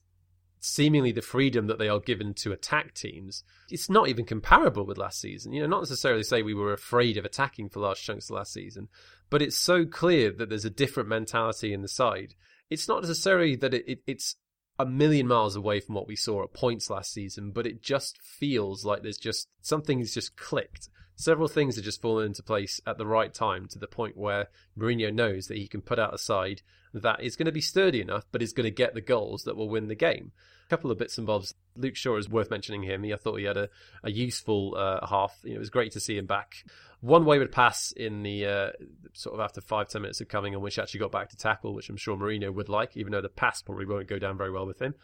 seemingly 0.64 1.12
the 1.12 1.20
freedom 1.20 1.66
that 1.66 1.78
they 1.78 1.88
are 1.88 2.00
given 2.00 2.32
to 2.32 2.52
attack 2.52 2.94
teams, 2.94 3.44
it's 3.70 3.90
not 3.90 4.08
even 4.08 4.24
comparable 4.24 4.86
with 4.86 4.96
last 4.96 5.20
season. 5.20 5.52
You 5.52 5.60
know, 5.60 5.68
not 5.68 5.82
necessarily 5.82 6.22
say 6.22 6.42
we 6.42 6.54
were 6.54 6.72
afraid 6.72 7.18
of 7.18 7.24
attacking 7.24 7.68
for 7.68 7.80
large 7.80 8.02
chunks 8.02 8.30
of 8.30 8.36
last 8.36 8.54
season, 8.54 8.88
but 9.28 9.42
it's 9.42 9.58
so 9.58 9.84
clear 9.84 10.32
that 10.32 10.48
there's 10.48 10.64
a 10.64 10.70
different 10.70 11.08
mentality 11.08 11.74
in 11.74 11.82
the 11.82 11.88
side. 11.88 12.34
It's 12.70 12.88
not 12.88 13.02
necessarily 13.02 13.56
that 13.56 13.74
it, 13.74 13.84
it, 13.86 13.98
it's 14.06 14.36
a 14.78 14.86
million 14.86 15.28
miles 15.28 15.54
away 15.54 15.80
from 15.80 15.94
what 15.94 16.08
we 16.08 16.16
saw 16.16 16.42
at 16.42 16.54
points 16.54 16.88
last 16.88 17.12
season, 17.12 17.50
but 17.50 17.66
it 17.66 17.82
just 17.82 18.18
feels 18.22 18.86
like 18.86 19.02
there's 19.02 19.18
just 19.18 19.48
something's 19.60 20.14
just 20.14 20.34
clicked. 20.36 20.88
Several 21.14 21.46
things 21.46 21.76
have 21.76 21.84
just 21.84 22.00
fallen 22.00 22.26
into 22.26 22.42
place 22.42 22.80
at 22.86 22.96
the 22.96 23.06
right 23.06 23.32
time 23.32 23.68
to 23.68 23.78
the 23.78 23.86
point 23.86 24.16
where 24.16 24.48
Mourinho 24.76 25.14
knows 25.14 25.46
that 25.46 25.58
he 25.58 25.68
can 25.68 25.82
put 25.82 25.98
out 25.98 26.14
a 26.14 26.18
side 26.18 26.62
that 26.94 27.22
is 27.22 27.36
going 27.36 27.46
to 27.46 27.52
be 27.52 27.60
sturdy 27.60 28.00
enough, 28.00 28.24
but 28.32 28.42
is 28.42 28.52
going 28.52 28.64
to 28.64 28.70
get 28.70 28.94
the 28.94 29.00
goals 29.00 29.44
that 29.44 29.56
will 29.56 29.68
win 29.68 29.88
the 29.88 29.94
game 29.94 30.32
couple 30.68 30.90
of 30.90 30.98
bits 30.98 31.18
and 31.18 31.26
bobs. 31.26 31.54
Luke 31.76 31.96
Shaw 31.96 32.16
is 32.16 32.28
worth 32.28 32.50
mentioning 32.50 32.82
him. 32.82 33.04
I 33.04 33.16
thought 33.16 33.36
he 33.36 33.44
had 33.44 33.56
a, 33.56 33.68
a 34.02 34.10
useful 34.10 34.74
uh, 34.76 35.06
half. 35.06 35.36
You 35.42 35.50
know, 35.50 35.56
it 35.56 35.60
was 35.60 35.70
great 35.70 35.92
to 35.92 36.00
see 36.00 36.16
him 36.16 36.26
back. 36.26 36.64
One 37.00 37.24
wayward 37.24 37.52
pass 37.52 37.92
in 37.92 38.22
the 38.22 38.46
uh, 38.46 38.70
sort 39.12 39.34
of 39.34 39.40
after 39.40 39.60
five 39.60 39.88
ten 39.88 40.02
minutes 40.02 40.20
of 40.20 40.28
coming 40.28 40.54
on, 40.54 40.62
which 40.62 40.78
actually 40.78 41.00
got 41.00 41.12
back 41.12 41.30
to 41.30 41.36
tackle, 41.36 41.74
which 41.74 41.90
I'm 41.90 41.96
sure 41.96 42.16
Mourinho 42.16 42.52
would 42.54 42.68
like, 42.68 42.96
even 42.96 43.12
though 43.12 43.20
the 43.20 43.28
pass 43.28 43.60
probably 43.62 43.86
won't 43.86 44.08
go 44.08 44.18
down 44.18 44.38
very 44.38 44.50
well 44.50 44.66
with 44.66 44.80
him. 44.80 44.94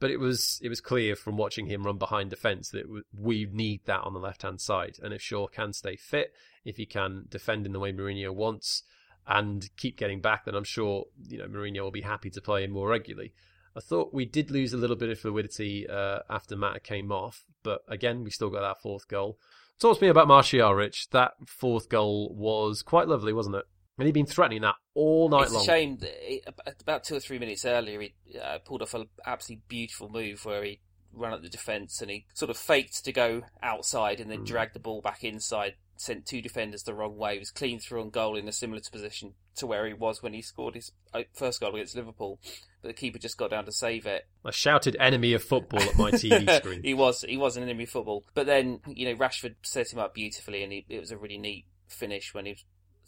But 0.00 0.10
it 0.10 0.18
was 0.18 0.60
it 0.62 0.68
was 0.68 0.80
clear 0.80 1.14
from 1.14 1.36
watching 1.36 1.66
him 1.66 1.84
run 1.84 1.98
behind 1.98 2.30
defence 2.30 2.70
that 2.70 2.86
we 3.16 3.46
need 3.52 3.82
that 3.84 4.00
on 4.00 4.14
the 4.14 4.20
left 4.20 4.42
hand 4.42 4.60
side. 4.60 4.96
And 5.02 5.12
if 5.12 5.20
Shaw 5.20 5.46
can 5.46 5.72
stay 5.72 5.96
fit, 5.96 6.32
if 6.64 6.76
he 6.76 6.86
can 6.86 7.26
defend 7.28 7.66
in 7.66 7.72
the 7.72 7.78
way 7.78 7.92
Mourinho 7.92 8.34
wants, 8.34 8.82
and 9.26 9.68
keep 9.76 9.96
getting 9.96 10.20
back, 10.20 10.44
then 10.44 10.54
I'm 10.54 10.64
sure 10.64 11.04
you 11.28 11.38
know 11.38 11.46
Mourinho 11.46 11.82
will 11.82 11.90
be 11.90 12.00
happy 12.00 12.30
to 12.30 12.40
play 12.40 12.64
him 12.64 12.72
more 12.72 12.88
regularly. 12.88 13.32
I 13.76 13.80
thought 13.80 14.12
we 14.12 14.24
did 14.24 14.50
lose 14.50 14.72
a 14.72 14.76
little 14.76 14.96
bit 14.96 15.08
of 15.08 15.18
fluidity 15.18 15.88
uh, 15.88 16.20
after 16.28 16.56
Mata 16.56 16.80
came 16.80 17.10
off, 17.10 17.44
but 17.62 17.82
again, 17.88 18.24
we 18.24 18.30
still 18.30 18.50
got 18.50 18.60
that 18.60 18.82
fourth 18.82 19.08
goal. 19.08 19.38
Talk 19.78 19.98
to 19.98 20.04
me 20.04 20.10
about 20.10 20.28
Martial, 20.28 20.74
Rich. 20.74 21.10
That 21.10 21.32
fourth 21.46 21.88
goal 21.88 22.34
was 22.34 22.82
quite 22.82 23.08
lovely, 23.08 23.32
wasn't 23.32 23.56
it? 23.56 23.64
And 23.98 24.06
he'd 24.06 24.12
been 24.12 24.26
threatening 24.26 24.62
that 24.62 24.76
all 24.94 25.28
night 25.28 25.44
it's 25.44 25.52
long. 25.52 25.62
It's 25.62 25.68
a 25.68 25.72
shame 25.72 25.96
that 25.98 26.14
he, 26.20 26.42
about 26.80 27.04
two 27.04 27.16
or 27.16 27.20
three 27.20 27.38
minutes 27.38 27.64
earlier, 27.64 28.00
he 28.00 28.14
uh, 28.38 28.58
pulled 28.64 28.82
off 28.82 28.94
an 28.94 29.06
absolutely 29.26 29.62
beautiful 29.68 30.08
move 30.08 30.44
where 30.44 30.64
he 30.64 30.80
ran 31.12 31.32
at 31.32 31.42
the 31.42 31.48
defence 31.48 32.00
and 32.00 32.10
he 32.10 32.26
sort 32.34 32.50
of 32.50 32.56
faked 32.56 33.04
to 33.04 33.12
go 33.12 33.42
outside 33.62 34.20
and 34.20 34.30
then 34.30 34.40
mm. 34.40 34.46
dragged 34.46 34.74
the 34.74 34.80
ball 34.80 35.00
back 35.02 35.24
inside, 35.24 35.74
sent 36.02 36.26
two 36.26 36.42
defenders 36.42 36.82
the 36.82 36.94
wrong 36.94 37.16
way. 37.16 37.34
He 37.34 37.38
was 37.38 37.50
clean 37.50 37.78
through 37.78 38.02
on 38.02 38.10
goal 38.10 38.36
in 38.36 38.48
a 38.48 38.52
similar 38.52 38.80
position 38.90 39.34
to 39.56 39.66
where 39.66 39.86
he 39.86 39.92
was 39.92 40.22
when 40.22 40.34
he 40.34 40.42
scored 40.42 40.74
his 40.74 40.92
uh, 41.14 41.22
first 41.34 41.60
goal 41.60 41.74
against 41.74 41.96
Liverpool 41.96 42.38
but 42.82 42.88
the 42.88 42.94
keeper 42.94 43.18
just 43.18 43.38
got 43.38 43.50
down 43.50 43.64
to 43.64 43.72
save 43.72 44.06
it. 44.06 44.26
I 44.44 44.50
shouted 44.50 44.96
"enemy 44.98 45.32
of 45.32 45.42
football" 45.42 45.82
at 45.82 45.96
my 45.96 46.10
TV 46.10 46.56
screen. 46.58 46.82
he 46.82 46.94
was 46.94 47.22
he 47.22 47.36
was 47.36 47.56
an 47.56 47.62
enemy 47.62 47.84
of 47.84 47.90
football, 47.90 48.24
but 48.34 48.46
then 48.46 48.80
you 48.86 49.06
know 49.06 49.14
Rashford 49.14 49.54
set 49.62 49.92
him 49.92 50.00
up 50.00 50.14
beautifully, 50.14 50.62
and 50.62 50.72
he, 50.72 50.84
it 50.88 51.00
was 51.00 51.12
a 51.12 51.16
really 51.16 51.38
neat 51.38 51.64
finish 51.86 52.34
when 52.34 52.46
he 52.46 52.56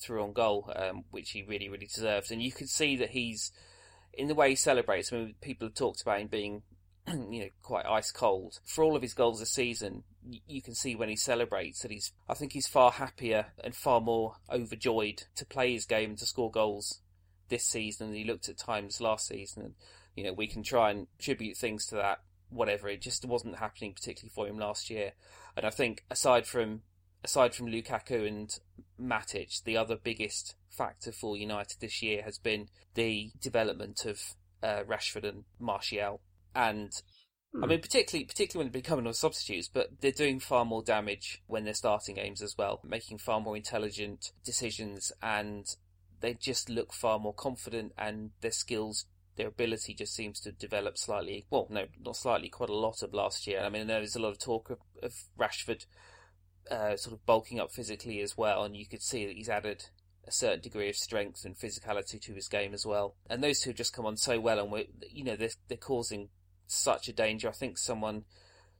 through 0.00 0.22
on 0.22 0.32
goal, 0.32 0.72
um, 0.76 1.04
which 1.10 1.30
he 1.30 1.42
really 1.42 1.68
really 1.68 1.86
deserved. 1.86 2.30
And 2.30 2.40
you 2.40 2.52
could 2.52 2.68
see 2.68 2.96
that 2.96 3.10
he's 3.10 3.50
in 4.12 4.28
the 4.28 4.34
way 4.34 4.50
he 4.50 4.56
celebrates. 4.56 5.12
I 5.12 5.16
mean, 5.16 5.34
people 5.40 5.66
have 5.66 5.74
talked 5.74 6.00
about 6.00 6.20
him 6.20 6.28
being, 6.28 6.62
you 7.30 7.40
know, 7.40 7.48
quite 7.62 7.86
ice 7.86 8.10
cold. 8.10 8.60
For 8.64 8.82
all 8.82 8.96
of 8.96 9.02
his 9.02 9.14
goals 9.14 9.40
this 9.40 9.50
season, 9.50 10.04
you 10.46 10.62
can 10.62 10.74
see 10.74 10.94
when 10.94 11.08
he 11.08 11.16
celebrates 11.16 11.82
that 11.82 11.90
he's. 11.90 12.12
I 12.28 12.34
think 12.34 12.52
he's 12.52 12.66
far 12.66 12.92
happier 12.92 13.46
and 13.62 13.74
far 13.74 14.00
more 14.00 14.36
overjoyed 14.50 15.24
to 15.36 15.46
play 15.46 15.72
his 15.72 15.84
game 15.84 16.10
and 16.10 16.18
to 16.18 16.26
score 16.26 16.50
goals 16.50 17.00
this 17.48 17.64
season 17.64 18.08
than 18.08 18.16
he 18.16 18.24
looked 18.24 18.48
at 18.48 18.58
times 18.58 19.00
last 19.00 19.28
season. 19.28 19.62
And 19.62 19.74
you 20.16 20.24
know, 20.24 20.32
we 20.32 20.46
can 20.46 20.62
try 20.62 20.90
and 20.90 21.06
attribute 21.18 21.56
things 21.56 21.86
to 21.86 21.96
that. 21.96 22.20
Whatever, 22.48 22.88
it 22.88 23.02
just 23.02 23.24
wasn't 23.24 23.56
happening 23.56 23.92
particularly 23.92 24.32
for 24.34 24.46
him 24.46 24.58
last 24.58 24.88
year. 24.88 25.12
And 25.56 25.66
I 25.66 25.70
think 25.70 26.04
aside 26.10 26.46
from 26.46 26.82
aside 27.22 27.54
from 27.54 27.66
Lukaku 27.66 28.26
and 28.26 28.58
Matic, 29.00 29.62
the 29.64 29.76
other 29.76 29.96
biggest 29.96 30.54
factor 30.68 31.12
for 31.12 31.36
United 31.36 31.80
this 31.80 32.02
year 32.02 32.22
has 32.22 32.38
been 32.38 32.68
the 32.94 33.32
development 33.40 34.04
of 34.04 34.34
uh, 34.62 34.82
Rashford 34.86 35.28
and 35.28 35.44
Martial. 35.58 36.20
And 36.54 36.92
I 37.62 37.66
mean, 37.66 37.80
particularly 37.80 38.24
particularly 38.24 38.66
when 38.66 38.72
they're 38.72 38.82
becoming 38.82 39.12
substitutes, 39.12 39.68
but 39.68 40.00
they're 40.00 40.10
doing 40.10 40.40
far 40.40 40.64
more 40.64 40.82
damage 40.82 41.42
when 41.46 41.64
they're 41.64 41.74
starting 41.74 42.16
games 42.16 42.42
as 42.42 42.56
well, 42.58 42.80
making 42.84 43.18
far 43.18 43.40
more 43.40 43.56
intelligent 43.56 44.32
decisions, 44.44 45.12
and 45.22 45.66
they 46.20 46.34
just 46.34 46.68
look 46.68 46.92
far 46.92 47.18
more 47.18 47.34
confident, 47.34 47.92
and 47.96 48.30
their 48.40 48.50
skills, 48.50 49.06
their 49.36 49.48
ability 49.48 49.94
just 49.94 50.14
seems 50.14 50.40
to 50.40 50.52
develop 50.52 50.98
slightly. 50.98 51.46
Well, 51.48 51.68
no, 51.70 51.86
not 52.00 52.16
slightly, 52.16 52.48
quite 52.48 52.70
a 52.70 52.74
lot 52.74 53.02
of 53.02 53.14
last 53.14 53.46
year. 53.46 53.60
I 53.60 53.68
mean, 53.68 53.86
there 53.86 54.00
was 54.00 54.16
a 54.16 54.22
lot 54.22 54.30
of 54.30 54.38
talk 54.38 54.70
of, 54.70 54.78
of 55.02 55.12
Rashford 55.38 55.86
uh, 56.70 56.96
sort 56.96 57.14
of 57.14 57.24
bulking 57.26 57.60
up 57.60 57.70
physically 57.70 58.20
as 58.20 58.36
well, 58.36 58.64
and 58.64 58.76
you 58.76 58.86
could 58.86 59.02
see 59.02 59.26
that 59.26 59.36
he's 59.36 59.48
added 59.48 59.84
a 60.26 60.32
certain 60.32 60.60
degree 60.60 60.88
of 60.88 60.96
strength 60.96 61.44
and 61.44 61.56
physicality 61.56 62.20
to 62.20 62.32
his 62.32 62.48
game 62.48 62.72
as 62.74 62.86
well. 62.86 63.14
And 63.28 63.44
those 63.44 63.60
two 63.60 63.70
have 63.70 63.76
just 63.76 63.92
come 63.92 64.06
on 64.06 64.16
so 64.16 64.40
well, 64.40 64.58
and 64.58 64.72
we're, 64.72 64.86
you 65.10 65.22
know 65.22 65.36
they're 65.36 65.50
they're 65.68 65.76
causing 65.76 66.30
such 66.66 67.08
a 67.08 67.12
danger. 67.12 67.48
I 67.48 67.52
think 67.52 67.78
someone 67.78 68.24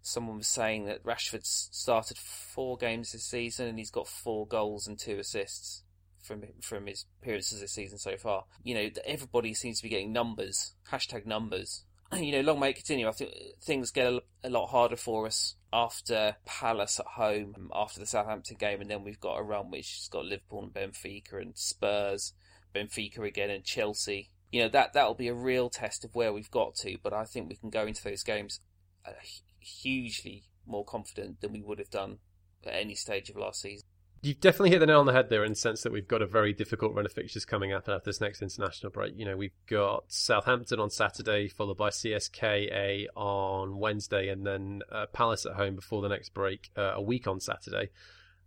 someone 0.02 0.38
was 0.38 0.48
saying 0.48 0.84
that 0.84 1.02
Rashford's 1.02 1.68
started 1.72 2.18
four 2.18 2.76
games 2.76 3.12
this 3.12 3.24
season 3.24 3.68
and 3.68 3.78
he's 3.78 3.90
got 3.90 4.06
four 4.06 4.46
goals 4.46 4.86
and 4.86 4.98
two 4.98 5.18
assists 5.18 5.82
from 6.22 6.42
from 6.60 6.86
his 6.86 7.04
appearances 7.20 7.60
this 7.60 7.72
season 7.72 7.98
so 7.98 8.16
far. 8.16 8.44
You 8.62 8.74
know, 8.74 8.90
everybody 9.04 9.54
seems 9.54 9.78
to 9.78 9.82
be 9.84 9.88
getting 9.88 10.12
numbers. 10.12 10.74
Hashtag 10.90 11.26
numbers. 11.26 11.84
You 12.14 12.30
know, 12.32 12.42
long 12.42 12.60
may 12.60 12.70
it 12.70 12.76
continue. 12.76 13.08
I 13.08 13.12
think 13.12 13.32
things 13.60 13.90
get 13.90 14.06
a, 14.06 14.20
a 14.44 14.50
lot 14.50 14.68
harder 14.68 14.96
for 14.96 15.26
us 15.26 15.56
after 15.72 16.36
Palace 16.46 17.00
at 17.00 17.06
home, 17.06 17.54
um, 17.56 17.70
after 17.74 17.98
the 17.98 18.06
Southampton 18.06 18.56
game, 18.56 18.80
and 18.80 18.88
then 18.88 19.02
we've 19.02 19.18
got 19.18 19.38
a 19.38 19.42
run 19.42 19.70
which 19.70 19.96
has 19.96 20.08
got 20.08 20.24
Liverpool 20.24 20.62
and 20.62 20.72
Benfica 20.72 21.40
and 21.40 21.56
Spurs, 21.56 22.34
Benfica 22.72 23.26
again 23.26 23.50
and 23.50 23.64
Chelsea. 23.64 24.30
You 24.54 24.62
know 24.62 24.68
that 24.68 24.92
that'll 24.92 25.14
be 25.14 25.28
a 25.28 25.34
real 25.34 25.68
test 25.68 26.04
of 26.04 26.14
where 26.14 26.32
we've 26.32 26.50
got 26.50 26.76
to. 26.76 26.96
But 27.02 27.12
I 27.12 27.24
think 27.24 27.48
we 27.48 27.56
can 27.56 27.70
go 27.70 27.86
into 27.86 28.04
those 28.04 28.22
games 28.22 28.60
uh, 29.04 29.10
hugely 29.58 30.44
more 30.66 30.84
confident 30.84 31.40
than 31.40 31.52
we 31.52 31.62
would 31.62 31.78
have 31.78 31.90
done 31.90 32.18
at 32.64 32.74
any 32.74 32.94
stage 32.94 33.28
of 33.28 33.36
last 33.36 33.60
season 33.60 33.86
you've 34.24 34.40
definitely 34.40 34.70
hit 34.70 34.78
the 34.78 34.86
nail 34.86 35.00
on 35.00 35.06
the 35.06 35.12
head 35.12 35.28
there 35.28 35.44
in 35.44 35.52
the 35.52 35.56
sense 35.56 35.82
that 35.82 35.92
we've 35.92 36.08
got 36.08 36.22
a 36.22 36.26
very 36.26 36.52
difficult 36.52 36.94
run 36.94 37.04
of 37.04 37.12
fixtures 37.12 37.44
coming 37.44 37.72
up 37.72 37.88
after 37.88 38.06
this 38.06 38.20
next 38.20 38.40
international 38.40 38.90
break. 38.90 39.12
You 39.16 39.26
know, 39.26 39.36
we've 39.36 39.52
got 39.68 40.04
Southampton 40.08 40.80
on 40.80 40.90
Saturday, 40.90 41.48
followed 41.48 41.76
by 41.76 41.90
CSKA 41.90 43.06
on 43.14 43.78
Wednesday, 43.78 44.28
and 44.28 44.46
then 44.46 44.80
uh, 44.90 45.06
Palace 45.12 45.44
at 45.46 45.52
home 45.56 45.76
before 45.76 46.00
the 46.00 46.08
next 46.08 46.32
break, 46.32 46.70
uh, 46.76 46.92
a 46.94 47.02
week 47.02 47.26
on 47.26 47.38
Saturday. 47.38 47.90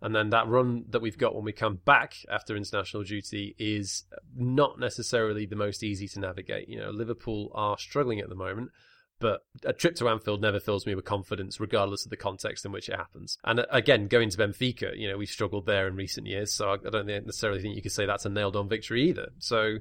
And 0.02 0.16
then 0.16 0.30
that 0.30 0.48
run 0.48 0.86
that 0.90 1.02
we've 1.02 1.18
got 1.18 1.34
when 1.34 1.44
we 1.44 1.54
come 1.54 1.80
back 1.84 2.16
after 2.30 2.56
international 2.56 3.04
duty 3.04 3.56
is 3.58 4.04
not 4.36 4.80
necessarily 4.80 5.46
the 5.46 5.56
most 5.56 5.84
easy 5.84 6.08
to 6.10 6.20
navigate. 6.20 6.70
You 6.70 6.80
know, 6.80 6.92
Liverpool 6.92 7.52
are 7.56 7.78
struggling 7.78 8.20
at 8.20 8.30
the 8.30 8.36
moment. 8.36 8.72
But 9.20 9.46
a 9.64 9.74
trip 9.74 9.96
to 9.96 10.10
Anfield 10.10 10.42
never 10.42 10.60
fills 10.60 10.86
me 10.86 10.94
with 10.94 11.06
confidence, 11.06 11.60
regardless 11.60 12.06
of 12.06 12.12
the 12.12 12.18
context 12.18 12.66
in 12.66 12.72
which 12.72 12.88
it 12.88 12.96
happens. 12.96 13.38
And 13.44 13.62
uh, 13.62 13.66
again, 13.72 14.08
going 14.08 14.30
to 14.30 14.38
Benfica, 14.38 14.96
you 14.96 15.10
know, 15.10 15.18
we've 15.18 15.28
struggled 15.28 15.66
there 15.66 15.88
in 15.88 15.96
recent 15.96 16.28
years, 16.28 16.54
so 16.54 16.70
I 16.70 16.78
don't 16.78 17.08
necessarily 17.08 17.62
think 17.62 17.76
you 17.76 17.82
could 17.82 17.92
say 17.92 18.06
that's 18.06 18.26
a 18.26 18.30
nailed 18.30 18.56
on 18.56 18.70
victory 18.70 19.10
either. 19.10 19.30
So 19.40 19.78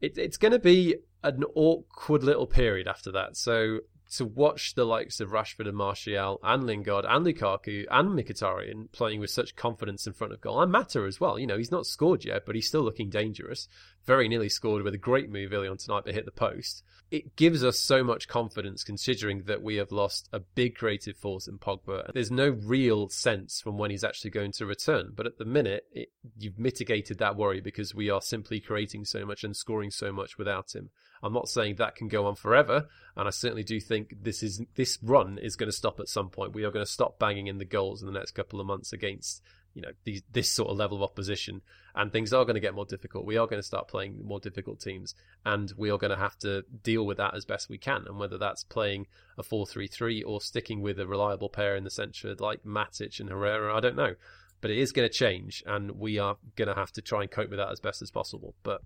it, 0.00 0.18
it's 0.18 0.36
going 0.36 0.52
to 0.52 0.58
be 0.58 0.96
an 1.22 1.44
awkward 1.54 2.24
little 2.24 2.46
period 2.46 2.88
after 2.88 3.12
that. 3.12 3.36
So 3.36 3.80
to 4.12 4.24
watch 4.24 4.74
the 4.74 4.84
likes 4.84 5.20
of 5.20 5.30
Rashford 5.30 5.68
and 5.68 5.76
Martial 5.76 6.38
and 6.42 6.64
Lingard 6.64 7.04
and 7.04 7.26
Lukaku 7.26 7.86
and 7.90 8.10
Mkhitaryan 8.10 8.92
playing 8.92 9.20
with 9.20 9.30
such 9.30 9.56
confidence 9.56 10.06
in 10.06 10.12
front 10.12 10.32
of 10.32 10.40
goal 10.40 10.60
and 10.60 10.70
Mata 10.70 11.02
as 11.02 11.20
well. 11.20 11.38
You 11.38 11.46
know, 11.46 11.58
he's 11.58 11.70
not 11.70 11.86
scored 11.86 12.24
yet, 12.24 12.44
but 12.46 12.54
he's 12.54 12.68
still 12.68 12.82
looking 12.82 13.10
dangerous. 13.10 13.68
Very 14.04 14.28
nearly 14.28 14.48
scored 14.48 14.82
with 14.82 14.94
a 14.94 14.98
great 14.98 15.30
move 15.30 15.52
early 15.52 15.68
on 15.68 15.76
tonight, 15.76 16.02
but 16.04 16.14
hit 16.14 16.24
the 16.24 16.30
post 16.30 16.82
it 17.10 17.36
gives 17.36 17.62
us 17.62 17.78
so 17.78 18.02
much 18.02 18.26
confidence 18.26 18.82
considering 18.82 19.42
that 19.44 19.62
we 19.62 19.76
have 19.76 19.92
lost 19.92 20.28
a 20.32 20.40
big 20.40 20.74
creative 20.74 21.16
force 21.16 21.46
in 21.46 21.58
Pogba. 21.58 22.12
There's 22.12 22.32
no 22.32 22.48
real 22.48 23.08
sense 23.08 23.60
from 23.60 23.78
when 23.78 23.90
he's 23.90 24.02
actually 24.02 24.30
going 24.30 24.52
to 24.52 24.66
return. 24.66 25.12
But 25.14 25.26
at 25.26 25.38
the 25.38 25.44
minute, 25.44 25.84
it, 25.92 26.08
you've 26.36 26.58
mitigated 26.58 27.18
that 27.18 27.36
worry 27.36 27.60
because 27.60 27.94
we 27.94 28.10
are 28.10 28.20
simply 28.20 28.60
creating 28.60 29.04
so 29.04 29.24
much 29.24 29.44
and 29.44 29.56
scoring 29.56 29.90
so 29.90 30.12
much 30.12 30.36
without 30.36 30.74
him. 30.74 30.90
I'm 31.22 31.32
not 31.32 31.48
saying 31.48 31.76
that 31.76 31.96
can 31.96 32.08
go 32.08 32.26
on 32.26 32.34
forever, 32.34 32.86
and 33.16 33.26
I 33.26 33.30
certainly 33.30 33.64
do 33.64 33.80
think 33.80 34.14
this 34.22 34.42
is 34.42 34.62
this 34.74 34.98
run 35.02 35.38
is 35.38 35.56
going 35.56 35.70
to 35.70 35.76
stop 35.76 36.00
at 36.00 36.08
some 36.08 36.30
point. 36.30 36.54
We 36.54 36.64
are 36.64 36.70
going 36.70 36.84
to 36.84 36.90
stop 36.90 37.18
banging 37.18 37.46
in 37.46 37.58
the 37.58 37.64
goals 37.64 38.02
in 38.02 38.06
the 38.06 38.18
next 38.18 38.32
couple 38.32 38.60
of 38.60 38.66
months 38.66 38.92
against 38.92 39.42
you 39.76 39.82
know 39.82 39.90
these, 40.04 40.22
this 40.32 40.50
sort 40.50 40.70
of 40.70 40.76
level 40.76 40.96
of 40.96 41.02
opposition, 41.02 41.60
and 41.94 42.10
things 42.10 42.32
are 42.32 42.44
going 42.44 42.54
to 42.54 42.60
get 42.60 42.74
more 42.74 42.86
difficult. 42.86 43.26
We 43.26 43.36
are 43.36 43.46
going 43.46 43.60
to 43.60 43.66
start 43.66 43.88
playing 43.88 44.24
more 44.24 44.40
difficult 44.40 44.80
teams, 44.80 45.14
and 45.44 45.70
we 45.76 45.90
are 45.90 45.98
going 45.98 46.12
to 46.12 46.16
have 46.16 46.38
to 46.38 46.62
deal 46.82 47.04
with 47.04 47.18
that 47.18 47.34
as 47.34 47.44
best 47.44 47.68
we 47.68 47.78
can. 47.78 48.04
And 48.06 48.18
whether 48.18 48.38
that's 48.38 48.64
playing 48.64 49.06
a 49.36 49.42
four-three-three 49.42 50.22
or 50.22 50.40
sticking 50.40 50.80
with 50.80 50.98
a 50.98 51.06
reliable 51.06 51.50
pair 51.50 51.76
in 51.76 51.84
the 51.84 51.90
centre 51.90 52.34
like 52.38 52.64
Matic 52.64 53.20
and 53.20 53.28
Herrera, 53.28 53.76
I 53.76 53.80
don't 53.80 53.96
know. 53.96 54.14
But 54.62 54.70
it 54.70 54.78
is 54.78 54.92
going 54.92 55.06
to 55.06 55.14
change, 55.14 55.62
and 55.66 55.92
we 55.92 56.18
are 56.18 56.38
going 56.56 56.68
to 56.68 56.74
have 56.74 56.92
to 56.92 57.02
try 57.02 57.20
and 57.20 57.30
cope 57.30 57.50
with 57.50 57.58
that 57.58 57.70
as 57.70 57.78
best 57.78 58.00
as 58.00 58.10
possible. 58.10 58.54
But 58.62 58.80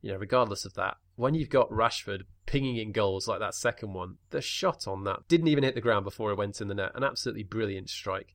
you 0.00 0.10
know, 0.10 0.18
regardless 0.18 0.64
of 0.64 0.74
that, 0.74 0.96
when 1.22 1.34
you've 1.34 1.48
got 1.48 1.70
Rashford 1.70 2.22
pinging 2.46 2.76
in 2.76 2.92
goals 2.92 3.26
like 3.26 3.40
that 3.40 3.54
second 3.54 3.94
one, 3.94 4.16
the 4.30 4.40
shot 4.40 4.86
on 4.86 5.04
that 5.04 5.28
didn't 5.28 5.48
even 5.48 5.64
hit 5.64 5.74
the 5.74 5.80
ground 5.80 6.04
before 6.04 6.30
it 6.30 6.38
went 6.38 6.60
in 6.60 6.68
the 6.68 6.74
net. 6.74 6.92
An 6.94 7.04
absolutely 7.04 7.44
brilliant 7.44 7.88
strike 7.88 8.34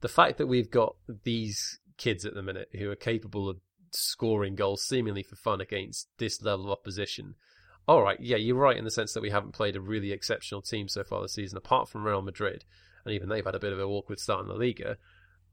the 0.00 0.08
fact 0.08 0.38
that 0.38 0.46
we've 0.46 0.70
got 0.70 0.96
these 1.24 1.78
kids 1.96 2.24
at 2.24 2.34
the 2.34 2.42
minute 2.42 2.68
who 2.78 2.90
are 2.90 2.96
capable 2.96 3.48
of 3.48 3.58
scoring 3.90 4.54
goals 4.54 4.82
seemingly 4.82 5.22
for 5.22 5.36
fun 5.36 5.60
against 5.60 6.08
this 6.18 6.40
level 6.42 6.66
of 6.66 6.72
opposition. 6.72 7.34
All 7.86 8.02
right, 8.02 8.20
yeah, 8.20 8.36
you're 8.36 8.56
right 8.56 8.76
in 8.76 8.84
the 8.84 8.90
sense 8.90 9.14
that 9.14 9.22
we 9.22 9.30
haven't 9.30 9.54
played 9.54 9.74
a 9.74 9.80
really 9.80 10.12
exceptional 10.12 10.62
team 10.62 10.88
so 10.88 11.02
far 11.02 11.22
this 11.22 11.34
season, 11.34 11.56
apart 11.56 11.88
from 11.88 12.04
Real 12.04 12.22
Madrid, 12.22 12.64
and 13.04 13.14
even 13.14 13.28
they've 13.28 13.44
had 13.44 13.54
a 13.54 13.60
bit 13.60 13.72
of 13.72 13.80
a 13.80 13.84
awkward 13.84 14.20
start 14.20 14.42
in 14.42 14.48
La 14.48 14.54
Liga. 14.54 14.98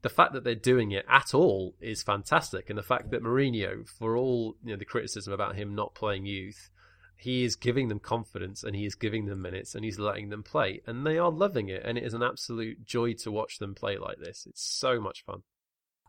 The 0.02 0.10
fact 0.10 0.34
that 0.34 0.44
they're 0.44 0.54
doing 0.54 0.92
it 0.92 1.06
at 1.08 1.34
all 1.34 1.74
is 1.80 2.02
fantastic, 2.02 2.68
and 2.68 2.78
the 2.78 2.82
fact 2.82 3.10
that 3.10 3.22
Mourinho, 3.22 3.88
for 3.88 4.16
all 4.16 4.54
you 4.62 4.72
know, 4.72 4.76
the 4.76 4.84
criticism 4.84 5.32
about 5.32 5.56
him 5.56 5.74
not 5.74 5.94
playing 5.94 6.26
youth, 6.26 6.68
he 7.16 7.44
is 7.44 7.56
giving 7.56 7.88
them 7.88 7.98
confidence 7.98 8.62
and 8.62 8.76
he 8.76 8.86
is 8.86 8.94
giving 8.94 9.26
them 9.26 9.42
minutes 9.42 9.74
and 9.74 9.84
he's 9.84 9.98
letting 9.98 10.28
them 10.28 10.42
play. 10.42 10.82
And 10.86 11.06
they 11.06 11.18
are 11.18 11.30
loving 11.30 11.68
it. 11.68 11.82
And 11.84 11.96
it 11.96 12.04
is 12.04 12.14
an 12.14 12.22
absolute 12.22 12.84
joy 12.84 13.14
to 13.14 13.32
watch 13.32 13.58
them 13.58 13.74
play 13.74 13.96
like 13.96 14.18
this. 14.18 14.46
It's 14.48 14.62
so 14.62 15.00
much 15.00 15.24
fun. 15.24 15.42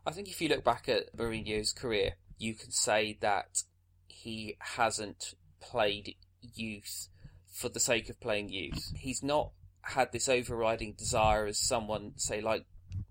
I 0.06 0.10
think 0.10 0.28
if 0.28 0.40
you 0.40 0.48
look 0.48 0.64
back 0.64 0.88
at 0.88 1.14
Mourinho's 1.16 1.72
career 1.72 2.14
you 2.38 2.54
can 2.54 2.70
say 2.70 3.18
that 3.20 3.64
he 4.06 4.56
hasn't 4.60 5.34
played 5.60 6.14
youth 6.40 7.08
for 7.50 7.68
the 7.68 7.80
sake 7.80 8.08
of 8.08 8.20
playing 8.20 8.48
youth. 8.48 8.92
He's 8.96 9.22
not 9.22 9.50
had 9.82 10.12
this 10.12 10.28
overriding 10.28 10.94
desire 10.94 11.46
as 11.46 11.58
someone 11.58 12.12
say 12.16 12.40
like 12.40 12.64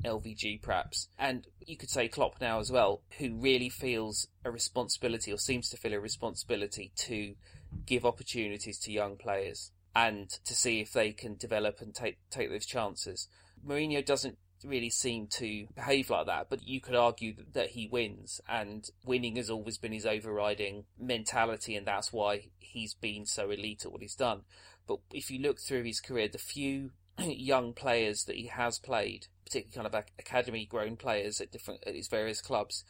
LVG 0.03 0.61
perhaps, 0.61 1.09
and 1.17 1.47
you 1.59 1.75
could 1.75 1.89
say 1.89 2.07
Klopp 2.07 2.39
now 2.39 2.59
as 2.59 2.71
well, 2.71 3.01
who 3.17 3.35
really 3.35 3.69
feels 3.69 4.27
a 4.45 4.51
responsibility 4.51 5.31
or 5.31 5.37
seems 5.37 5.69
to 5.69 5.77
feel 5.77 5.93
a 5.93 5.99
responsibility 5.99 6.91
to 6.95 7.35
give 7.85 8.05
opportunities 8.05 8.79
to 8.79 8.91
young 8.91 9.17
players 9.17 9.71
and 9.95 10.29
to 10.45 10.53
see 10.53 10.79
if 10.79 10.93
they 10.93 11.11
can 11.11 11.35
develop 11.35 11.81
and 11.81 11.93
take 11.93 12.17
take 12.29 12.49
those 12.49 12.65
chances. 12.65 13.27
Mourinho 13.65 14.05
doesn't 14.05 14.37
really 14.63 14.89
seem 14.89 15.27
to 15.27 15.67
behave 15.75 16.09
like 16.09 16.25
that, 16.25 16.49
but 16.49 16.67
you 16.67 16.81
could 16.81 16.95
argue 16.95 17.33
that 17.53 17.71
he 17.71 17.87
wins, 17.87 18.41
and 18.47 18.89
winning 19.05 19.35
has 19.35 19.49
always 19.49 19.77
been 19.77 19.91
his 19.91 20.05
overriding 20.05 20.85
mentality, 20.99 21.75
and 21.75 21.85
that's 21.85 22.11
why 22.11 22.49
he's 22.59 22.93
been 22.93 23.25
so 23.25 23.49
elite 23.49 23.85
at 23.85 23.91
what 23.91 24.01
he's 24.01 24.15
done. 24.15 24.41
But 24.87 24.99
if 25.11 25.29
you 25.29 25.39
look 25.39 25.59
through 25.59 25.83
his 25.83 25.99
career, 25.99 26.27
the 26.27 26.37
few 26.37 26.91
young 27.19 27.73
players 27.73 28.25
that 28.25 28.35
he 28.35 28.47
has 28.47 28.79
played, 28.79 29.27
particularly 29.45 29.89
kind 29.89 29.95
of 29.95 30.05
academy 30.19 30.65
grown 30.65 30.95
players 30.95 31.41
at 31.41 31.51
different 31.51 31.83
at 31.85 31.95
his 31.95 32.07
various 32.07 32.41
clubs, 32.41 32.83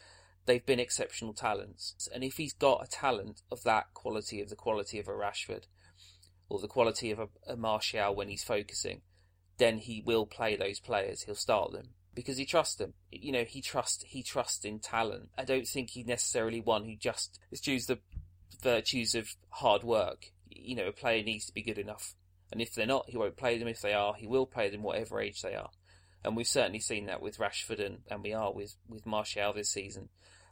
they've 0.47 0.65
been 0.65 0.79
exceptional 0.79 1.33
talents. 1.33 2.09
And 2.13 2.23
if 2.23 2.37
he's 2.37 2.53
got 2.53 2.83
a 2.83 2.89
talent 2.89 3.41
of 3.51 3.63
that 3.63 3.93
quality, 3.93 4.41
of 4.41 4.49
the 4.49 4.55
quality 4.55 4.97
of 4.97 5.07
a 5.07 5.11
Rashford, 5.11 5.65
or 6.49 6.59
the 6.59 6.67
quality 6.67 7.11
of 7.11 7.19
a, 7.19 7.27
a 7.45 7.55
Martial 7.55 8.15
when 8.15 8.29
he's 8.29 8.43
focusing, 8.43 9.01
then 9.57 9.77
he 9.77 10.01
will 10.03 10.25
play 10.25 10.55
those 10.55 10.79
players. 10.79 11.23
He'll 11.23 11.35
start 11.35 11.73
them 11.73 11.89
because 12.15 12.37
he 12.37 12.45
trusts 12.45 12.75
them. 12.75 12.93
You 13.11 13.31
know, 13.31 13.43
he 13.43 13.61
trusts 13.61 14.03
he 14.07 14.23
trusts 14.23 14.65
in 14.65 14.79
talent. 14.79 15.29
I 15.37 15.43
don't 15.43 15.67
think 15.67 15.91
he's 15.91 16.07
necessarily 16.07 16.61
one 16.61 16.85
who 16.85 16.95
just 16.95 17.39
eschews 17.53 17.85
the 17.85 17.99
virtues 18.63 19.13
of 19.13 19.35
hard 19.49 19.83
work. 19.83 20.31
you 20.49 20.75
know, 20.75 20.87
a 20.87 20.91
player 20.91 21.23
needs 21.23 21.45
to 21.45 21.53
be 21.53 21.61
good 21.61 21.77
enough. 21.77 22.15
And 22.51 22.61
if 22.61 22.73
they're 22.73 22.87
not, 22.87 23.09
he 23.09 23.17
won't 23.17 23.35
play 23.35 23.57
them. 23.57 23.67
If 23.67 23.81
they 23.81 23.93
are, 23.93 24.13
he 24.13 24.25
will 24.25 24.45
play 24.45 24.69
them 24.69 24.81
whatever 24.81 25.19
age 25.19 25.41
they 25.41 25.53
are. 25.53 25.69
And 26.23 26.35
we've 26.35 26.47
certainly 26.47 26.79
seen 26.79 27.05
that 27.05 27.21
with 27.21 27.37
Rashford 27.37 27.85
and, 27.85 27.99
and 28.09 28.23
we 28.23 28.33
are 28.33 28.53
with, 28.53 28.75
with 28.87 29.05
Martial 29.05 29.53
this 29.53 29.69
season. 29.69 30.09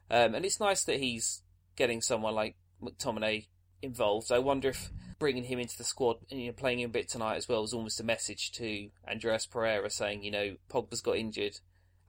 Um, 0.10 0.36
and 0.36 0.46
it's 0.46 0.60
nice 0.60 0.84
that 0.84 1.00
he's 1.00 1.42
getting 1.76 2.02
someone 2.02 2.36
like 2.36 2.56
McTominay 2.82 3.48
involved. 3.82 4.32
I 4.32 4.40
wonder 4.40 4.70
if 4.70 4.92
bringing 5.20 5.46
him 5.46 5.60
into 5.60 5.78
the 5.78 5.84
squad 5.84 6.18
and 6.30 6.40
you 6.40 6.48
know, 6.48 6.54
playing 6.54 6.80
him 6.80 6.90
a 6.90 6.94
bit 6.94 7.10
tonight 7.10 7.38
as 7.38 7.48
well 7.48 7.62
was 7.62 7.74
almost 7.74 8.00
a 8.00 8.04
message 8.04 8.52
to 8.54 8.90
Andreas 9.10 9.46
Pereira 9.46 9.90
saying, 9.90 10.24
you 10.24 10.32
know, 10.32 10.56
Pogba's 10.70 11.02
got 11.02 11.18
injured 11.18 11.60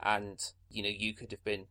and, 0.01 0.39
you 0.71 0.83
know, 0.83 0.89
you 0.89 1.15
could 1.15 1.31
have 1.31 1.45
been 1.45 1.67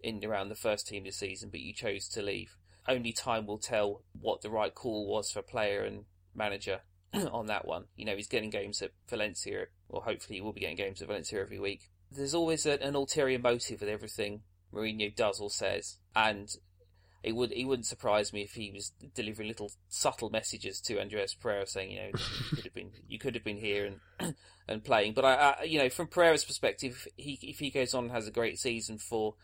in 0.00 0.24
around 0.24 0.48
the 0.48 0.54
first 0.54 0.88
team 0.88 1.04
this 1.04 1.16
season, 1.18 1.50
but 1.50 1.60
you 1.60 1.72
chose 1.72 2.08
to 2.08 2.22
leave. 2.22 2.56
Only 2.88 3.12
time 3.12 3.46
will 3.46 3.58
tell 3.58 4.02
what 4.20 4.40
the 4.40 4.50
right 4.50 4.74
call 4.74 5.06
was 5.06 5.30
for 5.30 5.42
player 5.42 5.84
and 5.84 6.04
manager 6.34 6.80
on 7.14 7.46
that 7.46 7.66
one. 7.66 7.84
You 7.96 8.04
know, 8.04 8.16
he's 8.16 8.26
getting 8.26 8.50
games 8.50 8.82
at 8.82 8.90
Valencia, 9.08 9.66
or 9.88 10.02
hopefully 10.02 10.36
he 10.36 10.40
will 10.40 10.52
be 10.52 10.62
getting 10.62 10.76
games 10.76 11.00
at 11.00 11.08
Valencia 11.08 11.40
every 11.40 11.60
week. 11.60 11.90
There's 12.10 12.34
always 12.34 12.66
an 12.66 12.94
ulterior 12.94 13.38
motive 13.38 13.80
with 13.80 13.88
everything 13.88 14.42
Mourinho 14.72 15.14
does 15.14 15.40
or 15.40 15.50
says, 15.50 15.98
and 16.14 16.48
it 17.22 17.36
would 17.36 17.52
it 17.52 17.64
wouldn't 17.64 17.86
surprise 17.86 18.32
me 18.32 18.42
if 18.42 18.54
he 18.54 18.70
was 18.72 18.92
delivering 19.14 19.48
little 19.48 19.70
subtle 19.88 20.30
messages 20.30 20.80
to 20.80 21.00
Andreas 21.00 21.34
Pereira 21.34 21.66
saying, 21.66 21.92
you 21.92 22.00
know, 22.00 22.10
you 22.12 22.48
could 22.56 22.64
have 22.64 22.74
been 22.74 22.90
you 23.06 23.18
could 23.18 23.34
have 23.34 23.44
been 23.44 23.58
here 23.58 23.86
and 24.18 24.34
and 24.68 24.84
playing. 24.84 25.14
But 25.14 25.24
I, 25.24 25.34
I 25.34 25.62
you 25.64 25.78
know, 25.78 25.88
from 25.88 26.08
Pereira's 26.08 26.44
perspective, 26.44 27.06
he 27.16 27.38
if 27.42 27.60
he 27.60 27.70
goes 27.70 27.94
on 27.94 28.04
and 28.04 28.12
has 28.12 28.26
a 28.26 28.32
great 28.32 28.58
season 28.58 28.98
for 28.98 29.34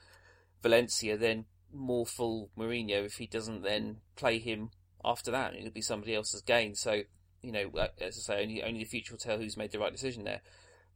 Valencia, 0.62 1.16
then 1.16 1.44
more 1.72 2.06
full 2.06 2.50
Mourinho. 2.58 3.04
If 3.04 3.14
he 3.14 3.26
doesn't 3.26 3.62
then 3.62 3.98
play 4.16 4.38
him 4.38 4.70
after 5.04 5.30
that, 5.30 5.54
it'll 5.54 5.70
be 5.70 5.80
somebody 5.80 6.14
else's 6.14 6.42
gain. 6.42 6.74
So 6.74 7.02
you 7.42 7.52
know, 7.52 7.70
as 8.00 8.18
I 8.18 8.34
say, 8.34 8.42
only 8.42 8.62
only 8.62 8.80
the 8.80 8.84
future 8.86 9.14
will 9.14 9.18
tell 9.18 9.38
who's 9.38 9.56
made 9.56 9.70
the 9.70 9.78
right 9.78 9.92
decision 9.92 10.24
there. 10.24 10.40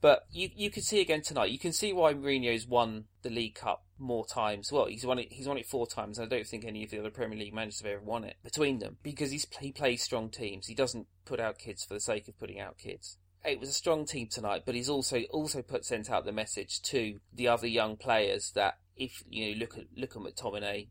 But 0.03 0.27
you 0.33 0.51
you 0.55 0.69
can 0.69 0.83
see 0.83 1.01
again 1.01 1.23
tonight. 1.23 1.53
You 1.53 1.61
can 1.61 1.73
see 1.73 1.93
why 1.93 2.13
Mourinho's 2.13 2.67
won 2.67 3.05
the 3.23 3.31
League 3.31 3.55
Cup 3.55 3.85
more 3.99 4.27
times. 4.27 4.73
Well, 4.73 4.87
he's 4.87 5.07
won 5.07 5.21
it. 5.21 5.33
He's 5.33 5.47
won 5.47 5.59
it 5.59 5.67
four 5.67 5.87
times. 5.87 6.19
And 6.19 6.27
I 6.27 6.37
don't 6.37 6.47
think 6.47 6.65
any 6.65 6.83
of 6.83 6.91
the 6.91 6.99
other 6.99 7.11
Premier 7.11 7.39
League 7.39 7.55
managers 7.55 7.81
have 7.81 7.91
ever 7.91 8.03
won 8.03 8.25
it 8.25 8.37
between 8.43 8.81
them 8.81 8.99
because 9.05 9.31
he's 9.31 9.47
he 9.61 9.71
plays 9.71 10.03
strong 10.03 10.29
teams. 10.29 10.67
He 10.67 10.75
doesn't 10.75 11.07
put 11.25 11.39
out 11.39 11.59
kids 11.59 11.85
for 11.85 11.95
the 11.95 12.01
sake 12.01 12.27
of 12.27 12.37
putting 12.37 12.59
out 12.59 12.79
kids. 12.79 13.17
It 13.45 13.61
was 13.61 13.69
a 13.69 13.75
strong 13.75 14.05
team 14.05 14.27
tonight, 14.29 14.65
but 14.67 14.75
he's 14.75 14.89
also 14.89 15.23
also 15.31 15.63
put 15.63 15.85
sent 15.85 16.11
out 16.11 16.25
the 16.25 16.33
message 16.33 16.83
to 16.83 17.21
the 17.33 17.47
other 17.47 17.69
young 17.69 17.97
players 17.97 18.51
that 18.57 18.79
if 18.97 19.23
you 19.29 19.53
know 19.53 19.59
look 19.61 19.79
at 19.79 19.85
look 19.97 20.17
at 20.17 20.23
McTominay, 20.23 20.89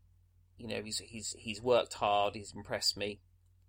you 0.56 0.68
know 0.68 0.80
he's 0.82 1.00
he's 1.00 1.36
he's 1.38 1.60
worked 1.60 1.94
hard. 1.94 2.34
He's 2.34 2.54
impressed 2.56 2.96
me 2.96 3.20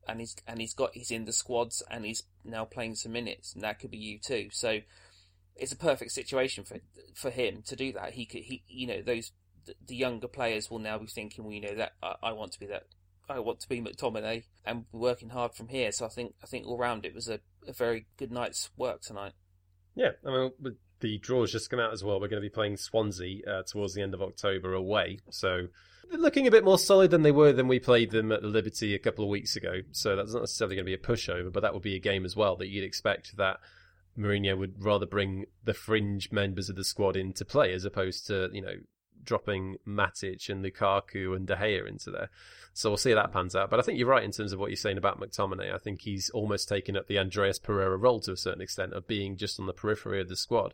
and 0.08 0.22
he's 0.22 0.38
and 0.48 0.62
he's 0.62 0.74
got 0.74 0.92
he's 0.94 1.12
in 1.12 1.26
the 1.26 1.34
squads 1.34 1.84
and 1.92 2.06
he's 2.06 2.24
now 2.46 2.64
playing 2.64 2.96
some 2.96 3.12
minutes, 3.12 3.54
and 3.54 3.62
that 3.62 3.80
could 3.80 3.92
be 3.92 3.98
you 3.98 4.20
too. 4.20 4.48
So 4.52 4.80
it's 5.56 5.72
a 5.72 5.78
perfect 5.78 6.12
situation 6.12 6.64
for 6.64 6.78
for 7.16 7.30
him 7.30 7.64
to 7.68 7.76
do 7.76 7.94
that. 7.94 8.14
He 8.14 8.26
could, 8.26 8.42
he, 8.42 8.64
you 8.68 8.88
know, 8.88 9.02
those 9.02 9.32
the 9.88 9.96
younger 9.96 10.28
players 10.28 10.70
will 10.70 10.80
now 10.80 10.98
be 10.98 11.08
thinking, 11.08 11.44
well, 11.44 11.54
you 11.54 11.62
know, 11.62 11.76
that 11.76 11.94
I, 12.02 12.16
I 12.24 12.32
want 12.34 12.52
to 12.54 12.60
be 12.60 12.66
that, 12.68 12.84
I 13.30 13.40
want 13.40 13.62
to 13.62 13.70
be 13.70 13.82
McTominay, 13.82 14.44
and 14.66 14.86
working 14.92 15.30
hard 15.30 15.54
from 15.54 15.70
here. 15.70 15.92
So 15.92 16.06
I 16.06 16.10
think 16.10 16.34
I 16.44 16.48
think 16.48 16.68
all 16.68 16.78
round 16.78 17.06
it 17.06 17.14
was 17.14 17.30
a, 17.30 17.40
a 17.68 17.74
very 17.74 18.08
good 18.18 18.32
night's 18.32 18.70
work 18.78 19.02
tonight. 19.02 19.34
Yeah, 19.96 20.12
I 20.26 20.32
mean, 20.32 20.76
the 21.02 21.20
draws 21.20 21.52
just 21.52 21.70
come 21.70 21.80
out 21.80 21.94
as 21.94 22.04
well. 22.04 22.20
We're 22.20 22.28
going 22.28 22.42
to 22.42 22.50
be 22.50 22.54
playing 22.54 22.78
Swansea 22.78 23.42
uh, 23.48 23.64
towards 23.64 23.94
the 23.94 24.02
end 24.02 24.14
of 24.14 24.22
October 24.22 24.74
away, 24.74 25.20
so 25.30 25.68
looking 26.12 26.48
a 26.48 26.52
bit 26.52 26.64
more 26.64 26.80
solid 26.80 27.12
than 27.12 27.24
they 27.24 27.32
were 27.32 27.54
than 27.54 27.68
we 27.68 27.80
played 27.80 28.12
them 28.12 28.32
at 28.32 28.42
the 28.42 28.48
Liberty 28.48 28.94
a 28.94 29.00
couple 29.00 29.24
of 29.24 29.30
weeks 29.30 29.56
ago. 29.56 29.82
So 29.92 30.16
that's 30.16 30.34
not 30.34 30.42
necessarily 30.42 30.76
going 30.76 30.86
to 30.86 30.90
be 30.90 30.94
a 30.94 30.98
pushover, 30.98 31.52
but 31.52 31.62
that 31.62 31.74
would 31.74 31.84
be 31.84 31.96
a 31.96 32.00
game 32.00 32.26
as 32.26 32.36
well 32.36 32.56
that 32.58 32.68
you'd 32.68 32.84
expect 32.84 33.38
that 33.38 33.58
Mourinho 34.18 34.58
would 34.58 34.84
rather 34.84 35.06
bring 35.06 35.46
the 35.64 35.74
fringe 35.74 36.32
members 36.32 36.70
of 36.70 36.76
the 36.76 36.84
squad 36.84 37.16
into 37.16 37.46
play 37.46 37.74
as 37.74 37.86
opposed 37.86 38.28
to, 38.28 38.50
you 38.54 38.62
know, 38.62 38.76
dropping 39.24 39.78
Matic 39.88 40.50
and 40.50 40.64
Lukaku 40.64 41.36
and 41.36 41.48
De 41.48 41.56
Gea 41.56 41.88
into 41.88 42.12
there. 42.12 42.30
So 42.74 42.90
we'll 42.90 42.98
see 42.98 43.12
how 43.12 43.18
that 43.18 43.32
pans 43.32 43.56
out. 43.56 43.70
But 43.70 43.80
I 43.80 43.84
think 43.84 43.98
you're 43.98 44.08
right 44.08 44.24
in 44.24 44.32
terms 44.32 44.52
of 44.52 44.60
what 44.60 44.70
you're 44.70 44.76
saying 44.76 44.98
about 44.98 45.20
McTominay. 45.20 45.74
I 45.74 45.78
think 45.78 46.02
he's 46.02 46.30
almost 46.32 46.68
taken 46.68 46.98
up 46.98 47.08
the 47.08 47.20
Andreas 47.20 47.60
Pereira 47.60 47.98
role 47.98 48.20
to 48.22 48.32
a 48.32 48.38
certain 48.38 48.62
extent 48.62 48.94
of 48.94 49.08
being 49.08 49.38
just 49.38 49.60
on 49.60 49.66
the 49.66 49.74
periphery 49.74 50.22
of 50.22 50.30
the 50.30 50.36
squad. 50.36 50.74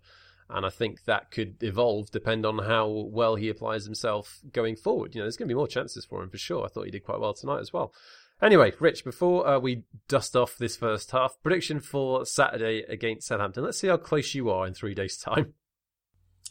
And 0.49 0.65
I 0.65 0.69
think 0.69 1.03
that 1.03 1.29
could 1.29 1.61
evolve 1.61 2.09
depend 2.09 2.45
on 2.45 2.57
how 2.59 2.87
well 2.87 3.35
he 3.35 3.49
applies 3.49 3.85
himself 3.85 4.39
going 4.51 4.75
forward. 4.75 5.13
You 5.13 5.21
know, 5.21 5.25
there's 5.25 5.37
going 5.37 5.47
to 5.47 5.53
be 5.53 5.57
more 5.57 5.67
chances 5.67 6.05
for 6.05 6.23
him 6.23 6.29
for 6.29 6.39
sure. 6.39 6.65
I 6.65 6.69
thought 6.69 6.85
he 6.85 6.91
did 6.91 7.05
quite 7.05 7.19
well 7.19 7.35
tonight 7.35 7.59
as 7.59 7.71
well. 7.71 7.93
Anyway, 8.41 8.71
Rich, 8.79 9.03
before 9.03 9.45
uh, 9.45 9.59
we 9.59 9.83
dust 10.07 10.35
off 10.35 10.57
this 10.57 10.77
first 10.77 11.11
half, 11.11 11.35
prediction 11.43 11.81
for 11.81 12.25
Saturday 12.25 12.83
against 12.87 13.27
Southampton. 13.27 13.65
Let's 13.65 13.79
see 13.79 13.87
how 13.87 13.97
close 13.97 14.33
you 14.33 14.49
are 14.49 14.65
in 14.65 14.73
three 14.73 14.93
days' 14.93 15.17
time. 15.17 15.53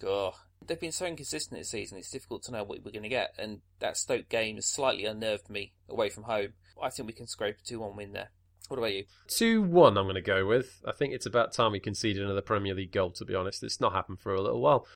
Oh, 0.04 0.32
they've 0.66 0.78
been 0.78 0.92
so 0.92 1.06
inconsistent 1.06 1.58
this 1.58 1.70
season. 1.70 1.98
It's 1.98 2.10
difficult 2.10 2.42
to 2.44 2.52
know 2.52 2.62
what 2.62 2.84
we're 2.84 2.92
going 2.92 3.02
to 3.04 3.08
get, 3.08 3.34
and 3.38 3.62
that 3.80 3.96
Stoke 3.96 4.28
game 4.28 4.56
has 4.56 4.66
slightly 4.66 5.06
unnerved 5.06 5.48
me 5.48 5.72
away 5.88 6.10
from 6.10 6.24
home. 6.24 6.52
I 6.80 6.90
think 6.90 7.06
we 7.06 7.14
can 7.14 7.26
scrape 7.26 7.56
a 7.58 7.66
two-one 7.66 7.96
win 7.96 8.12
there. 8.12 8.30
What 8.68 8.78
about 8.78 8.92
you? 8.92 9.04
2 9.28 9.62
1, 9.62 9.96
I'm 9.96 10.04
going 10.04 10.14
to 10.14 10.20
go 10.20 10.46
with. 10.46 10.82
I 10.86 10.92
think 10.92 11.14
it's 11.14 11.24
about 11.24 11.54
time 11.54 11.72
we 11.72 11.80
conceded 11.80 12.22
another 12.22 12.42
Premier 12.42 12.74
League 12.74 12.92
goal, 12.92 13.10
to 13.12 13.24
be 13.24 13.34
honest. 13.34 13.62
It's 13.62 13.80
not 13.80 13.94
happened 13.94 14.20
for 14.20 14.34
a 14.34 14.42
little 14.42 14.60
while. 14.60 14.86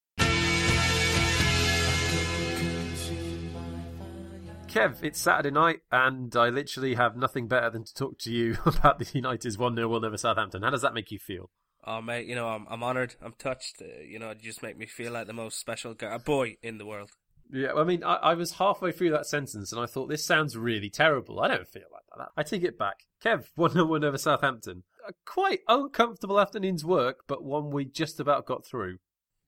Kev, 4.72 5.02
it's 5.02 5.20
Saturday 5.20 5.50
night, 5.50 5.80
and 5.90 6.34
I 6.34 6.48
literally 6.48 6.94
have 6.94 7.14
nothing 7.14 7.46
better 7.46 7.68
than 7.68 7.84
to 7.84 7.92
talk 7.92 8.18
to 8.20 8.32
you 8.32 8.56
about 8.64 8.98
the 8.98 9.06
United's 9.12 9.58
1 9.58 9.76
0 9.76 9.86
win 9.86 10.02
over 10.02 10.16
Southampton. 10.16 10.62
How 10.62 10.70
does 10.70 10.80
that 10.80 10.94
make 10.94 11.10
you 11.10 11.18
feel? 11.18 11.50
Oh, 11.84 12.00
mate, 12.00 12.26
you 12.26 12.34
know, 12.34 12.48
I'm, 12.48 12.66
I'm 12.70 12.82
honoured. 12.82 13.14
I'm 13.20 13.34
touched. 13.38 13.82
Uh, 13.82 14.00
you 14.02 14.18
know, 14.18 14.30
you 14.30 14.36
just 14.36 14.62
make 14.62 14.78
me 14.78 14.86
feel 14.86 15.12
like 15.12 15.26
the 15.26 15.34
most 15.34 15.58
special 15.58 15.92
guy, 15.92 16.14
a 16.14 16.18
boy 16.18 16.56
in 16.62 16.78
the 16.78 16.86
world. 16.86 17.10
Yeah, 17.52 17.74
I 17.74 17.84
mean, 17.84 18.02
I, 18.02 18.14
I, 18.14 18.34
was 18.34 18.52
halfway 18.52 18.92
through 18.92 19.10
that 19.10 19.26
sentence 19.26 19.72
and 19.72 19.80
I 19.82 19.84
thought, 19.84 20.08
this 20.08 20.24
sounds 20.24 20.56
really 20.56 20.88
terrible. 20.88 21.40
I 21.40 21.48
don't 21.48 21.68
feel 21.68 21.82
like 21.92 22.04
that. 22.16 22.28
I 22.34 22.42
take 22.42 22.62
it 22.62 22.78
back. 22.78 23.00
Kev, 23.22 23.48
1 23.56 23.72
0 23.72 23.84
win 23.84 24.04
over 24.04 24.16
Southampton. 24.16 24.84
A 25.06 25.12
quite 25.26 25.60
uncomfortable 25.68 26.40
afternoon's 26.40 26.82
work, 26.82 27.24
but 27.28 27.44
one 27.44 27.72
we 27.72 27.84
just 27.84 28.20
about 28.20 28.46
got 28.46 28.64
through. 28.64 29.00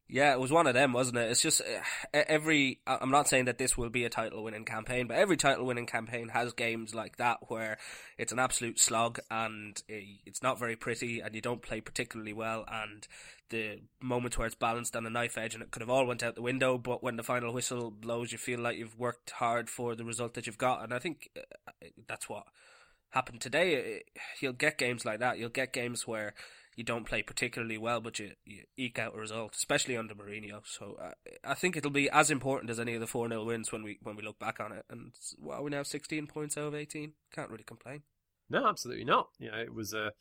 Yeah, 0.06 0.34
it 0.34 0.40
was 0.40 0.52
one 0.52 0.66
of 0.66 0.74
them, 0.74 0.92
wasn't 0.92 1.16
it? 1.16 1.30
It's 1.30 1.40
just 1.40 1.62
uh, 1.62 1.82
every. 2.12 2.80
I'm 2.86 3.10
not 3.10 3.26
saying 3.26 3.46
that 3.46 3.56
this 3.56 3.76
will 3.76 3.88
be 3.88 4.04
a 4.04 4.10
title 4.10 4.44
winning 4.44 4.66
campaign, 4.66 5.06
but 5.06 5.16
every 5.16 5.38
title 5.38 5.64
winning 5.64 5.86
campaign 5.86 6.28
has 6.28 6.52
games 6.52 6.94
like 6.94 7.16
that 7.16 7.38
where 7.48 7.78
it's 8.18 8.32
an 8.32 8.38
absolute 8.38 8.78
slog 8.78 9.18
and 9.30 9.82
it's 9.88 10.42
not 10.42 10.58
very 10.58 10.76
pretty 10.76 11.20
and 11.20 11.34
you 11.34 11.40
don't 11.40 11.62
play 11.62 11.80
particularly 11.80 12.34
well 12.34 12.66
and 12.70 13.08
the 13.48 13.80
moments 14.00 14.36
where 14.36 14.46
it's 14.46 14.54
balanced 14.54 14.96
on 14.96 15.06
a 15.06 15.10
knife 15.10 15.38
edge 15.38 15.54
and 15.54 15.62
it 15.62 15.70
could 15.70 15.82
have 15.82 15.90
all 15.90 16.06
went 16.06 16.22
out 16.22 16.34
the 16.34 16.42
window, 16.42 16.76
but 16.76 17.02
when 17.02 17.16
the 17.16 17.22
final 17.22 17.52
whistle 17.52 17.90
blows, 17.90 18.32
you 18.32 18.38
feel 18.38 18.60
like 18.60 18.76
you've 18.76 18.98
worked 18.98 19.30
hard 19.30 19.70
for 19.70 19.94
the 19.94 20.04
result 20.04 20.34
that 20.34 20.46
you've 20.46 20.58
got, 20.58 20.82
and 20.82 20.92
I 20.92 20.98
think 20.98 21.30
uh, 21.36 21.86
that's 22.08 22.28
what 22.28 22.44
happened 23.10 23.40
today. 23.40 24.02
You'll 24.40 24.52
get 24.52 24.76
games 24.76 25.04
like 25.04 25.20
that. 25.20 25.38
You'll 25.38 25.48
get 25.48 25.72
games 25.72 26.06
where 26.06 26.34
you 26.76 26.84
don't 26.84 27.06
play 27.06 27.22
particularly 27.22 27.78
well, 27.78 28.00
but 28.00 28.18
you, 28.18 28.32
you 28.44 28.62
eke 28.76 28.98
out 28.98 29.14
a 29.14 29.18
result, 29.18 29.54
especially 29.54 29.96
under 29.96 30.14
Mourinho. 30.14 30.60
So 30.64 30.96
uh, 31.00 31.12
I 31.44 31.54
think 31.54 31.76
it'll 31.76 31.90
be 31.90 32.10
as 32.10 32.30
important 32.30 32.70
as 32.70 32.80
any 32.80 32.94
of 32.94 33.00
the 33.00 33.06
four 33.06 33.28
0 33.28 33.44
wins 33.44 33.72
when 33.72 33.82
we 33.82 33.98
when 34.02 34.16
we 34.16 34.22
look 34.22 34.38
back 34.38 34.60
on 34.60 34.72
it. 34.72 34.84
And 34.90 35.12
well, 35.38 35.62
we 35.62 35.70
now 35.70 35.82
sixteen 35.82 36.26
points 36.26 36.56
out 36.56 36.64
of 36.64 36.74
eighteen. 36.74 37.12
Can't 37.32 37.50
really 37.50 37.64
complain. 37.64 38.02
No, 38.50 38.66
absolutely 38.68 39.04
not. 39.04 39.28
You 39.38 39.50
know, 39.50 39.58
it 39.58 39.74
was 39.74 39.92
a 39.92 40.12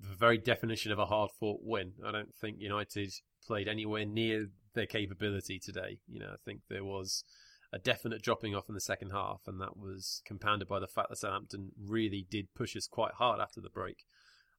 the 0.00 0.16
very 0.16 0.38
definition 0.38 0.92
of 0.92 0.98
a 0.98 1.06
hard 1.06 1.30
fought 1.38 1.60
win. 1.62 1.92
I 2.04 2.12
don't 2.12 2.34
think 2.34 2.56
United 2.60 3.12
played 3.44 3.68
anywhere 3.68 4.04
near 4.04 4.48
their 4.74 4.86
capability 4.86 5.58
today. 5.58 5.98
You 6.06 6.20
know, 6.20 6.30
I 6.32 6.36
think 6.44 6.60
there 6.68 6.84
was 6.84 7.24
a 7.72 7.78
definite 7.78 8.22
dropping 8.22 8.54
off 8.54 8.68
in 8.68 8.74
the 8.74 8.80
second 8.80 9.10
half, 9.10 9.40
and 9.46 9.60
that 9.60 9.76
was 9.76 10.22
compounded 10.24 10.68
by 10.68 10.78
the 10.78 10.86
fact 10.86 11.10
that 11.10 11.18
Southampton 11.18 11.72
really 11.76 12.26
did 12.30 12.54
push 12.54 12.76
us 12.76 12.86
quite 12.86 13.14
hard 13.14 13.40
after 13.40 13.60
the 13.60 13.70
break. 13.70 14.04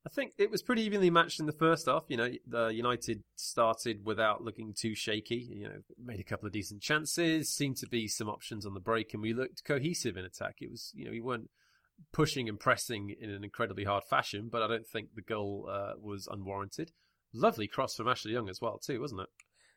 I 0.05 0.09
think 0.09 0.33
it 0.37 0.49
was 0.49 0.61
pretty 0.61 0.83
evenly 0.83 1.09
matched 1.09 1.39
in 1.39 1.45
the 1.45 1.51
first 1.51 1.87
half. 1.87 2.05
You 2.07 2.17
know, 2.17 2.29
the 2.47 2.67
United 2.67 3.23
started 3.35 4.05
without 4.05 4.43
looking 4.43 4.73
too 4.73 4.95
shaky. 4.95 5.47
You 5.51 5.65
know, 5.65 5.81
made 6.01 6.19
a 6.19 6.23
couple 6.23 6.47
of 6.47 6.53
decent 6.53 6.81
chances, 6.81 7.53
seemed 7.53 7.77
to 7.77 7.87
be 7.87 8.07
some 8.07 8.29
options 8.29 8.65
on 8.65 8.73
the 8.73 8.79
break, 8.79 9.13
and 9.13 9.21
we 9.21 9.33
looked 9.33 9.65
cohesive 9.65 10.15
in 10.15 10.25
attack. 10.25 10.55
It 10.61 10.71
was, 10.71 10.91
you 10.95 11.05
know, 11.05 11.11
we 11.11 11.21
weren't 11.21 11.49
pushing 12.13 12.47
and 12.47 12.59
pressing 12.59 13.13
in 13.19 13.29
an 13.29 13.43
incredibly 13.43 13.83
hard 13.83 14.03
fashion, 14.09 14.47
but 14.49 14.61
I 14.61 14.67
don't 14.67 14.87
think 14.87 15.09
the 15.15 15.21
goal 15.21 15.69
uh, 15.69 15.93
was 15.99 16.27
unwarranted. 16.31 16.91
Lovely 17.33 17.67
cross 17.67 17.95
from 17.95 18.07
Ashley 18.07 18.31
Young 18.31 18.49
as 18.49 18.61
well, 18.61 18.79
too, 18.79 19.01
wasn't 19.01 19.21
it? 19.21 19.29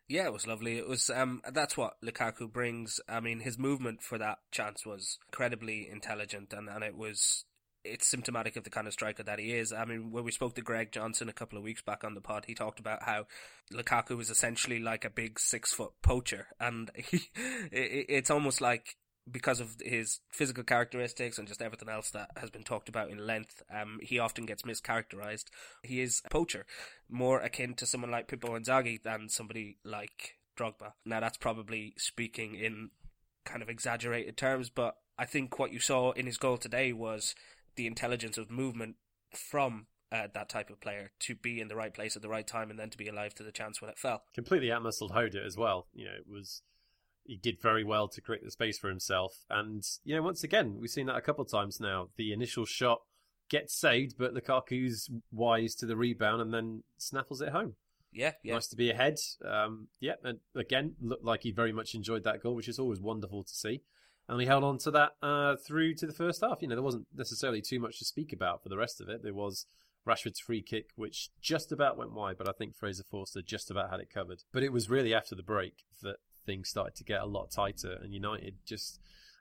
Yeah, 0.08 0.26
it 0.26 0.32
was 0.32 0.46
lovely. 0.46 0.78
It 0.78 0.88
was 0.88 1.10
um 1.10 1.40
that's 1.52 1.76
what 1.76 1.94
Lukaku 2.04 2.52
brings. 2.52 3.00
I 3.08 3.20
mean, 3.20 3.40
his 3.40 3.58
movement 3.58 4.02
for 4.02 4.18
that 4.18 4.38
chance 4.50 4.84
was 4.84 5.18
incredibly 5.28 5.88
intelligent 5.90 6.52
and, 6.52 6.68
and 6.68 6.84
it 6.84 6.96
was 6.96 7.44
it's 7.84 8.06
symptomatic 8.06 8.56
of 8.56 8.64
the 8.64 8.70
kind 8.70 8.86
of 8.86 8.92
striker 8.92 9.22
that 9.22 9.38
he 9.38 9.52
is. 9.54 9.72
I 9.72 9.84
mean, 9.84 10.10
when 10.10 10.24
we 10.24 10.32
spoke 10.32 10.54
to 10.54 10.62
Greg 10.62 10.92
Johnson 10.92 11.28
a 11.28 11.32
couple 11.32 11.58
of 11.58 11.64
weeks 11.64 11.82
back 11.82 12.04
on 12.04 12.14
the 12.14 12.20
pod, 12.20 12.44
he 12.46 12.54
talked 12.54 12.80
about 12.80 13.02
how 13.02 13.26
Lukaku 13.72 14.20
is 14.20 14.30
essentially 14.30 14.78
like 14.78 15.04
a 15.04 15.10
big 15.10 15.38
six 15.38 15.72
foot 15.72 15.92
poacher, 16.02 16.48
and 16.60 16.90
he, 16.96 17.28
it's 17.72 18.30
almost 18.30 18.60
like 18.60 18.96
because 19.30 19.60
of 19.60 19.76
his 19.80 20.20
physical 20.30 20.64
characteristics 20.64 21.38
and 21.38 21.46
just 21.46 21.62
everything 21.62 21.88
else 21.88 22.10
that 22.10 22.30
has 22.36 22.50
been 22.50 22.64
talked 22.64 22.88
about 22.88 23.10
in 23.10 23.24
length, 23.24 23.62
um, 23.72 23.98
he 24.02 24.18
often 24.18 24.46
gets 24.46 24.62
mischaracterized. 24.62 25.44
He 25.82 26.00
is 26.00 26.22
a 26.24 26.28
poacher, 26.28 26.66
more 27.08 27.40
akin 27.40 27.74
to 27.74 27.86
someone 27.86 28.10
like 28.10 28.26
Pippo 28.26 28.58
Inzaghi 28.58 29.00
than 29.00 29.28
somebody 29.28 29.78
like 29.84 30.38
Drogba. 30.58 30.94
Now, 31.04 31.20
that's 31.20 31.38
probably 31.38 31.94
speaking 31.96 32.56
in 32.56 32.90
kind 33.44 33.62
of 33.62 33.68
exaggerated 33.68 34.36
terms, 34.36 34.70
but 34.70 34.96
I 35.18 35.24
think 35.24 35.58
what 35.58 35.72
you 35.72 35.78
saw 35.78 36.12
in 36.12 36.26
his 36.26 36.38
goal 36.38 36.56
today 36.56 36.92
was 36.92 37.34
the 37.76 37.86
intelligence 37.86 38.38
of 38.38 38.50
movement 38.50 38.96
from 39.32 39.86
uh, 40.10 40.28
that 40.34 40.48
type 40.48 40.70
of 40.70 40.80
player 40.80 41.10
to 41.20 41.34
be 41.34 41.60
in 41.60 41.68
the 41.68 41.76
right 41.76 41.94
place 41.94 42.16
at 42.16 42.22
the 42.22 42.28
right 42.28 42.46
time 42.46 42.70
and 42.70 42.78
then 42.78 42.90
to 42.90 42.98
be 42.98 43.08
alive 43.08 43.34
to 43.34 43.42
the 43.42 43.52
chance 43.52 43.80
when 43.80 43.90
it 43.90 43.98
fell. 43.98 44.24
Completely 44.34 44.68
outmuscled 44.68 45.12
Hoda 45.12 45.44
as 45.44 45.56
well. 45.56 45.86
You 45.94 46.04
know, 46.06 46.12
it 46.12 46.26
was 46.28 46.62
he 47.24 47.36
did 47.36 47.60
very 47.60 47.84
well 47.84 48.08
to 48.08 48.20
create 48.20 48.44
the 48.44 48.50
space 48.50 48.78
for 48.78 48.88
himself. 48.88 49.44
And, 49.48 49.82
you 50.04 50.14
know, 50.14 50.22
once 50.22 50.42
again, 50.42 50.76
we've 50.78 50.90
seen 50.90 51.06
that 51.06 51.16
a 51.16 51.22
couple 51.22 51.44
of 51.44 51.50
times 51.50 51.80
now. 51.80 52.08
The 52.16 52.32
initial 52.32 52.64
shot 52.64 53.02
gets 53.48 53.74
saved, 53.74 54.16
but 54.18 54.34
Lukaku's 54.34 55.10
wise 55.30 55.74
to 55.76 55.86
the 55.86 55.96
rebound 55.96 56.42
and 56.42 56.52
then 56.52 56.82
snaffles 56.98 57.40
it 57.40 57.50
home. 57.50 57.74
Yeah, 58.12 58.32
yeah. 58.42 58.54
Nice 58.54 58.68
to 58.68 58.76
be 58.76 58.90
ahead. 58.90 59.18
Um, 59.44 59.88
yeah, 60.00 60.14
and 60.22 60.40
again, 60.54 60.96
looked 61.00 61.24
like 61.24 61.44
he 61.44 61.52
very 61.52 61.72
much 61.72 61.94
enjoyed 61.94 62.24
that 62.24 62.42
goal, 62.42 62.54
which 62.54 62.68
is 62.68 62.78
always 62.78 63.00
wonderful 63.00 63.44
to 63.44 63.54
see. 63.54 63.82
And 64.32 64.38
we 64.38 64.46
held 64.46 64.64
on 64.64 64.78
to 64.78 64.90
that 64.92 65.10
uh, 65.20 65.56
through 65.56 65.92
to 65.96 66.06
the 66.06 66.12
first 66.14 66.40
half. 66.40 66.62
You 66.62 66.68
know, 66.68 66.74
there 66.74 66.82
wasn't 66.82 67.06
necessarily 67.14 67.60
too 67.60 67.78
much 67.78 67.98
to 67.98 68.06
speak 68.06 68.32
about 68.32 68.62
for 68.62 68.70
the 68.70 68.78
rest 68.78 68.98
of 68.98 69.10
it. 69.10 69.22
There 69.22 69.34
was 69.34 69.66
Rashford's 70.06 70.40
free 70.40 70.62
kick, 70.62 70.86
which 70.96 71.28
just 71.42 71.70
about 71.70 71.98
went 71.98 72.14
wide, 72.14 72.38
but 72.38 72.48
I 72.48 72.52
think 72.52 72.74
Fraser 72.74 73.02
Forster 73.02 73.42
just 73.42 73.70
about 73.70 73.90
had 73.90 74.00
it 74.00 74.08
covered. 74.08 74.44
But 74.50 74.62
it 74.62 74.72
was 74.72 74.88
really 74.88 75.12
after 75.12 75.34
the 75.34 75.42
break 75.42 75.84
that 76.00 76.16
things 76.46 76.70
started 76.70 76.94
to 76.94 77.04
get 77.04 77.20
a 77.20 77.26
lot 77.26 77.50
tighter, 77.50 77.98
and 78.02 78.14
United 78.14 78.54
just. 78.64 79.00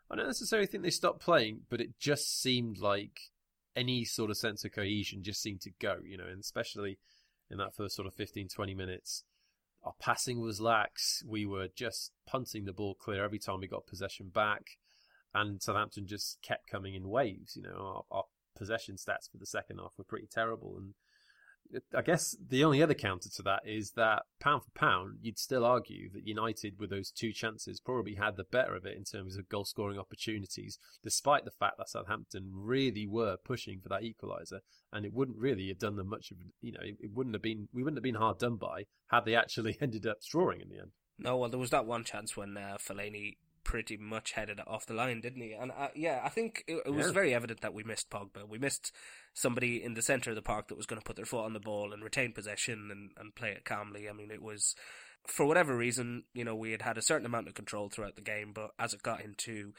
I 0.10 0.18
don't 0.18 0.28
necessarily 0.28 0.68
think 0.68 0.84
they 0.84 0.90
stopped 0.90 1.22
playing, 1.22 1.62
but 1.70 1.80
it 1.80 1.98
just 1.98 2.42
seemed 2.42 2.78
like 2.78 3.32
any 3.78 4.04
sort 4.04 4.30
of 4.30 4.36
sense 4.36 4.66
of 4.66 4.74
cohesion 4.74 5.24
just 5.24 5.42
seemed 5.42 5.62
to 5.62 5.72
go, 5.80 6.00
you 6.04 6.18
know, 6.18 6.28
and 6.28 6.42
especially 6.42 6.98
in 7.50 7.58
that 7.60 7.74
first 7.78 7.96
sort 7.96 8.10
of 8.10 8.14
15, 8.16 8.50
20 8.50 8.76
minutes. 8.76 9.24
Our 9.86 9.94
passing 10.02 10.42
was 10.42 10.60
lax. 10.60 11.24
We 11.26 11.46
were 11.46 11.70
just 11.74 12.12
punting 12.28 12.66
the 12.66 12.74
ball 12.74 12.94
clear 12.94 13.24
every 13.24 13.40
time 13.40 13.62
we 13.62 13.68
got 13.68 13.88
possession 13.88 14.28
back. 14.28 14.78
And 15.34 15.62
Southampton 15.62 16.08
just 16.08 16.42
kept 16.42 16.70
coming 16.70 16.96
in 16.96 17.08
waves. 17.08 17.56
You 17.56 17.64
know, 17.64 18.04
our, 18.12 18.18
our 18.18 18.24
possession 18.58 18.96
stats 18.96 19.30
for 19.32 19.38
the 19.38 19.46
second 19.46 19.78
half 19.78 19.94
were 19.98 20.04
pretty 20.04 20.28
terrible. 20.32 20.76
And 20.78 20.94
I 21.96 22.02
guess 22.02 22.36
the 22.46 22.64
only 22.64 22.84
other 22.84 22.94
counter 22.94 23.30
to 23.30 23.44
that 23.44 23.62
is 23.66 23.92
that 23.92 24.24
pound 24.40 24.64
for 24.64 24.72
pound, 24.72 25.20
you'd 25.22 25.40
still 25.40 25.64
argue 25.64 26.10
that 26.12 26.28
United, 26.28 26.80
with 26.80 26.90
those 26.90 27.12
two 27.12 27.32
chances, 27.32 27.80
probably 27.80 28.16
had 28.16 28.36
the 28.36 28.44
better 28.44 28.76
of 28.76 28.86
it 28.86 28.98
in 28.98 29.04
terms 29.04 29.38
of 29.38 29.50
goal 29.50 29.66
scoring 29.66 29.98
opportunities, 29.98 30.78
despite 31.04 31.46
the 31.46 31.52
fact 31.52 31.78
that 31.78 31.90
Southampton 31.90 32.52
really 32.54 33.08
were 33.08 33.38
pushing 33.38 33.80
for 33.80 33.90
that 33.90 34.04
equaliser, 34.04 34.60
and 34.92 35.06
it 35.06 35.14
wouldn't 35.14 35.38
really 35.38 35.70
have 35.70 35.80
done 35.80 35.96
them 35.96 36.10
much 36.10 36.32
of, 36.32 36.38
you 36.62 36.72
know, 36.72 36.82
it 36.84 37.12
wouldn't 37.14 37.36
have 37.36 37.44
been, 37.44 37.68
we 37.74 37.84
wouldn't 37.84 37.98
have 37.98 38.04
been 38.04 38.16
hard 38.16 38.40
done 38.40 38.58
by 38.58 38.86
had 39.08 39.26
they 39.26 39.36
actually 39.36 39.78
ended 39.82 40.06
up 40.06 40.18
drawing 40.30 40.62
in 40.62 40.70
the 40.70 40.80
end. 40.80 40.92
No, 41.18 41.38
well, 41.38 41.50
there 41.50 41.60
was 41.60 41.70
that 41.70 41.86
one 41.86 42.04
chance 42.04 42.36
when 42.36 42.58
uh, 42.58 42.78
Fellaini 42.80 43.38
pretty 43.64 43.98
much 43.98 44.34
headed 44.34 44.60
it 44.60 44.68
off 44.68 44.86
the 44.86 44.94
line, 44.94 45.22
didn't 45.22 45.42
he? 45.42 45.54
And 45.54 45.72
uh, 45.72 45.90
yeah, 45.96 46.22
I 46.24 46.30
think 46.30 46.64
it, 46.68 46.84
it 46.86 46.94
was 46.94 47.08
yeah. 47.08 47.14
very 47.14 47.34
evident 47.34 47.62
that 47.62 47.74
we 47.74 47.84
missed 47.84 48.10
Pogba. 48.10 48.48
We 48.48 48.58
missed 48.58 48.92
somebody 49.34 49.84
in 49.84 49.94
the 49.94 50.02
centre 50.02 50.32
of 50.32 50.36
the 50.36 50.42
park 50.42 50.68
that 50.68 50.78
was 50.78 50.86
going 50.86 51.00
to 51.00 51.06
put 51.06 51.16
their 51.16 51.26
foot 51.26 51.46
on 51.46 51.54
the 51.54 51.60
ball 51.60 51.94
and 51.94 52.04
retain 52.04 52.34
possession 52.34 52.90
and, 52.92 53.12
and 53.18 53.36
play 53.36 53.50
it 53.50 53.66
calmly. 53.66 54.10
I 54.10 54.14
mean, 54.14 54.32
it 54.32 54.42
was 54.42 54.76
for 55.28 55.46
whatever 55.46 55.76
reason, 55.76 56.24
you 56.34 56.44
know, 56.44 56.56
we 56.56 56.72
had 56.72 56.82
had 56.82 56.98
a 56.98 57.02
certain 57.02 57.26
amount 57.26 57.48
of 57.48 57.54
control 57.54 57.90
throughout 57.90 58.16
the 58.16 58.22
game, 58.22 58.52
but 58.54 58.72
as 58.80 58.94
it 58.94 59.04
got 59.04 59.22
into 59.24 59.74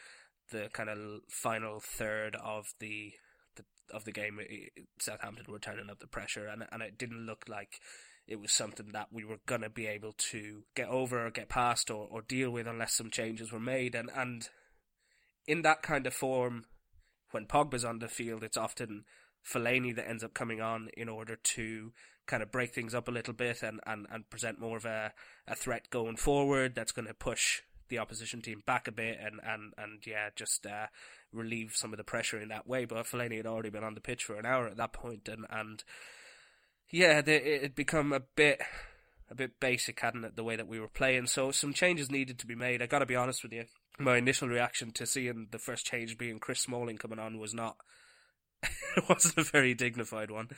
the 0.51 0.69
kind 0.73 0.89
of 0.89 0.99
final 1.29 1.81
third 1.81 2.37
of 2.37 2.67
the, 2.79 3.13
the 3.57 3.65
of 3.93 4.05
the 4.05 4.13
game, 4.13 4.39
it, 4.41 4.73
Southampton 5.01 5.47
were 5.49 5.59
turning 5.59 5.91
up 5.91 5.99
the 5.99 6.07
pressure, 6.07 6.47
and 6.47 6.65
and 6.71 6.83
it 6.83 6.99
didn't 6.99 7.27
look 7.27 7.45
like 7.49 7.81
it 8.27 8.41
was 8.41 8.53
something 8.53 8.91
that 8.93 9.09
we 9.13 9.25
were 9.25 9.39
going 9.47 9.63
to 9.63 9.71
be 9.71 9.87
able 9.87 10.13
to 10.31 10.63
get 10.75 10.89
over 10.89 11.27
or 11.27 11.31
get 11.31 11.49
past 11.49 11.91
or, 11.91 12.07
or 12.11 12.23
deal 12.23 12.51
with 12.51 12.67
unless 12.67 12.95
some 12.95 13.11
changes 13.11 13.53
were 13.53 13.61
made. 13.61 13.95
And, 13.95 14.11
and 14.15 14.49
in 15.47 15.63
that 15.63 15.83
kind 15.83 16.07
of 16.07 16.15
form, 16.15 16.65
when 17.33 17.47
Pogba's 17.47 17.85
on 17.85 17.99
the 17.99 18.09
field, 18.09 18.45
it's 18.45 18.57
often 18.57 19.05
Fellaini 19.45 19.95
that 19.97 20.09
ends 20.09 20.23
up 20.23 20.35
coming 20.35 20.61
on 20.61 20.89
in 20.97 21.09
order 21.09 21.37
to 21.37 21.93
kind 22.27 22.43
of 22.43 22.53
break 22.53 22.73
things 22.73 22.95
up 22.95 23.09
a 23.09 23.13
little 23.13 23.35
bit 23.35 23.63
and, 23.63 23.81
and, 23.87 24.07
and 24.11 24.31
present 24.31 24.61
more 24.61 24.77
of 24.77 24.85
a, 24.85 25.13
a 25.49 25.57
threat 25.57 25.91
going 25.91 26.17
forward 26.17 26.75
that's 26.75 26.93
going 26.93 27.09
to 27.09 27.15
push 27.15 27.63
the 27.89 27.99
opposition 27.99 28.41
team 28.41 28.63
back 28.65 28.87
a 28.87 28.93
bit 28.93 29.19
and, 29.21 29.41
and, 29.45 29.73
and 29.77 30.07
yeah, 30.07 30.31
just 30.37 30.65
uh, 30.65 30.87
relieve 31.33 31.73
some 31.75 31.93
of 31.93 31.99
the 31.99 32.05
pressure 32.05 32.41
in 32.41 32.49
that 32.49 32.67
way. 32.67 32.85
But 32.85 33.07
Fellaini 33.07 33.39
had 33.39 33.47
already 33.47 33.71
been 33.71 33.85
on 33.85 33.95
the 33.95 34.01
pitch 34.01 34.25
for 34.25 34.37
an 34.37 34.47
hour 34.47 34.69
at 34.69 34.77
that 34.77 34.93
point 34.93 35.29
and, 35.29 35.45
and 35.51 35.83
yeah, 36.93 37.23
it 37.25 37.63
had 37.63 37.75
become 37.75 38.13
a 38.13 38.21
bit 38.21 38.61
a 39.31 39.35
bit 39.35 39.59
basic, 39.59 39.99
hadn't 39.99 40.25
it, 40.25 40.37
the 40.37 40.45
way 40.45 40.57
that 40.57 40.69
we 40.69 40.79
were 40.79 40.89
playing. 40.89 41.27
So 41.27 41.51
some 41.51 41.73
changes 41.73 42.11
needed 42.11 42.39
to 42.41 42.47
be 42.47 42.55
made. 42.55 42.83
I 42.83 42.87
got 42.87 42.99
to 42.99 43.07
be 43.07 43.17
honest 43.17 43.43
with 43.43 43.53
you. 43.53 43.65
My 43.99 44.19
initial 44.19 44.49
reaction 44.49 44.93
to 44.93 45.07
seeing 45.07 45.49
the 45.51 45.59
first 45.59 45.87
change 45.87 46.19
being 46.19 46.39
Chris 46.39 46.61
Smalling 46.61 46.99
coming 46.99 47.19
on 47.19 47.39
was 47.39 47.55
not. 47.55 47.77
it 48.97 49.09
wasn't 49.09 49.39
a 49.39 49.43
very 49.43 49.75
dignified 49.75 50.31
one. 50.31 50.49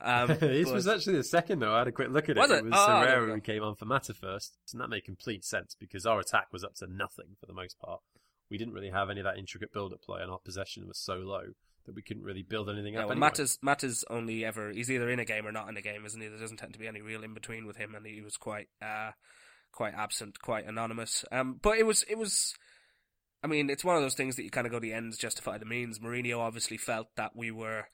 Um, 0.00 0.26
this 0.40 0.66
but... 0.66 0.74
was 0.74 0.88
actually 0.88 1.16
the 1.16 1.24
second, 1.24 1.60
though. 1.60 1.72
I 1.72 1.78
had 1.78 1.88
a 1.88 1.92
quick 1.92 2.10
look 2.10 2.28
at 2.28 2.36
it. 2.36 2.40
Was 2.40 2.50
it? 2.50 2.58
it 2.58 2.64
was 2.64 2.72
oh, 2.74 3.00
Herrera 3.00 3.34
who 3.34 3.40
came 3.40 3.62
on 3.62 3.76
for 3.76 3.84
Mata 3.84 4.14
first, 4.14 4.58
and 4.72 4.80
that 4.80 4.90
made 4.90 5.04
complete 5.04 5.44
sense 5.44 5.76
because 5.78 6.04
our 6.04 6.18
attack 6.18 6.48
was 6.52 6.64
up 6.64 6.74
to 6.76 6.86
nothing 6.88 7.36
for 7.38 7.46
the 7.46 7.54
most 7.54 7.78
part. 7.78 8.00
We 8.50 8.58
didn't 8.58 8.74
really 8.74 8.90
have 8.90 9.10
any 9.10 9.20
of 9.20 9.24
that 9.24 9.38
intricate 9.38 9.72
build-up 9.72 10.02
play, 10.02 10.20
and 10.22 10.30
our 10.30 10.38
possession 10.38 10.86
was 10.86 10.98
so 10.98 11.14
low 11.14 11.54
that 11.86 11.94
we 11.94 12.02
couldn't 12.02 12.24
really 12.24 12.42
build 12.42 12.68
anything 12.68 12.94
yeah, 12.94 13.00
up. 13.00 13.06
Well, 13.06 13.12
anyway. 13.12 13.26
Mata's, 13.26 13.58
Mata's 13.62 14.04
only 14.10 14.44
ever 14.44 14.70
he's 14.70 14.90
either 14.90 15.10
in 15.10 15.18
a 15.18 15.24
game 15.24 15.46
or 15.46 15.52
not 15.52 15.68
in 15.68 15.76
a 15.76 15.82
game, 15.82 16.04
isn't 16.04 16.20
he? 16.20 16.28
There 16.28 16.38
doesn't 16.38 16.56
tend 16.56 16.72
to 16.72 16.78
be 16.78 16.88
any 16.88 17.00
real 17.00 17.22
in 17.22 17.34
between 17.34 17.66
with 17.66 17.76
him, 17.76 17.94
and 17.94 18.06
he 18.06 18.20
was 18.20 18.36
quite 18.36 18.68
uh, 18.82 19.12
quite 19.72 19.94
absent, 19.94 20.40
quite 20.40 20.66
anonymous. 20.66 21.24
Um, 21.30 21.58
but 21.60 21.78
it 21.78 21.86
was 21.86 22.04
it 22.08 22.18
was. 22.18 22.54
I 23.42 23.46
mean, 23.46 23.68
it's 23.68 23.84
one 23.84 23.96
of 23.96 24.02
those 24.02 24.14
things 24.14 24.36
that 24.36 24.44
you 24.44 24.50
kind 24.50 24.66
of 24.66 24.72
go 24.72 24.78
the 24.78 24.94
ends 24.94 25.18
justify 25.18 25.58
the 25.58 25.66
means. 25.66 25.98
Mourinho 25.98 26.38
obviously 26.38 26.78
felt 26.78 27.08
that 27.16 27.36
we 27.36 27.50
were 27.50 27.88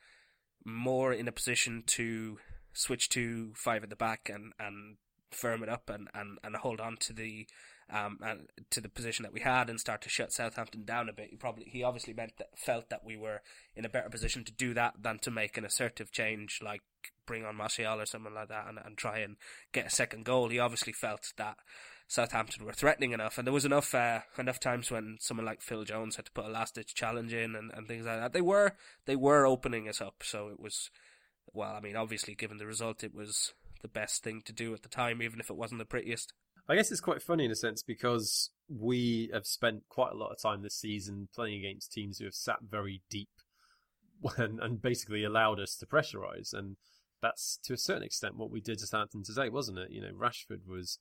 more 0.65 1.13
in 1.13 1.27
a 1.27 1.33
position 1.33 1.83
to 1.87 2.39
switch 2.73 3.09
to 3.11 3.53
five 3.57 3.83
at 3.83 3.91
the 3.91 3.97
back 3.97 4.31
and, 4.33 4.53
and 4.61 4.97
firm 5.33 5.63
it 5.63 5.69
up 5.69 5.91
and, 5.91 6.09
and, 6.15 6.39
and 6.45 6.57
hold 6.57 6.81
on 6.81 6.97
to 6.99 7.13
the 7.13 7.49
um, 7.91 8.19
and 8.23 8.49
to 8.71 8.81
the 8.81 8.89
position 8.89 9.23
that 9.25 9.33
we 9.33 9.41
had 9.41 9.69
and 9.69 9.81
start 9.81 10.03
to 10.03 10.09
shut 10.09 10.33
Southampton 10.33 10.85
down 10.85 11.09
a 11.09 11.13
bit. 11.13 11.31
He 11.31 11.37
probably 11.37 11.65
he 11.67 11.83
obviously 11.83 12.15
meant 12.15 12.33
that, 12.39 12.59
felt 12.59 12.91
that 12.91 13.05
we 13.05 13.17
were 13.17 13.43
in 13.75 13.85
a 13.85 13.91
better 13.91 14.09
position 14.09 14.45
to 14.45 14.53
do 14.53 14.75
that 14.75 14.95
than 15.01 15.19
to 15.21 15.31
make 15.31 15.57
an 15.57 15.65
assertive 15.65 16.13
change 16.13 16.61
like 16.63 16.83
bring 17.27 17.45
on 17.45 17.57
Martial 17.57 18.01
or 18.01 18.07
something 18.07 18.35
like 18.35 18.49
that 18.49 18.67
and, 18.69 18.79
and 18.85 18.97
try 18.97 19.19
and 19.19 19.37
get 19.73 19.87
a 19.87 19.91
second 19.91 20.25
goal. 20.25 20.49
He 20.49 20.59
obviously 20.59 20.93
felt 20.93 21.33
that 21.37 21.57
Southampton 22.11 22.65
were 22.65 22.73
threatening 22.73 23.13
enough, 23.13 23.39
and 23.39 23.47
there 23.47 23.55
was 23.55 23.65
enough 23.65 23.95
uh, 23.95 24.21
enough 24.37 24.59
times 24.59 24.91
when 24.91 25.17
someone 25.21 25.47
like 25.47 25.63
Phil 25.63 25.85
Jones 25.85 26.17
had 26.17 26.27
to 26.27 26.33
put 26.33 26.47
a 26.47 26.49
last 26.49 26.75
ditch 26.75 26.95
challenge 26.95 27.33
in 27.33 27.55
and, 27.55 27.71
and 27.73 27.87
things 27.87 28.05
like 28.05 28.19
that. 28.19 28.33
They 28.33 28.41
were 28.41 28.73
they 29.07 29.15
were 29.15 29.47
opening 29.47 29.89
us 29.89 30.01
up, 30.01 30.25
so 30.25 30.49
it 30.49 30.59
was 30.59 30.91
well. 31.53 31.73
I 31.73 31.81
mean, 31.81 31.95
obviously, 31.95 32.35
given 32.35 32.59
the 32.59 32.67
result, 32.67 33.05
it 33.05 33.15
was 33.15 33.53
the 33.83 33.89
best 33.89 34.25
thing 34.25 34.43
to 34.47 34.53
do 34.53 34.75
at 34.75 34.83
the 34.83 34.89
time, 34.89 35.23
even 35.23 35.39
if 35.39 35.51
it 35.51 35.57
wasn't 35.57 35.79
the 35.79 35.85
prettiest. 35.85 36.33
I 36.71 36.77
guess 36.77 36.93
it's 36.93 37.01
quite 37.01 37.21
funny 37.21 37.45
in 37.45 37.51
a 37.51 37.57
sense 37.57 37.83
because 37.83 38.51
we 38.69 39.29
have 39.33 39.45
spent 39.45 39.83
quite 39.89 40.13
a 40.13 40.17
lot 40.17 40.31
of 40.31 40.41
time 40.41 40.63
this 40.63 40.77
season 40.77 41.29
playing 41.35 41.65
against 41.65 41.93
teams 41.93 42.19
who 42.19 42.27
have 42.27 42.35
sat 42.35 42.59
very 42.63 43.03
deep 43.11 43.29
and, 44.37 44.61
and 44.61 44.81
basically 44.81 45.25
allowed 45.25 45.59
us 45.59 45.75
to 45.79 45.87
pressurise. 45.87 46.55
And 46.55 46.77
that's 47.21 47.59
to 47.65 47.75
a 47.75 47.77
certain 47.77 48.05
extent 48.05 48.37
what 48.37 48.53
we 48.53 48.61
did 48.61 48.79
to 48.79 48.87
Southampton 48.87 49.25
today, 49.25 49.49
wasn't 49.49 49.81
it? 49.81 49.91
You 49.91 50.01
know, 50.01 50.13
Rashford 50.13 50.65
was 50.65 51.01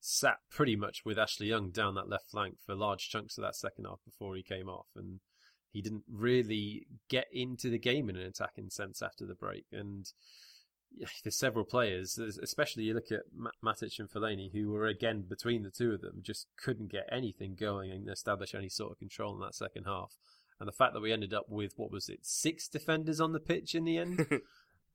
sat 0.00 0.36
pretty 0.52 0.76
much 0.76 1.02
with 1.04 1.18
Ashley 1.18 1.48
Young 1.48 1.70
down 1.70 1.96
that 1.96 2.08
left 2.08 2.30
flank 2.30 2.58
for 2.64 2.76
large 2.76 3.08
chunks 3.08 3.36
of 3.36 3.42
that 3.42 3.56
second 3.56 3.86
half 3.86 3.98
before 4.04 4.36
he 4.36 4.42
came 4.44 4.68
off. 4.68 4.86
And 4.94 5.18
he 5.72 5.82
didn't 5.82 6.04
really 6.08 6.86
get 7.08 7.26
into 7.32 7.70
the 7.70 7.78
game 7.80 8.08
in 8.08 8.14
an 8.14 8.22
attacking 8.22 8.70
sense 8.70 9.02
after 9.02 9.26
the 9.26 9.34
break. 9.34 9.66
And 9.72 10.06
there's 11.24 11.38
several 11.38 11.64
players, 11.64 12.18
especially 12.18 12.84
you 12.84 12.94
look 12.94 13.12
at 13.12 13.22
Matic 13.64 13.98
and 13.98 14.10
Fellaini, 14.10 14.52
who 14.52 14.70
were 14.70 14.86
again 14.86 15.24
between 15.28 15.62
the 15.62 15.70
two 15.70 15.92
of 15.92 16.00
them, 16.00 16.20
just 16.22 16.46
couldn't 16.62 16.90
get 16.90 17.08
anything 17.10 17.56
going 17.58 17.90
and 17.90 18.08
establish 18.08 18.54
any 18.54 18.68
sort 18.68 18.92
of 18.92 18.98
control 18.98 19.34
in 19.34 19.40
that 19.40 19.54
second 19.54 19.84
half. 19.84 20.14
And 20.60 20.66
the 20.66 20.72
fact 20.72 20.92
that 20.94 21.00
we 21.00 21.12
ended 21.12 21.32
up 21.32 21.46
with 21.48 21.74
what 21.76 21.92
was 21.92 22.08
it, 22.08 22.20
six 22.22 22.68
defenders 22.68 23.20
on 23.20 23.32
the 23.32 23.40
pitch 23.40 23.74
in 23.74 23.84
the 23.84 23.98
end. 23.98 24.26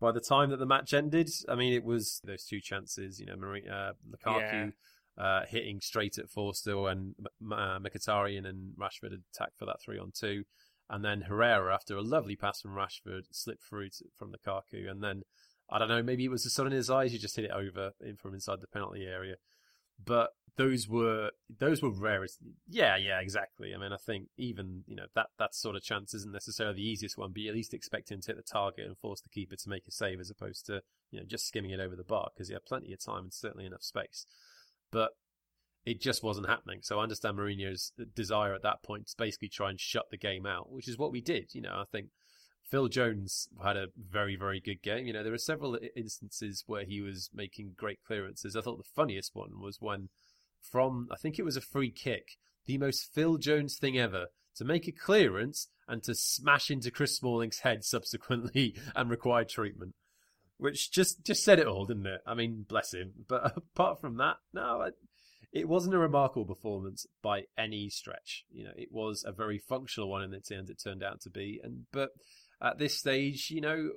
By 0.01 0.11
the 0.11 0.19
time 0.19 0.49
that 0.49 0.57
the 0.57 0.65
match 0.65 0.93
ended, 0.93 1.29
I 1.47 1.55
mean, 1.55 1.71
it 1.71 1.85
was 1.85 2.19
those 2.25 2.43
two 2.43 2.59
chances, 2.59 3.21
you 3.21 3.25
know, 3.25 3.37
Marie, 3.37 3.65
uh, 3.69 3.93
Lukaku 4.09 4.73
yeah. 5.17 5.23
uh, 5.23 5.45
hitting 5.47 5.79
straight 5.79 6.17
at 6.17 6.29
Forster 6.29 6.89
and 6.89 7.15
uh, 7.49 7.79
Mkhitaryan 7.79 8.45
and 8.45 8.73
Rashford 8.77 9.17
attacked 9.33 9.57
for 9.57 9.65
that 9.65 9.81
three 9.81 9.97
on 9.97 10.11
two. 10.13 10.43
And 10.89 11.05
then 11.05 11.21
Herrera, 11.21 11.73
after 11.73 11.95
a 11.95 12.01
lovely 12.01 12.35
pass 12.35 12.59
from 12.59 12.71
Rashford, 12.71 13.23
slipped 13.31 13.63
through 13.63 13.89
to, 13.91 14.05
from 14.17 14.33
Lukaku. 14.33 14.91
And 14.91 15.01
then 15.01 15.23
I 15.69 15.79
don't 15.79 15.87
know, 15.89 16.03
maybe 16.03 16.25
it 16.25 16.31
was 16.31 16.43
the 16.43 16.49
sun 16.49 16.67
in 16.67 16.73
his 16.73 16.89
eyes. 16.89 17.11
He 17.11 17.17
just 17.17 17.35
hit 17.35 17.45
it 17.45 17.51
over 17.51 17.91
in 18.01 18.15
from 18.17 18.33
inside 18.33 18.61
the 18.61 18.67
penalty 18.67 19.05
area. 19.05 19.35
but 20.03 20.31
those 20.55 20.87
were 20.87 21.31
those 21.59 21.81
were 21.81 21.89
rarest. 21.89 22.37
Yeah, 22.69 22.95
yeah, 22.95 23.19
exactly. 23.19 23.73
I 23.73 23.77
mean, 23.77 23.91
I 23.91 23.97
think 23.97 24.27
even 24.37 24.83
you 24.85 24.95
know 24.95 25.07
that 25.15 25.27
that 25.39 25.55
sort 25.55 25.75
of 25.75 25.81
chance 25.83 26.13
isn't 26.13 26.31
necessarily 26.31 26.75
the 26.75 26.87
easiest 26.87 27.17
one, 27.17 27.31
but 27.31 27.41
you 27.41 27.49
at 27.49 27.55
least 27.55 27.73
expect 27.73 28.11
him 28.11 28.21
to 28.21 28.27
hit 28.27 28.37
the 28.37 28.43
target 28.43 28.85
and 28.85 28.97
force 28.97 29.21
the 29.21 29.29
keeper 29.29 29.55
to 29.55 29.69
make 29.69 29.87
a 29.87 29.91
save 29.91 30.19
as 30.19 30.29
opposed 30.29 30.65
to 30.67 30.81
you 31.09 31.19
know 31.19 31.25
just 31.25 31.47
skimming 31.47 31.71
it 31.71 31.79
over 31.79 31.95
the 31.95 32.03
bar 32.03 32.29
because 32.33 32.49
he 32.49 32.53
had 32.53 32.65
plenty 32.65 32.93
of 32.93 33.03
time 33.03 33.23
and 33.23 33.33
certainly 33.33 33.65
enough 33.65 33.83
space. 33.83 34.27
But 34.91 35.11
it 35.85 35.99
just 35.99 36.23
wasn't 36.23 36.47
happening. 36.47 36.79
So 36.83 36.99
I 36.99 37.03
understand 37.03 37.37
Mourinho's 37.37 37.91
desire 38.15 38.53
at 38.53 38.61
that 38.61 38.83
point 38.83 39.07
to 39.07 39.15
basically 39.17 39.49
try 39.49 39.69
and 39.69 39.79
shut 39.79 40.05
the 40.11 40.17
game 40.17 40.45
out, 40.45 40.71
which 40.71 40.87
is 40.87 40.97
what 40.97 41.11
we 41.11 41.19
did. 41.19 41.53
You 41.53 41.61
know, 41.61 41.73
I 41.73 41.85
think 41.91 42.07
Phil 42.69 42.87
Jones 42.87 43.47
had 43.63 43.77
a 43.77 43.87
very, 43.97 44.35
very 44.35 44.59
good 44.59 44.81
game. 44.81 45.05
You 45.05 45.13
know, 45.13 45.23
there 45.23 45.31
were 45.31 45.37
several 45.37 45.77
instances 45.95 46.63
where 46.65 46.85
he 46.85 47.01
was 47.01 47.29
making 47.33 47.73
great 47.77 47.99
clearances. 48.05 48.55
I 48.55 48.61
thought 48.61 48.77
the 48.77 48.95
funniest 48.95 49.35
one 49.35 49.59
was 49.59 49.77
when, 49.79 50.09
from 50.61 51.07
I 51.11 51.15
think 51.17 51.37
it 51.37 51.45
was 51.45 51.57
a 51.57 51.61
free 51.61 51.91
kick, 51.91 52.37
the 52.65 52.77
most 52.77 53.13
Phil 53.13 53.37
Jones 53.37 53.77
thing 53.77 53.97
ever 53.97 54.27
to 54.55 54.65
make 54.65 54.87
a 54.87 54.91
clearance 54.91 55.67
and 55.87 56.03
to 56.03 56.15
smash 56.15 56.69
into 56.69 56.91
Chris 56.91 57.17
Smalling's 57.17 57.59
head 57.59 57.83
subsequently 57.83 58.75
and 58.95 59.09
required 59.09 59.49
treatment. 59.49 59.93
Which 60.57 60.91
just 60.91 61.23
just 61.25 61.43
said 61.43 61.59
it 61.59 61.67
all, 61.67 61.85
didn't 61.85 62.05
it? 62.05 62.21
I 62.25 62.35
mean, 62.35 62.65
bless 62.67 62.93
him. 62.93 63.11
But 63.27 63.57
apart 63.57 63.99
from 63.99 64.17
that, 64.17 64.37
no, 64.53 64.89
it 65.51 65.67
wasn't 65.67 65.95
a 65.95 65.99
remarkable 65.99 66.45
performance 66.45 67.05
by 67.21 67.43
any 67.57 67.89
stretch. 67.89 68.45
You 68.51 68.65
know, 68.65 68.73
it 68.75 68.89
was 68.91 69.23
a 69.25 69.31
very 69.31 69.59
functional 69.59 70.09
one 70.09 70.23
in 70.23 70.33
its 70.33 70.51
end 70.51 70.69
it 70.69 70.81
turned 70.83 71.03
out 71.03 71.21
to 71.21 71.29
be. 71.29 71.59
And 71.63 71.85
but 71.91 72.09
at 72.63 72.79
this 72.79 72.97
stage, 72.97 73.51
you 73.51 73.61
know, 73.61 73.91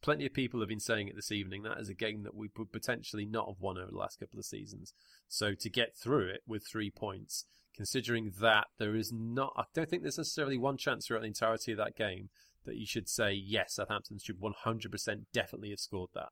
plenty 0.00 0.24
of 0.24 0.32
people 0.32 0.60
have 0.60 0.68
been 0.68 0.80
saying 0.80 1.08
it 1.08 1.16
this 1.16 1.32
evening. 1.32 1.62
That 1.62 1.78
is 1.78 1.88
a 1.88 1.94
game 1.94 2.22
that 2.22 2.34
we 2.34 2.48
would 2.56 2.72
potentially 2.72 3.26
not 3.26 3.48
have 3.48 3.60
won 3.60 3.76
over 3.76 3.90
the 3.90 3.98
last 3.98 4.20
couple 4.20 4.38
of 4.38 4.44
seasons. 4.44 4.92
So 5.28 5.54
to 5.54 5.68
get 5.68 5.96
through 5.96 6.28
it 6.28 6.42
with 6.46 6.66
three 6.66 6.90
points, 6.90 7.44
considering 7.74 8.32
that 8.40 8.66
there 8.78 8.94
is 8.94 9.12
not, 9.12 9.52
I 9.56 9.64
don't 9.74 9.88
think 9.90 10.02
there's 10.02 10.18
necessarily 10.18 10.58
one 10.58 10.76
chance 10.76 11.06
throughout 11.06 11.22
the 11.22 11.28
entirety 11.28 11.72
of 11.72 11.78
that 11.78 11.96
game 11.96 12.30
that 12.64 12.76
you 12.76 12.86
should 12.86 13.08
say 13.08 13.32
yes, 13.32 13.74
Southampton 13.74 14.18
should 14.18 14.40
100% 14.40 15.24
definitely 15.32 15.70
have 15.70 15.80
scored 15.80 16.10
that. 16.14 16.28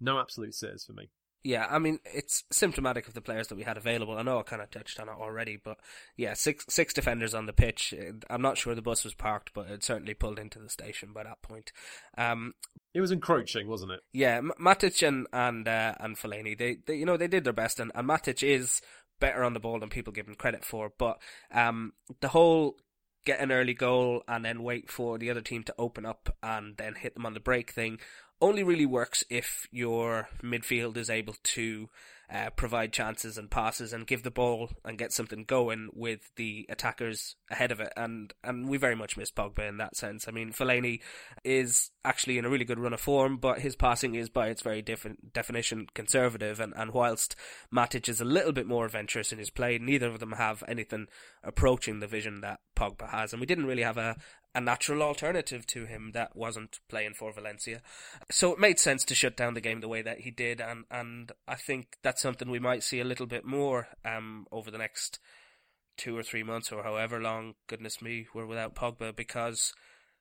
No 0.00 0.18
absolute 0.18 0.54
sitters 0.54 0.84
for 0.84 0.92
me. 0.92 1.10
Yeah, 1.42 1.66
I 1.70 1.78
mean 1.78 2.00
it's 2.04 2.44
symptomatic 2.52 3.08
of 3.08 3.14
the 3.14 3.22
players 3.22 3.48
that 3.48 3.54
we 3.54 3.62
had 3.62 3.78
available. 3.78 4.16
I 4.16 4.22
know 4.22 4.38
I 4.38 4.42
kind 4.42 4.60
of 4.60 4.70
touched 4.70 5.00
on 5.00 5.08
it 5.08 5.14
already, 5.18 5.56
but 5.62 5.78
yeah, 6.16 6.34
six 6.34 6.66
six 6.68 6.92
defenders 6.92 7.34
on 7.34 7.46
the 7.46 7.52
pitch. 7.54 7.94
I'm 8.28 8.42
not 8.42 8.58
sure 8.58 8.74
the 8.74 8.82
bus 8.82 9.04
was 9.04 9.14
parked, 9.14 9.52
but 9.54 9.70
it 9.70 9.82
certainly 9.82 10.12
pulled 10.12 10.38
into 10.38 10.58
the 10.58 10.68
station 10.68 11.12
by 11.14 11.24
that 11.24 11.40
point. 11.40 11.72
Um, 12.18 12.54
it 12.92 13.00
was 13.00 13.10
encroaching, 13.10 13.68
wasn't 13.68 13.92
it? 13.92 14.00
Yeah, 14.12 14.40
Matic 14.40 15.06
and 15.06 15.26
and 15.32 15.66
uh, 15.66 15.94
and 15.98 16.16
Fellaini, 16.16 16.58
they, 16.58 16.76
they 16.86 16.96
you 16.96 17.06
know 17.06 17.16
they 17.16 17.28
did 17.28 17.44
their 17.44 17.54
best, 17.54 17.80
and, 17.80 17.90
and 17.94 18.06
Matic 18.06 18.42
is 18.42 18.82
better 19.18 19.42
on 19.42 19.54
the 19.54 19.60
ball 19.60 19.78
than 19.78 19.88
people 19.88 20.12
give 20.12 20.28
him 20.28 20.34
credit 20.34 20.64
for. 20.64 20.92
But 20.98 21.20
um, 21.52 21.94
the 22.20 22.28
whole 22.28 22.76
get 23.24 23.40
an 23.40 23.52
early 23.52 23.74
goal 23.74 24.22
and 24.26 24.44
then 24.44 24.62
wait 24.62 24.90
for 24.90 25.18
the 25.18 25.30
other 25.30 25.42
team 25.42 25.62
to 25.62 25.74
open 25.78 26.06
up 26.06 26.34
and 26.42 26.76
then 26.78 26.94
hit 26.94 27.14
them 27.14 27.26
on 27.26 27.34
the 27.34 27.40
break 27.40 27.70
thing 27.70 27.98
only 28.40 28.62
really 28.62 28.86
works 28.86 29.24
if 29.30 29.66
your 29.70 30.28
midfield 30.42 30.96
is 30.96 31.10
able 31.10 31.36
to 31.42 31.88
uh, 32.32 32.50
provide 32.50 32.92
chances 32.92 33.36
and 33.36 33.50
passes 33.50 33.92
and 33.92 34.06
give 34.06 34.22
the 34.22 34.30
ball 34.30 34.70
and 34.84 34.98
get 34.98 35.12
something 35.12 35.42
going 35.44 35.88
with 35.92 36.30
the 36.36 36.64
attackers 36.68 37.34
ahead 37.50 37.72
of 37.72 37.80
it. 37.80 37.92
And 37.96 38.32
and 38.44 38.68
we 38.68 38.76
very 38.76 38.94
much 38.94 39.16
miss 39.16 39.32
Pogba 39.32 39.68
in 39.68 39.78
that 39.78 39.96
sense. 39.96 40.28
I 40.28 40.30
mean, 40.30 40.52
Fellaini 40.52 41.00
is 41.44 41.90
actually 42.04 42.38
in 42.38 42.44
a 42.44 42.48
really 42.48 42.64
good 42.64 42.78
run 42.78 42.92
of 42.92 43.00
form, 43.00 43.38
but 43.38 43.60
his 43.60 43.74
passing 43.74 44.14
is 44.14 44.28
by 44.28 44.46
its 44.46 44.62
very 44.62 44.80
definition 44.80 45.88
conservative. 45.92 46.60
And, 46.60 46.72
and 46.76 46.92
whilst 46.92 47.34
Matic 47.74 48.08
is 48.08 48.20
a 48.20 48.24
little 48.24 48.52
bit 48.52 48.66
more 48.66 48.86
adventurous 48.86 49.32
in 49.32 49.38
his 49.38 49.50
play, 49.50 49.78
neither 49.78 50.08
of 50.08 50.20
them 50.20 50.32
have 50.32 50.62
anything 50.68 51.08
approaching 51.42 51.98
the 51.98 52.06
vision 52.06 52.42
that 52.42 52.60
Pogba 52.76 53.10
has. 53.10 53.32
And 53.32 53.40
we 53.40 53.46
didn't 53.46 53.66
really 53.66 53.82
have 53.82 53.98
a, 53.98 54.16
a 54.54 54.60
natural 54.60 55.02
alternative 55.02 55.66
to 55.66 55.86
him 55.86 56.10
that 56.12 56.34
wasn't 56.34 56.80
playing 56.88 57.14
for 57.14 57.32
Valencia. 57.32 57.80
So 58.30 58.52
it 58.52 58.58
made 58.58 58.78
sense 58.78 59.04
to 59.04 59.14
shut 59.14 59.36
down 59.36 59.54
the 59.54 59.60
game 59.60 59.80
the 59.80 59.88
way 59.88 60.02
that 60.02 60.20
he 60.20 60.30
did, 60.30 60.60
and, 60.60 60.84
and 60.90 61.32
I 61.46 61.54
think 61.54 61.96
that's 62.02 62.22
something 62.22 62.50
we 62.50 62.58
might 62.58 62.82
see 62.82 63.00
a 63.00 63.04
little 63.04 63.26
bit 63.26 63.44
more 63.44 63.88
um, 64.04 64.46
over 64.50 64.70
the 64.70 64.78
next 64.78 65.18
two 65.96 66.16
or 66.16 66.22
three 66.22 66.42
months 66.42 66.72
or 66.72 66.82
however 66.82 67.20
long, 67.20 67.54
goodness 67.66 68.02
me, 68.02 68.26
we're 68.34 68.46
without 68.46 68.74
Pogba, 68.74 69.14
because 69.14 69.72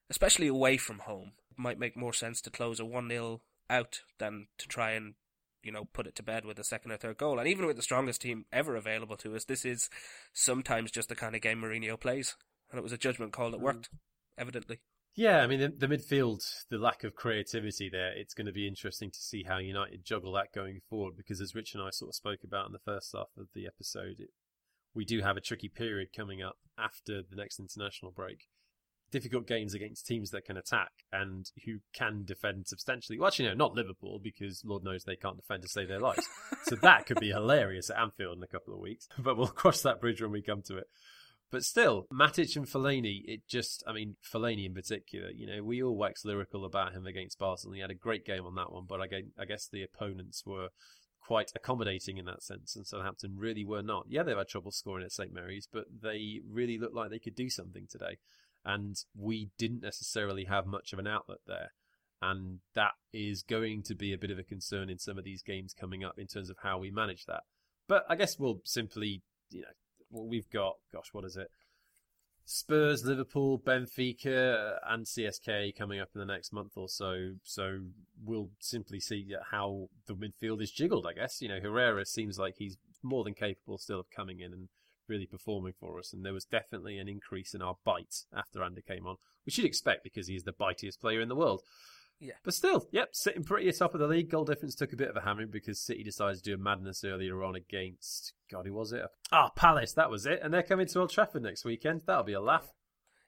especially 0.10 0.48
away 0.48 0.78
from 0.78 1.00
home, 1.00 1.32
it 1.52 1.58
might 1.58 1.80
make 1.80 1.96
more 1.96 2.14
sense 2.14 2.42
to 2.42 2.50
close 2.50 2.80
a 2.80 2.86
1 2.86 3.10
0 3.10 3.42
out 3.70 4.02
than 4.18 4.48
to 4.58 4.68
try 4.68 4.92
and 4.92 5.14
you 5.64 5.72
know, 5.72 5.86
put 5.94 6.08
it 6.08 6.16
to 6.16 6.24
bed 6.24 6.46
with 6.46 6.60
a 6.60 6.64
second 6.64 6.92
or 6.92 6.98
third 6.98 7.18
goal. 7.18 7.40
And 7.40 7.48
even 7.48 7.66
with 7.66 7.76
the 7.76 7.82
strongest 7.82 8.22
team 8.22 8.46
ever 8.52 8.76
available 8.76 9.18
to 9.18 9.36
us, 9.36 9.46
this 9.46 9.66
is 9.66 9.90
sometimes 10.34 10.92
just 10.92 11.10
the 11.10 11.16
kind 11.16 11.36
of 11.36 11.42
game 11.42 11.62
Mourinho 11.62 12.00
plays. 12.00 12.36
And 12.72 12.80
it 12.80 12.84
was 12.84 12.94
a 12.94 12.98
judgment 12.98 13.34
call 13.34 13.52
that 13.52 13.60
worked. 13.60 13.90
Evidently. 14.40 14.80
Yeah, 15.16 15.40
I 15.42 15.48
mean, 15.48 15.60
the, 15.60 15.68
the, 15.68 15.88
midfield, 15.88 16.42
the 16.70 16.78
lack 16.78 17.04
of 17.04 17.14
creativity 17.14 17.90
there, 17.90 18.14
it's 18.16 18.34
going 18.34 18.48
to 18.48 18.54
be 18.54 18.68
interesting 18.68 19.12
to 19.12 19.20
see 19.20 19.44
how 19.44 19.58
United 19.58 20.06
juggle 20.06 20.32
that 20.34 20.54
going 20.54 20.80
forward 20.90 21.18
because, 21.18 21.42
as 21.42 21.54
Rich 21.54 21.74
and 21.74 21.84
I 21.84 21.90
sort 21.90 22.10
of 22.10 22.16
spoke 22.16 22.40
about 22.44 22.68
in 22.68 22.72
the 22.72 22.80
first 22.80 23.12
half 23.14 23.28
of 23.38 23.48
the 23.54 23.68
episode, 23.68 24.16
it, 24.20 24.30
we 24.94 25.04
do 25.04 25.22
have 25.22 25.36
a 25.36 25.42
tricky 25.42 25.68
period 25.68 26.10
coming 26.16 26.42
up 26.42 26.58
after 26.78 27.22
the 27.22 27.36
next 27.36 27.60
international 27.60 28.12
break. 28.12 28.48
Difficult 29.12 29.46
games 29.46 29.74
against 29.74 30.06
teams 30.06 30.30
that 30.30 30.46
can 30.46 30.56
attack 30.56 30.92
and 31.12 31.52
who 31.66 31.80
can 31.94 32.24
defend 32.24 32.68
substantially. 32.68 33.18
Well, 33.18 33.28
actually, 33.28 33.50
no, 33.50 33.56
not 33.56 33.74
Liverpool 33.74 34.22
because 34.24 34.62
Lord 34.64 34.84
knows 34.84 35.04
they 35.04 35.16
can't 35.16 35.36
defend 35.36 35.64
to 35.64 35.68
save 35.68 35.90
their 35.90 36.00
lives. 36.00 36.26
so 36.64 36.76
that 36.78 37.08
could 37.08 37.20
be 37.20 37.30
hilarious 37.32 37.90
at 37.90 38.00
Anfield 38.00 38.38
in 38.38 38.44
a 38.44 38.48
couple 38.48 38.74
of 38.74 38.80
weeks. 38.80 39.10
But 39.18 39.36
we'll 39.36 39.48
cross 39.48 39.82
that 39.82 40.00
bridge 40.00 40.22
when 40.22 40.32
we 40.32 40.44
come 40.44 40.62
to 40.68 40.78
it. 40.78 40.88
But 41.52 41.64
still, 41.64 42.06
Matic 42.14 42.56
and 42.56 42.68
Fellaini, 42.68 43.24
it 43.26 43.42
just, 43.48 43.84
I 43.88 43.94
mean, 43.94 44.18
Fellaini 44.24 44.66
in 44.66 44.74
particular, 44.74 45.30
you 45.32 45.48
know, 45.48 45.64
we 45.64 45.82
all 45.82 45.98
wax 45.98 46.24
lyrical 46.24 46.64
about 46.64 46.94
him 46.94 47.08
against 47.08 47.40
Barcelona. 47.40 47.78
He 47.78 47.82
had 47.82 47.92
a 47.92 47.96
great 47.96 48.24
game 48.26 48.46
on 48.46 48.56
that 48.56 48.72
one, 48.72 48.86
but 48.88 49.02
I 49.02 49.46
guess 49.46 49.68
the 49.68 49.82
opponents 49.82 50.44
were 50.46 50.70
quite 51.20 51.52
accommodating 51.56 52.18
in 52.18 52.26
that 52.26 52.44
sense, 52.44 52.76
and 52.76 52.86
Southampton 52.86 53.36
really 53.38 53.66
were 53.66 53.82
not. 53.82 54.06
Yeah, 54.10 54.24
they've 54.24 54.38
had 54.38 54.48
trouble 54.48 54.72
scoring 54.72 55.06
at 55.06 55.12
St 55.12 55.34
Mary's, 55.34 55.68
but 55.72 55.86
they 56.02 56.42
really 56.48 56.78
looked 56.78 56.96
like 56.96 57.10
they 57.10 57.20
could 57.20 57.36
do 57.36 57.50
something 57.50 57.88
today. 57.90 58.18
And 58.66 58.96
we 59.18 59.50
didn't 59.58 59.82
necessarily 59.82 60.46
have 60.46 60.66
much 60.68 60.92
of 60.94 61.00
an 61.00 61.08
outlet 61.08 61.40
there. 61.48 61.72
And 62.22 62.60
that 62.76 62.92
is 63.14 63.42
going 63.42 63.84
to 63.84 63.96
be 63.96 64.12
a 64.12 64.18
bit 64.18 64.32
of 64.32 64.38
a 64.38 64.44
concern 64.44 64.90
in 64.90 65.00
some 65.00 65.18
of 65.18 65.24
these 65.24 65.42
games 65.42 65.74
coming 65.74 66.04
up 66.04 66.20
in 66.20 66.28
terms 66.28 66.50
of 66.50 66.58
how 66.62 66.78
we 66.78 66.92
manage 66.92 67.26
that. 67.26 67.44
But 67.88 68.04
I 68.10 68.16
guess 68.16 68.38
we'll 68.38 68.60
simply, 68.66 69.24
you 69.50 69.62
know, 69.62 69.68
well, 70.12 70.28
we've 70.28 70.50
got, 70.50 70.76
gosh, 70.92 71.10
what 71.12 71.26
is 71.26 71.38
it? 71.38 71.50
Spurs, 72.46 73.06
Liverpool, 73.06 73.60
Benfica, 73.60 74.80
and 74.88 75.06
CSK 75.06 75.76
coming 75.76 76.00
up 76.00 76.10
in 76.16 76.20
the 76.20 76.26
next 76.26 76.52
month 76.52 76.72
or 76.76 76.90
so. 76.90 77.34
So 77.44 77.82
we'll 78.26 78.50
simply 78.60 79.00
see 79.00 79.36
how 79.52 79.90
the 80.08 80.16
midfield 80.16 80.60
is 80.62 80.72
jiggled, 80.72 81.06
I 81.06 81.14
guess. 81.14 81.42
You 81.42 81.50
know, 81.50 81.60
Herrera 81.62 82.06
seems 82.08 82.40
like 82.40 82.56
he's 82.58 82.78
more 83.04 83.24
than 83.24 83.36
capable 83.36 83.78
still 83.78 84.00
of 84.00 84.10
coming 84.10 84.40
in 84.40 84.52
and 84.52 84.70
really 85.08 85.28
performing 85.28 85.74
for 85.80 86.00
us. 86.00 86.12
And 86.12 86.26
there 86.26 86.34
was 86.34 86.46
definitely 86.46 86.98
an 86.98 87.08
increase 87.08 87.54
in 87.54 87.62
our 87.62 87.76
bite 87.86 88.24
after 88.36 88.64
Ander 88.64 88.82
came 88.82 89.06
on, 89.06 89.18
which 89.46 89.60
you'd 89.60 89.68
expect 89.68 90.04
because 90.04 90.28
he's 90.28 90.44
the 90.44 90.52
bitiest 90.52 91.00
player 91.00 91.22
in 91.22 91.30
the 91.30 91.36
world. 91.36 91.62
Yeah. 92.20 92.34
But 92.44 92.54
still, 92.54 92.88
yep, 92.92 93.10
sitting 93.14 93.44
pretty 93.44 93.70
atop 93.70 93.94
of 93.94 94.02
the 94.02 94.08
league. 94.08 94.30
Goal 94.30 94.44
difference 94.44 94.76
took 94.76 94.92
a 94.92 94.98
bit 94.98 95.10
of 95.10 95.16
a 95.16 95.22
hammering 95.22 95.52
because 95.52 95.80
City 95.80 96.04
decided 96.04 96.38
to 96.38 96.44
do 96.44 96.56
a 96.56 96.58
madness 96.58 97.04
earlier 97.04 97.44
on 97.44 97.56
against, 97.56 98.34
God, 98.52 98.66
who 98.66 98.74
was 98.74 98.92
it? 98.92 99.04
Ah, 99.32 99.48
oh, 99.48 99.50
Palace, 99.56 99.94
that 99.94 100.10
was 100.10 100.26
it. 100.26 100.42
And 100.44 100.54
they're 100.54 100.64
coming 100.64 100.88
to 100.88 101.00
Old 101.00 101.12
Trafford 101.12 101.44
next 101.44 101.64
weekend. 101.64 102.02
That'll 102.06 102.24
be 102.24 102.34
a 102.34 102.42
laugh. 102.42 102.68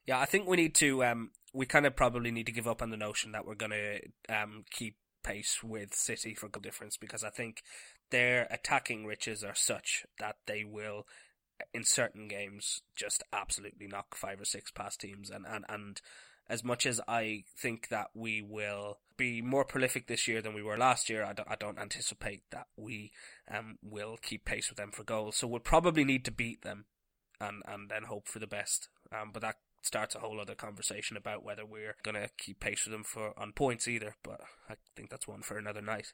Yeah, 0.05 0.19
I 0.19 0.25
think 0.25 0.47
we 0.47 0.57
need 0.57 0.75
to, 0.75 1.05
um, 1.05 1.31
we 1.53 1.65
kind 1.65 1.85
of 1.85 1.95
probably 1.95 2.31
need 2.31 2.47
to 2.47 2.51
give 2.51 2.67
up 2.67 2.81
on 2.81 2.89
the 2.89 2.97
notion 2.97 3.31
that 3.31 3.45
we're 3.45 3.55
going 3.55 3.71
to 3.71 3.99
um, 4.35 4.65
keep 4.71 4.97
pace 5.23 5.63
with 5.63 5.93
City 5.93 6.33
for 6.33 6.49
goal 6.49 6.61
difference 6.61 6.97
because 6.97 7.23
I 7.23 7.29
think 7.29 7.61
their 8.09 8.47
attacking 8.51 9.05
riches 9.05 9.43
are 9.43 9.55
such 9.55 10.05
that 10.19 10.37
they 10.47 10.63
will 10.65 11.05
in 11.73 11.83
certain 11.83 12.27
games 12.27 12.81
just 12.95 13.23
absolutely 13.31 13.87
knock 13.87 14.15
five 14.15 14.41
or 14.41 14.45
six 14.45 14.71
past 14.71 14.99
teams 14.99 15.29
and, 15.29 15.45
and, 15.47 15.63
and 15.69 16.01
as 16.51 16.65
much 16.65 16.85
as 16.85 16.99
I 17.07 17.45
think 17.57 17.87
that 17.87 18.09
we 18.13 18.41
will 18.41 18.97
be 19.15 19.41
more 19.41 19.63
prolific 19.63 20.07
this 20.07 20.27
year 20.27 20.41
than 20.41 20.53
we 20.53 20.61
were 20.61 20.77
last 20.77 21.09
year, 21.09 21.23
I 21.23 21.31
don't, 21.31 21.49
I 21.49 21.55
don't 21.55 21.79
anticipate 21.79 22.43
that 22.51 22.67
we 22.75 23.13
um, 23.49 23.77
will 23.81 24.17
keep 24.21 24.43
pace 24.43 24.69
with 24.69 24.77
them 24.77 24.91
for 24.91 25.05
goals. 25.05 25.37
So 25.37 25.47
we'll 25.47 25.61
probably 25.61 26.03
need 26.03 26.25
to 26.25 26.31
beat 26.31 26.61
them 26.63 26.85
and, 27.39 27.63
and 27.65 27.89
then 27.89 28.03
hope 28.03 28.27
for 28.27 28.39
the 28.39 28.47
best. 28.47 28.89
Um, 29.13 29.29
but 29.31 29.41
that 29.43 29.59
starts 29.81 30.13
a 30.13 30.19
whole 30.19 30.41
other 30.41 30.53
conversation 30.53 31.15
about 31.15 31.45
whether 31.45 31.65
we're 31.65 31.95
going 32.03 32.15
to 32.15 32.29
keep 32.37 32.59
pace 32.59 32.85
with 32.85 32.91
them 32.91 33.05
for 33.05 33.31
on 33.39 33.53
points 33.53 33.87
either. 33.87 34.17
But 34.21 34.41
I 34.69 34.73
think 34.97 35.09
that's 35.09 35.29
one 35.29 35.43
for 35.43 35.57
another 35.57 35.81
night. 35.81 36.11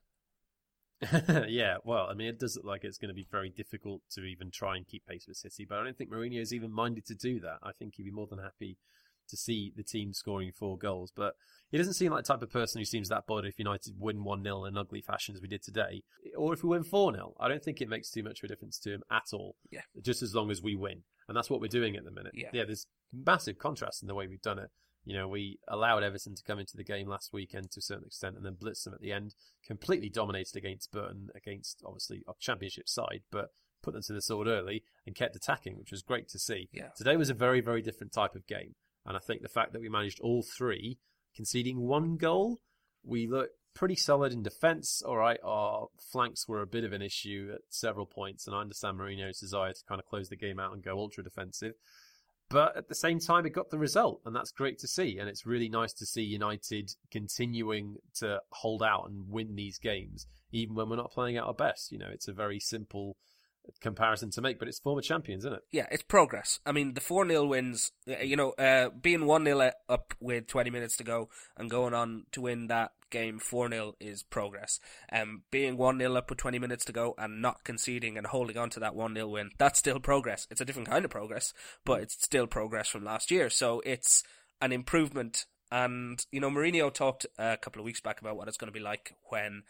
yeah, 1.47 1.77
well, 1.83 2.07
I 2.11 2.13
mean, 2.13 2.27
it 2.27 2.39
does 2.39 2.55
look 2.57 2.65
like 2.65 2.83
it's 2.83 2.99
going 2.99 3.09
to 3.09 3.15
be 3.15 3.27
very 3.31 3.49
difficult 3.49 4.01
to 4.11 4.21
even 4.21 4.51
try 4.51 4.77
and 4.77 4.88
keep 4.88 5.07
pace 5.07 5.25
with 5.27 5.38
City, 5.38 5.65
but 5.67 5.79
I 5.79 5.83
don't 5.83 5.97
think 5.97 6.11
Mourinho 6.11 6.41
is 6.41 6.53
even 6.53 6.71
minded 6.71 7.05
to 7.07 7.15
do 7.15 7.39
that. 7.39 7.57
I 7.63 7.71
think 7.71 7.95
he'd 7.95 8.03
be 8.03 8.11
more 8.11 8.27
than 8.27 8.39
happy 8.39 8.77
to 9.30 9.38
see 9.38 9.73
the 9.75 9.84
team 9.84 10.13
scoring 10.13 10.51
four 10.51 10.78
goals. 10.78 11.11
But 11.15 11.36
he 11.69 11.78
doesn't 11.78 11.93
seem 11.93 12.11
like 12.11 12.23
the 12.23 12.34
type 12.34 12.41
of 12.41 12.49
person 12.49 12.80
who 12.80 12.86
seems 12.86 13.09
that 13.09 13.28
bothered 13.28 13.45
if 13.45 13.59
United 13.59 13.95
win 13.99 14.23
1 14.23 14.43
0 14.43 14.65
in 14.65 14.78
ugly 14.78 15.01
fashion 15.01 15.36
as 15.36 15.41
we 15.41 15.47
did 15.47 15.63
today, 15.63 16.03
or 16.38 16.53
if 16.53 16.63
we 16.63 16.69
win 16.69 16.84
4 16.84 17.13
0. 17.13 17.34
I 17.39 17.47
don't 17.47 17.63
think 17.63 17.82
it 17.82 17.89
makes 17.89 18.09
too 18.09 18.23
much 18.23 18.39
of 18.39 18.45
a 18.45 18.47
difference 18.47 18.80
to 18.80 18.93
him 18.93 19.03
at 19.11 19.34
all. 19.34 19.55
Yeah. 19.71 19.82
Just 20.01 20.21
as 20.21 20.34
long 20.34 20.51
as 20.51 20.61
we 20.61 20.75
win. 20.75 21.03
And 21.28 21.36
that's 21.36 21.49
what 21.49 21.59
we're 21.59 21.67
doing 21.67 21.95
at 21.95 22.05
the 22.05 22.11
minute. 22.11 22.34
Yeah. 22.36 22.49
yeah 22.53 22.63
there's 22.65 22.88
massive 23.13 23.57
contrast 23.57 24.01
in 24.01 24.07
the 24.07 24.15
way 24.15 24.28
we've 24.28 24.41
done 24.41 24.59
it. 24.59 24.69
You 25.03 25.13
know, 25.13 25.28
we 25.30 25.59
allowed 25.69 26.03
Everton 26.03 26.36
to 26.36 26.43
come 26.43 26.59
into 26.59 26.75
the 26.75 26.84
game 26.84 27.07
last 27.07 27.32
weekend 27.32 27.71
to 27.71 27.80
a 27.80 27.82
certain 27.82 28.05
extent 28.05 28.36
and 28.36 28.45
then 28.45 28.57
blitz 28.59 28.84
them 28.84 28.93
at 28.93 28.99
the 28.99 29.13
end. 29.13 29.36
Completely 29.65 30.09
dominated 30.09 30.57
against 30.57 30.91
Burton, 30.91 31.30
against 31.34 31.82
obviously 31.86 32.23
a 32.28 32.34
championship 32.39 32.89
side, 32.89 33.21
but 33.32 33.51
put 33.82 33.93
them 33.93 34.03
to 34.03 34.13
the 34.13 34.21
sword 34.21 34.47
early 34.47 34.84
and 35.05 35.15
kept 35.15 35.36
attacking, 35.36 35.78
which 35.78 35.91
was 35.91 36.01
great 36.01 36.28
to 36.30 36.39
see. 36.39 36.67
Yeah. 36.73 36.89
Today 36.95 37.15
was 37.15 37.30
a 37.30 37.34
very, 37.34 37.61
very 37.61 37.82
different 37.82 38.11
type 38.11 38.36
of 38.36 38.45
game. 38.47 38.75
And 39.08 39.16
I 39.16 39.20
think 39.20 39.41
the 39.41 39.47
fact 39.47 39.74
that 39.74 39.82
we 39.82 39.89
managed 39.89 40.20
all 40.20 40.43
three, 40.43 40.99
conceding 41.36 41.80
one 41.80 42.18
goal, 42.18 42.60
we 43.03 43.26
looked 43.26 43.55
pretty 43.74 43.95
solid 43.95 44.34
in 44.34 44.43
defence. 44.43 45.01
All 45.01 45.18
right, 45.18 45.39
our 45.43 45.88
flanks 46.12 46.47
were 46.47 46.62
a 46.62 46.68
bit 46.68 46.84
of 46.84 46.93
an 46.93 47.01
issue 47.01 47.51
at 47.53 47.62
several 47.70 48.05
points, 48.05 48.45
and 48.45 48.55
I 48.55 48.60
understand 48.62 48.97
Mourinho's 48.97 49.39
desire 49.39 49.72
to 49.72 49.86
kind 49.88 49.99
of 49.99 50.05
close 50.05 50.30
the 50.30 50.36
game 50.36 50.60
out 50.60 50.74
and 50.74 50.84
go 50.84 50.97
ultra 50.97 51.24
defensive. 51.24 51.74
But 52.49 52.78
at 52.78 52.88
the 52.88 52.95
same 52.95 53.20
time, 53.20 53.45
it 53.45 53.51
got 53.51 53.70
the 53.70 53.78
result, 53.78 54.22
and 54.26 54.36
that's 54.36 54.51
great 54.51 54.80
to 54.80 54.88
see. 54.88 55.20
And 55.20 55.30
it's 55.30 55.45
really 55.45 55.70
nice 55.70 55.93
to 55.93 56.05
see 56.05 56.22
United 56.24 56.91
continuing 57.12 57.97
to 58.16 58.41
hold 58.51 58.82
out 58.82 59.10
and 59.10 59.30
win 59.30 59.55
these 59.55 59.80
games, 59.80 60.28
even 60.51 60.76
when 60.76 60.89
we're 60.89 60.95
not 60.95 61.12
playing 61.12 61.38
at 61.38 61.43
our 61.43 61.53
best. 61.53 61.91
You 61.91 61.99
know, 61.99 62.10
it's 62.12 62.30
a 62.30 62.34
very 62.34 62.60
simple 62.60 63.18
comparison 63.82 64.30
to 64.32 64.41
make, 64.41 64.59
but 64.59 64.68
it's 64.68 64.80
former 64.80 65.01
champions, 65.01 65.43
isn't 65.43 65.57
it? 65.57 65.63
Yeah, 65.72 65.88
it's 65.91 66.03
progress. 66.03 66.59
I 66.65 66.72
mean, 66.72 66.93
the 66.93 67.01
4 67.01 67.28
0 67.28 67.45
wins, 67.45 67.91
uh, 68.09 68.20
you 68.20 68.36
know, 68.36 68.51
uh, 68.51 68.89
being 68.89 69.26
1 69.26 69.45
0 69.45 69.72
up 69.89 70.13
with 70.20 70.47
20 70.47 70.70
minutes 70.70 70.97
to 70.97 71.03
go 71.03 71.30
and 71.57 71.70
going 71.70 71.93
on 71.93 72.26
to 72.32 72.41
win 72.41 72.68
that 72.68 72.91
game 73.09 73.39
4 73.39 73.70
0 73.70 73.93
is 73.99 74.24
progress. 74.24 74.80
Um, 75.11 75.43
being 75.51 75.78
1 75.78 75.99
0 75.99 76.15
up 76.15 76.30
with 76.30 76.39
20 76.39 76.59
minutes 76.59 76.86
to 76.86 76.91
go 76.91 77.15
and 77.18 77.41
not 77.41 77.63
conceding 77.63 78.18
and 78.18 78.28
holding 78.28 78.57
on 78.57 78.70
to 78.72 78.80
that 78.80 78.95
1 78.95 79.13
0 79.13 79.28
win, 79.28 79.51
that's 79.57 79.80
still 79.80 79.99
progress. 79.99 80.47
It's 80.49 80.61
a 80.61 80.65
different 80.65 80.89
kind 80.89 81.05
of 81.05 81.11
progress, 81.11 81.53
but 81.86 82.01
it's 82.01 82.22
still 82.22 82.47
progress 82.47 82.88
from 82.89 83.03
last 83.03 83.32
year. 83.32 83.49
So 83.49 83.82
it's 83.86 84.24
an 84.61 84.72
improvement. 84.72 85.45
And, 85.72 86.26
you 86.32 86.39
know, 86.39 86.49
Mourinho 86.49 86.93
talked 86.93 87.26
a 87.38 87.57
couple 87.57 87.82
of 87.82 87.86
weeks 87.86 87.99
back 87.99 88.22
about 88.22 88.38
what 88.38 88.47
it's 88.47 88.57
going 88.57 88.72
to 88.72 88.78
be 88.78 88.84
like 88.84 89.15
when 89.30 89.63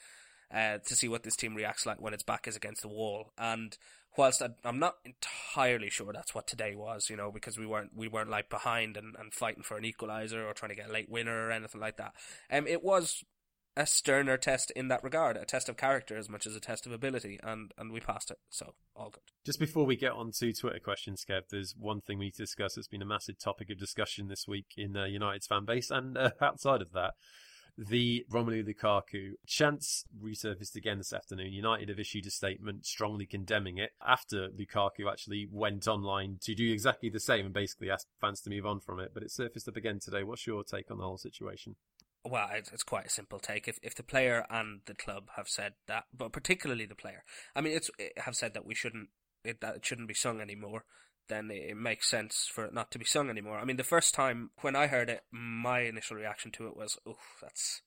uh, 0.53 0.77
to 0.85 0.95
see 0.95 1.07
what 1.07 1.23
this 1.23 1.35
team 1.35 1.55
reacts 1.55 1.85
like 1.85 2.01
when 2.01 2.13
its 2.13 2.23
back 2.23 2.47
is 2.47 2.55
against 2.55 2.81
the 2.81 2.87
wall. 2.87 3.31
And 3.37 3.77
whilst 4.17 4.41
I, 4.41 4.49
am 4.63 4.79
not 4.79 4.95
entirely 5.05 5.89
sure 5.89 6.11
that's 6.13 6.33
what 6.33 6.47
today 6.47 6.75
was, 6.75 7.09
you 7.09 7.15
know, 7.15 7.31
because 7.31 7.57
we 7.57 7.65
weren't 7.65 7.91
we 7.95 8.07
weren't 8.07 8.29
like 8.29 8.49
behind 8.49 8.97
and, 8.97 9.15
and 9.17 9.33
fighting 9.33 9.63
for 9.63 9.77
an 9.77 9.83
equaliser 9.83 10.45
or 10.45 10.53
trying 10.53 10.69
to 10.69 10.75
get 10.75 10.89
a 10.89 10.93
late 10.93 11.09
winner 11.09 11.47
or 11.47 11.51
anything 11.51 11.81
like 11.81 11.97
that. 11.97 12.13
Um, 12.51 12.67
it 12.67 12.83
was 12.83 13.23
a 13.77 13.85
sterner 13.85 14.37
test 14.37 14.71
in 14.71 14.87
that 14.87 15.03
regard, 15.03 15.37
a 15.37 15.45
test 15.45 15.69
of 15.69 15.77
character 15.77 16.17
as 16.17 16.27
much 16.27 16.47
as 16.47 16.55
a 16.55 16.59
test 16.59 16.87
of 16.87 16.91
ability, 16.91 17.39
and, 17.43 17.71
and 17.77 17.91
we 17.91 17.99
passed 17.99 18.31
it, 18.31 18.39
so 18.49 18.73
all 18.95 19.11
good. 19.11 19.21
Just 19.45 19.59
before 19.59 19.85
we 19.85 19.95
get 19.95 20.13
on 20.13 20.31
to 20.39 20.51
Twitter 20.51 20.79
questions, 20.79 21.23
Kev, 21.29 21.43
there's 21.51 21.75
one 21.77 22.01
thing 22.01 22.17
we 22.17 22.25
need 22.25 22.35
to 22.35 22.43
discuss. 22.43 22.75
It's 22.75 22.87
been 22.87 23.03
a 23.03 23.05
massive 23.05 23.37
topic 23.37 23.69
of 23.69 23.77
discussion 23.77 24.29
this 24.29 24.47
week 24.47 24.73
in 24.77 24.97
uh, 24.97 25.05
United's 25.05 25.45
fan 25.45 25.65
base 25.65 25.91
and 25.91 26.17
uh, 26.17 26.31
outside 26.41 26.81
of 26.81 26.91
that 26.93 27.13
the 27.77 28.25
Romelu 28.31 28.67
Lukaku 28.67 29.33
chance 29.45 30.05
resurfaced 30.21 30.75
again 30.75 30.97
this 30.97 31.13
afternoon. 31.13 31.53
United 31.53 31.89
have 31.89 31.99
issued 31.99 32.25
a 32.25 32.31
statement 32.31 32.85
strongly 32.85 33.25
condemning 33.25 33.77
it 33.77 33.91
after 34.05 34.49
Lukaku 34.49 35.09
actually 35.11 35.47
went 35.51 35.87
online 35.87 36.37
to 36.41 36.55
do 36.55 36.71
exactly 36.71 37.09
the 37.09 37.19
same 37.19 37.45
and 37.45 37.53
basically 37.53 37.91
asked 37.91 38.07
fans 38.19 38.41
to 38.41 38.49
move 38.49 38.65
on 38.65 38.79
from 38.79 38.99
it. 38.99 39.11
But 39.13 39.23
it 39.23 39.31
surfaced 39.31 39.67
up 39.67 39.75
again 39.75 39.99
today. 39.99 40.23
What's 40.23 40.47
your 40.47 40.63
take 40.63 40.89
on 40.89 40.97
the 40.97 41.03
whole 41.03 41.17
situation? 41.17 41.75
Well, 42.25 42.49
it's 42.51 42.83
quite 42.83 43.05
a 43.05 43.09
simple 43.09 43.39
take. 43.39 43.67
If 43.67 43.79
if 43.83 43.95
the 43.95 44.03
player 44.03 44.45
and 44.49 44.81
the 44.85 44.95
club 44.95 45.29
have 45.35 45.47
said 45.47 45.73
that, 45.87 46.05
but 46.15 46.33
particularly 46.33 46.85
the 46.85 46.95
player, 46.95 47.23
I 47.55 47.61
mean, 47.61 47.73
it's 47.73 47.91
have 48.17 48.35
said 48.35 48.53
that 48.53 48.65
we 48.65 48.75
shouldn't 48.75 49.09
it, 49.43 49.61
that 49.61 49.77
it 49.77 49.85
shouldn't 49.85 50.07
be 50.07 50.13
sung 50.13 50.41
anymore 50.41 50.83
then 51.29 51.49
it 51.51 51.77
makes 51.77 52.09
sense 52.09 52.49
for 52.51 52.65
it 52.65 52.73
not 52.73 52.91
to 52.91 52.99
be 52.99 53.05
sung 53.05 53.29
anymore. 53.29 53.59
I 53.59 53.65
mean, 53.65 53.77
the 53.77 53.83
first 53.83 54.13
time 54.13 54.51
when 54.61 54.75
I 54.75 54.87
heard 54.87 55.09
it, 55.09 55.21
my 55.31 55.81
initial 55.81 56.17
reaction 56.17 56.51
to 56.51 56.67
it 56.67 56.75
was, 56.75 56.97
"Oh, 57.05 57.17
that's 57.41 57.81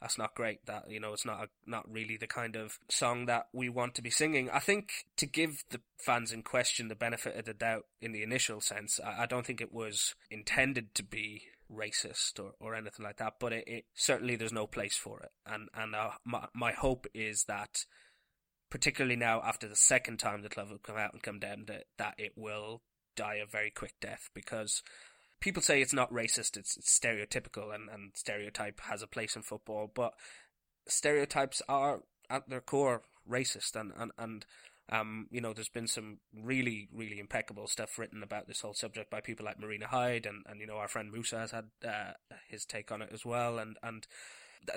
that's 0.00 0.18
not 0.18 0.34
great. 0.34 0.64
That 0.66 0.90
you 0.90 1.00
know, 1.00 1.12
it's 1.12 1.26
not 1.26 1.44
a, 1.44 1.48
not 1.66 1.90
really 1.90 2.16
the 2.16 2.26
kind 2.26 2.56
of 2.56 2.78
song 2.88 3.26
that 3.26 3.48
we 3.52 3.68
want 3.68 3.94
to 3.96 4.02
be 4.02 4.10
singing." 4.10 4.50
I 4.50 4.58
think 4.58 4.90
to 5.16 5.26
give 5.26 5.64
the 5.70 5.80
fans 5.98 6.32
in 6.32 6.42
question 6.42 6.88
the 6.88 6.94
benefit 6.94 7.36
of 7.36 7.44
the 7.44 7.54
doubt 7.54 7.86
in 8.00 8.12
the 8.12 8.22
initial 8.22 8.60
sense, 8.60 9.00
I, 9.04 9.22
I 9.22 9.26
don't 9.26 9.46
think 9.46 9.60
it 9.60 9.72
was 9.72 10.14
intended 10.30 10.94
to 10.94 11.02
be 11.02 11.42
racist 11.72 12.38
or, 12.38 12.52
or 12.60 12.74
anything 12.74 13.04
like 13.04 13.16
that. 13.16 13.34
But 13.40 13.52
it, 13.52 13.64
it 13.66 13.84
certainly 13.94 14.36
there's 14.36 14.52
no 14.52 14.66
place 14.66 14.96
for 14.96 15.20
it, 15.20 15.30
and 15.46 15.68
and 15.74 15.94
uh, 15.94 16.10
my 16.24 16.46
my 16.54 16.72
hope 16.72 17.06
is 17.14 17.44
that 17.48 17.84
particularly 18.70 19.16
now 19.16 19.40
after 19.44 19.68
the 19.68 19.76
second 19.76 20.18
time 20.18 20.42
the 20.42 20.48
club 20.48 20.68
have 20.70 20.82
come 20.82 20.96
out 20.96 21.12
and 21.12 21.22
condemned 21.22 21.70
it, 21.70 21.86
that 21.98 22.14
it 22.18 22.32
will 22.36 22.82
die 23.16 23.36
a 23.36 23.46
very 23.46 23.70
quick 23.70 23.94
death 24.00 24.28
because 24.34 24.82
people 25.40 25.62
say 25.62 25.80
it's 25.80 25.92
not 25.92 26.12
racist, 26.12 26.56
it's, 26.56 26.76
it's 26.76 26.98
stereotypical 26.98 27.74
and, 27.74 27.88
and 27.88 28.12
stereotype 28.14 28.80
has 28.80 29.02
a 29.02 29.06
place 29.06 29.36
in 29.36 29.42
football, 29.42 29.90
but 29.92 30.14
stereotypes 30.88 31.62
are 31.68 32.02
at 32.28 32.48
their 32.48 32.60
core 32.60 33.02
racist 33.28 33.78
and, 33.78 33.92
and, 33.96 34.12
and 34.18 34.46
um, 34.88 35.26
you 35.30 35.40
know, 35.40 35.52
there's 35.52 35.68
been 35.68 35.88
some 35.88 36.18
really, 36.32 36.88
really 36.94 37.18
impeccable 37.18 37.66
stuff 37.66 37.98
written 37.98 38.22
about 38.22 38.46
this 38.46 38.60
whole 38.60 38.74
subject 38.74 39.10
by 39.10 39.20
people 39.20 39.44
like 39.44 39.58
Marina 39.58 39.88
Hyde 39.88 40.26
and, 40.26 40.44
and 40.48 40.60
you 40.60 40.66
know, 40.66 40.76
our 40.76 40.88
friend 40.88 41.10
Musa 41.10 41.38
has 41.38 41.50
had 41.50 41.64
uh, 41.86 42.12
his 42.48 42.64
take 42.64 42.92
on 42.92 43.02
it 43.02 43.10
as 43.12 43.24
well. 43.24 43.58
And, 43.58 43.76
and 43.82 44.06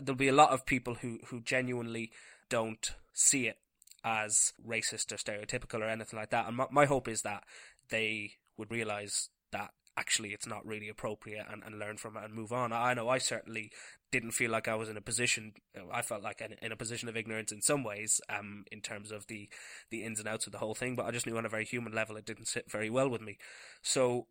there'll 0.02 0.18
be 0.18 0.28
a 0.28 0.34
lot 0.34 0.52
of 0.52 0.66
people 0.66 0.96
who, 0.96 1.20
who 1.28 1.42
genuinely 1.42 2.12
don't 2.50 2.96
see 3.14 3.48
it 3.48 3.58
as 4.04 4.54
racist 4.66 5.12
or 5.12 5.18
stereotypical 5.18 5.82
or 5.82 5.90
anything 5.90 6.20
like 6.20 6.30
that. 6.30 6.48
And 6.48 6.58
my, 6.58 6.68
my 6.72 6.86
hope 6.86 7.08
is 7.08 7.22
that 7.24 7.44
they 7.90 8.34
would 8.58 8.72
realize 8.72 9.30
that 9.52 9.72
actually 9.98 10.30
it's 10.30 10.48
not 10.48 10.66
really 10.66 10.88
appropriate 10.88 11.46
and, 11.52 11.62
and 11.66 11.78
learn 11.78 11.98
from 11.98 12.16
it 12.16 12.24
and 12.24 12.34
move 12.34 12.54
on. 12.54 12.72
I 12.72 12.94
know 12.94 13.10
I 13.10 13.18
certainly 13.18 13.72
didn't 14.12 14.32
feel 14.32 14.50
like 14.50 14.68
I 14.68 14.76
was 14.76 14.90
in 14.90 14.98
a 14.98 15.02
position. 15.02 15.54
I 15.92 16.02
felt 16.02 16.24
like 16.24 16.42
in, 16.42 16.56
in 16.62 16.72
a 16.72 16.78
position 16.78 17.10
of 17.10 17.18
ignorance 17.18 17.52
in 17.52 17.62
some 17.62 17.84
ways, 17.84 18.22
um, 18.30 18.64
in 18.72 18.82
terms 18.82 19.12
of 19.12 19.28
the 19.28 19.50
the 19.90 20.04
ins 20.04 20.20
and 20.20 20.28
outs 20.28 20.46
of 20.46 20.54
the 20.54 20.60
whole 20.60 20.76
thing. 20.76 20.96
But 20.96 21.06
I 21.06 21.12
just 21.12 21.28
knew 21.28 21.38
on 21.38 21.46
a 21.46 21.50
very 21.50 21.66
human 21.66 21.94
level 21.94 22.16
it 22.16 22.26
didn't 22.26 22.48
sit 22.48 22.72
very 22.72 22.90
well 22.90 23.10
with 23.10 23.22
me. 23.22 23.38
So 23.82 24.28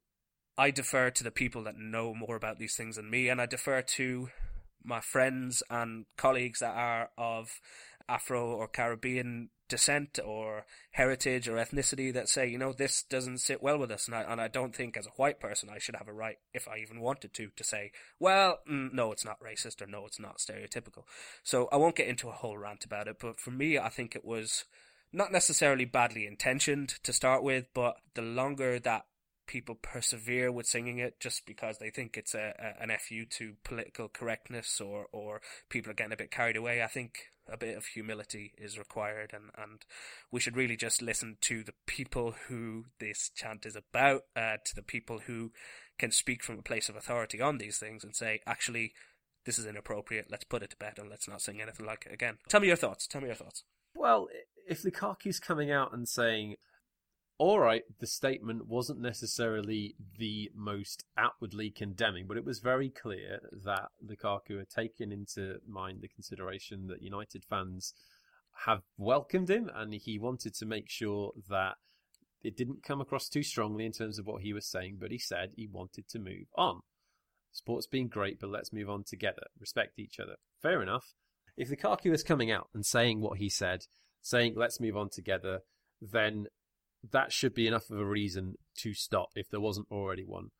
I 0.56 0.70
defer 0.70 1.10
to 1.10 1.24
the 1.24 1.30
people 1.30 1.62
that 1.64 1.76
know 1.76 2.14
more 2.14 2.34
about 2.34 2.58
these 2.58 2.74
things 2.74 2.96
than 2.96 3.10
me, 3.10 3.28
and 3.28 3.40
I 3.40 3.46
defer 3.46 3.82
to 3.82 4.30
my 4.82 5.00
friends 5.00 5.62
and 5.68 6.06
colleagues 6.16 6.60
that 6.60 6.74
are 6.74 7.10
of 7.18 7.60
Afro 8.08 8.50
or 8.50 8.68
Caribbean 8.68 9.50
descent 9.68 10.18
or 10.24 10.64
heritage 10.92 11.48
or 11.48 11.56
ethnicity 11.56 12.12
that 12.12 12.28
say, 12.28 12.48
you 12.48 12.58
know, 12.58 12.72
this 12.72 13.02
doesn't 13.02 13.38
sit 13.38 13.62
well 13.62 13.78
with 13.78 13.90
us. 13.90 14.06
And 14.06 14.14
I, 14.14 14.22
and 14.22 14.40
I 14.40 14.48
don't 14.48 14.74
think 14.74 14.96
as 14.96 15.06
a 15.06 15.10
white 15.16 15.40
person 15.40 15.68
I 15.68 15.78
should 15.78 15.96
have 15.96 16.08
a 16.08 16.12
right, 16.12 16.36
if 16.54 16.66
I 16.66 16.78
even 16.78 17.00
wanted 17.00 17.34
to, 17.34 17.48
to 17.54 17.64
say, 17.64 17.92
well, 18.18 18.60
mm, 18.70 18.92
no, 18.92 19.12
it's 19.12 19.24
not 19.24 19.40
racist 19.40 19.82
or 19.82 19.86
no, 19.86 20.06
it's 20.06 20.18
not 20.18 20.38
stereotypical. 20.38 21.04
So 21.42 21.68
I 21.70 21.76
won't 21.76 21.96
get 21.96 22.08
into 22.08 22.28
a 22.28 22.32
whole 22.32 22.58
rant 22.58 22.84
about 22.84 23.08
it, 23.08 23.16
but 23.20 23.38
for 23.38 23.50
me, 23.50 23.78
I 23.78 23.90
think 23.90 24.16
it 24.16 24.24
was 24.24 24.64
not 25.12 25.32
necessarily 25.32 25.84
badly 25.84 26.26
intentioned 26.26 26.94
to 27.02 27.12
start 27.12 27.42
with, 27.42 27.66
but 27.74 27.96
the 28.14 28.22
longer 28.22 28.78
that 28.80 29.06
people 29.46 29.74
persevere 29.74 30.52
with 30.52 30.66
singing 30.66 30.98
it 30.98 31.18
just 31.18 31.46
because 31.46 31.78
they 31.78 31.88
think 31.90 32.16
it's 32.16 32.34
a, 32.34 32.54
a, 32.58 32.82
an 32.82 32.90
fu 33.00 33.24
to 33.24 33.54
political 33.64 34.06
correctness 34.06 34.78
or 34.78 35.06
or 35.10 35.40
people 35.70 35.90
are 35.90 35.94
getting 35.94 36.12
a 36.12 36.16
bit 36.16 36.30
carried 36.30 36.56
away. 36.56 36.82
I 36.82 36.86
think 36.86 37.30
a 37.48 37.56
bit 37.56 37.76
of 37.76 37.86
humility 37.86 38.52
is 38.58 38.78
required, 38.78 39.32
and 39.32 39.50
and 39.56 39.84
we 40.30 40.40
should 40.40 40.56
really 40.56 40.76
just 40.76 41.02
listen 41.02 41.36
to 41.42 41.62
the 41.62 41.74
people 41.86 42.34
who 42.48 42.86
this 43.00 43.30
chant 43.34 43.66
is 43.66 43.76
about, 43.76 44.22
uh, 44.36 44.56
to 44.64 44.74
the 44.74 44.82
people 44.82 45.20
who 45.26 45.52
can 45.98 46.10
speak 46.10 46.42
from 46.42 46.58
a 46.58 46.62
place 46.62 46.88
of 46.88 46.96
authority 46.96 47.40
on 47.40 47.58
these 47.58 47.78
things 47.78 48.04
and 48.04 48.14
say, 48.14 48.40
actually, 48.46 48.92
this 49.44 49.58
is 49.58 49.66
inappropriate. 49.66 50.26
Let's 50.30 50.44
put 50.44 50.62
it 50.62 50.70
to 50.70 50.76
bed 50.76 50.94
and 50.98 51.10
let's 51.10 51.28
not 51.28 51.42
sing 51.42 51.60
anything 51.60 51.86
like 51.86 52.06
it 52.06 52.12
again. 52.12 52.38
Tell 52.48 52.60
me 52.60 52.68
your 52.68 52.76
thoughts. 52.76 53.06
Tell 53.06 53.20
me 53.20 53.28
your 53.28 53.36
thoughts. 53.36 53.64
Well, 53.94 54.28
if 54.68 54.84
Lukaku's 54.84 55.40
coming 55.40 55.70
out 55.70 55.92
and 55.92 56.08
saying 56.08 56.56
all 57.38 57.60
right, 57.60 57.84
the 58.00 58.06
statement 58.06 58.66
wasn't 58.66 59.00
necessarily 59.00 59.94
the 60.18 60.50
most 60.54 61.04
outwardly 61.16 61.70
condemning, 61.70 62.26
but 62.26 62.36
it 62.36 62.44
was 62.44 62.58
very 62.58 62.90
clear 62.90 63.40
that 63.64 63.88
Lukaku 64.04 64.58
had 64.58 64.68
taken 64.68 65.12
into 65.12 65.60
mind 65.66 66.00
the 66.00 66.08
consideration 66.08 66.88
that 66.88 67.00
United 67.00 67.44
fans 67.44 67.94
have 68.66 68.82
welcomed 68.96 69.48
him, 69.48 69.70
and 69.72 69.94
he 69.94 70.18
wanted 70.18 70.52
to 70.54 70.66
make 70.66 70.90
sure 70.90 71.32
that 71.48 71.76
it 72.42 72.56
didn't 72.56 72.82
come 72.82 73.00
across 73.00 73.28
too 73.28 73.44
strongly 73.44 73.86
in 73.86 73.92
terms 73.92 74.18
of 74.18 74.26
what 74.26 74.42
he 74.42 74.52
was 74.52 74.66
saying, 74.66 74.98
but 75.00 75.12
he 75.12 75.18
said 75.18 75.52
he 75.54 75.68
wanted 75.68 76.08
to 76.08 76.18
move 76.18 76.46
on. 76.56 76.80
Sport's 77.52 77.86
been 77.86 78.08
great, 78.08 78.40
but 78.40 78.50
let's 78.50 78.72
move 78.72 78.90
on 78.90 79.04
together. 79.04 79.44
Respect 79.60 79.98
each 79.98 80.18
other. 80.18 80.36
Fair 80.60 80.82
enough. 80.82 81.14
If 81.56 81.70
Lukaku 81.70 82.12
is 82.12 82.22
coming 82.22 82.50
out 82.50 82.68
and 82.74 82.84
saying 82.84 83.20
what 83.20 83.38
he 83.38 83.48
said, 83.48 83.86
saying 84.22 84.54
let's 84.56 84.80
move 84.80 84.96
on 84.96 85.08
together, 85.08 85.60
then 86.00 86.46
that 87.10 87.32
should 87.32 87.54
be 87.54 87.66
enough 87.66 87.90
of 87.90 87.98
a 87.98 88.04
reason 88.04 88.54
to 88.78 88.94
stop 88.94 89.30
if 89.34 89.48
there 89.50 89.60
wasn't 89.60 89.88
already 89.90 90.24
one. 90.24 90.50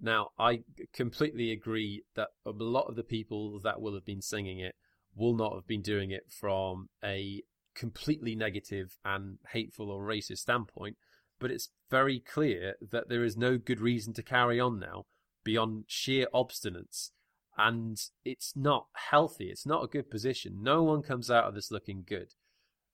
Now, 0.00 0.30
I 0.38 0.60
completely 0.92 1.52
agree 1.52 2.04
that 2.14 2.28
a 2.46 2.50
lot 2.50 2.88
of 2.88 2.96
the 2.96 3.02
people 3.04 3.60
that 3.60 3.80
will 3.80 3.94
have 3.94 4.04
been 4.04 4.22
singing 4.22 4.58
it 4.58 4.74
will 5.14 5.34
not 5.34 5.54
have 5.54 5.66
been 5.66 5.82
doing 5.82 6.10
it 6.10 6.24
from 6.30 6.88
a 7.04 7.42
completely 7.74 8.34
negative 8.34 8.98
and 9.04 9.38
hateful 9.52 9.90
or 9.90 10.02
racist 10.02 10.38
standpoint, 10.38 10.96
but 11.38 11.50
it's 11.50 11.70
very 11.90 12.20
clear 12.20 12.74
that 12.80 13.08
there 13.08 13.24
is 13.24 13.36
no 13.36 13.58
good 13.58 13.80
reason 13.80 14.12
to 14.14 14.22
carry 14.22 14.58
on 14.58 14.78
now 14.78 15.04
beyond 15.44 15.84
sheer 15.86 16.26
obstinance. 16.34 17.10
And 17.56 18.00
it's 18.24 18.54
not 18.56 18.86
healthy. 19.10 19.50
It's 19.50 19.66
not 19.66 19.84
a 19.84 19.88
good 19.88 20.10
position. 20.10 20.62
No 20.62 20.82
one 20.82 21.02
comes 21.02 21.30
out 21.30 21.44
of 21.44 21.54
this 21.54 21.70
looking 21.70 22.04
good. 22.06 22.32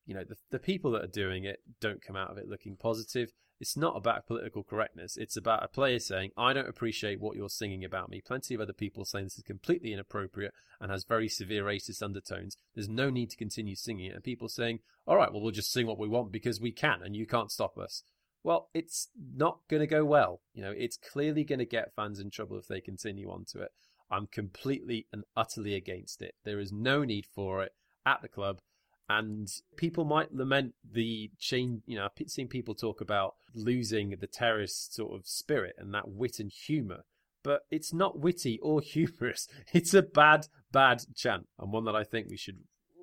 You 0.07 0.15
know, 0.15 0.25
the, 0.25 0.37
the 0.51 0.59
people 0.59 0.93
that 0.93 1.05
are 1.05 1.09
doing 1.09 1.45
it 1.45 1.61
don't 1.81 2.03
come 2.03 2.17
out 2.17 2.31
of 2.31 2.39
it 2.39 2.49
looking 2.49 2.77
positive 2.77 3.33
it's 3.59 3.77
not 3.77 3.97
about 3.97 4.27
political 4.27 4.63
correctness. 4.63 5.17
It's 5.17 5.37
about 5.37 5.65
a 5.65 5.69
player 5.69 5.99
saying, 5.99 6.33
I 6.37 6.53
don't 6.53 6.69
appreciate 6.69 7.21
what 7.21 7.37
you're 7.37 7.49
singing 7.49 7.85
about 7.85 8.11
me. 8.11 8.21
Plenty 8.21 8.55
of 8.55 8.61
other 8.61 8.73
people 8.73 9.05
saying 9.05 9.27
this 9.27 9.39
is 9.39 9.45
completely 9.45 9.93
inappropriate 9.93 10.53
and 10.81 10.91
has 10.91 11.05
very 11.05 11.29
severe 11.29 11.65
racist 11.65 12.03
undertones. 12.03 12.59
There's 12.75 12.89
no 12.89 13.09
need 13.09 13.31
to 13.31 13.37
continue 13.37 13.75
singing 13.75 14.07
it. 14.07 14.15
And 14.15 14.23
people 14.23 14.49
saying, 14.49 14.81
all 15.07 15.17
right, 15.17 15.33
well, 15.33 15.41
we'll 15.41 15.53
just 15.53 15.73
sing 15.73 15.87
what 15.87 15.99
we 15.99 16.09
want 16.09 16.33
because 16.33 16.61
we 16.61 16.73
can 16.73 17.03
and 17.03 17.17
you 17.17 17.27
can't 17.27 17.51
stop 17.51 17.79
us. 17.79 18.03
Well, 18.43 18.69
it's 18.75 19.09
not 19.35 19.61
going 19.69 19.81
to 19.81 19.87
go 19.87 20.05
well. 20.05 20.41
You 20.53 20.63
know, 20.63 20.75
it's 20.77 20.99
clearly 20.99 21.43
going 21.43 21.59
to 21.59 21.65
get 21.65 21.95
fans 21.95 22.21
in 22.21 22.31
trouble 22.31 22.59
if 22.59 22.69
they 22.69 22.81
continue 22.81 23.31
on 23.31 23.45
to 23.53 23.63
it. 23.63 23.71
I'm 24.11 24.27
completely 24.27 25.07
and 25.13 25.25
utterly 25.37 25.75
against 25.75 26.23
it. 26.23 26.35
There 26.45 26.61
is 26.61 26.73
no 26.73 27.05
need 27.05 27.27
for 27.27 27.63
it 27.63 27.73
at 28.05 28.23
the 28.23 28.29
club 28.29 28.61
and 29.09 29.49
people 29.77 30.05
might 30.05 30.35
lament 30.35 30.75
the 30.91 31.31
change. 31.39 31.83
You 31.87 31.97
know, 31.97 32.07
I've 32.07 32.31
seen 32.31 32.49
people 32.49 32.75
talk 32.75 33.01
about 33.01 33.35
losing 33.55 34.17
the 34.21 34.27
terrorist 34.27 34.95
sort 34.95 35.15
of 35.15 35.27
spirit 35.27 35.77
and 35.79 35.95
that 35.95 36.09
wit 36.09 36.41
and 36.41 36.51
humour, 36.51 37.05
but 37.43 37.63
it's 37.71 37.93
not 37.93 38.19
witty 38.19 38.59
or 38.63 38.81
humorous. 38.85 39.49
It's 39.73 39.95
a 39.95 40.03
bad, 40.03 40.49
bad 40.73 41.03
chant, 41.15 41.47
and 41.59 41.73
one 41.73 41.85
that 41.85 41.97
I 41.97 42.05
think 42.05 42.29
we 42.29 42.37
should 42.37 42.59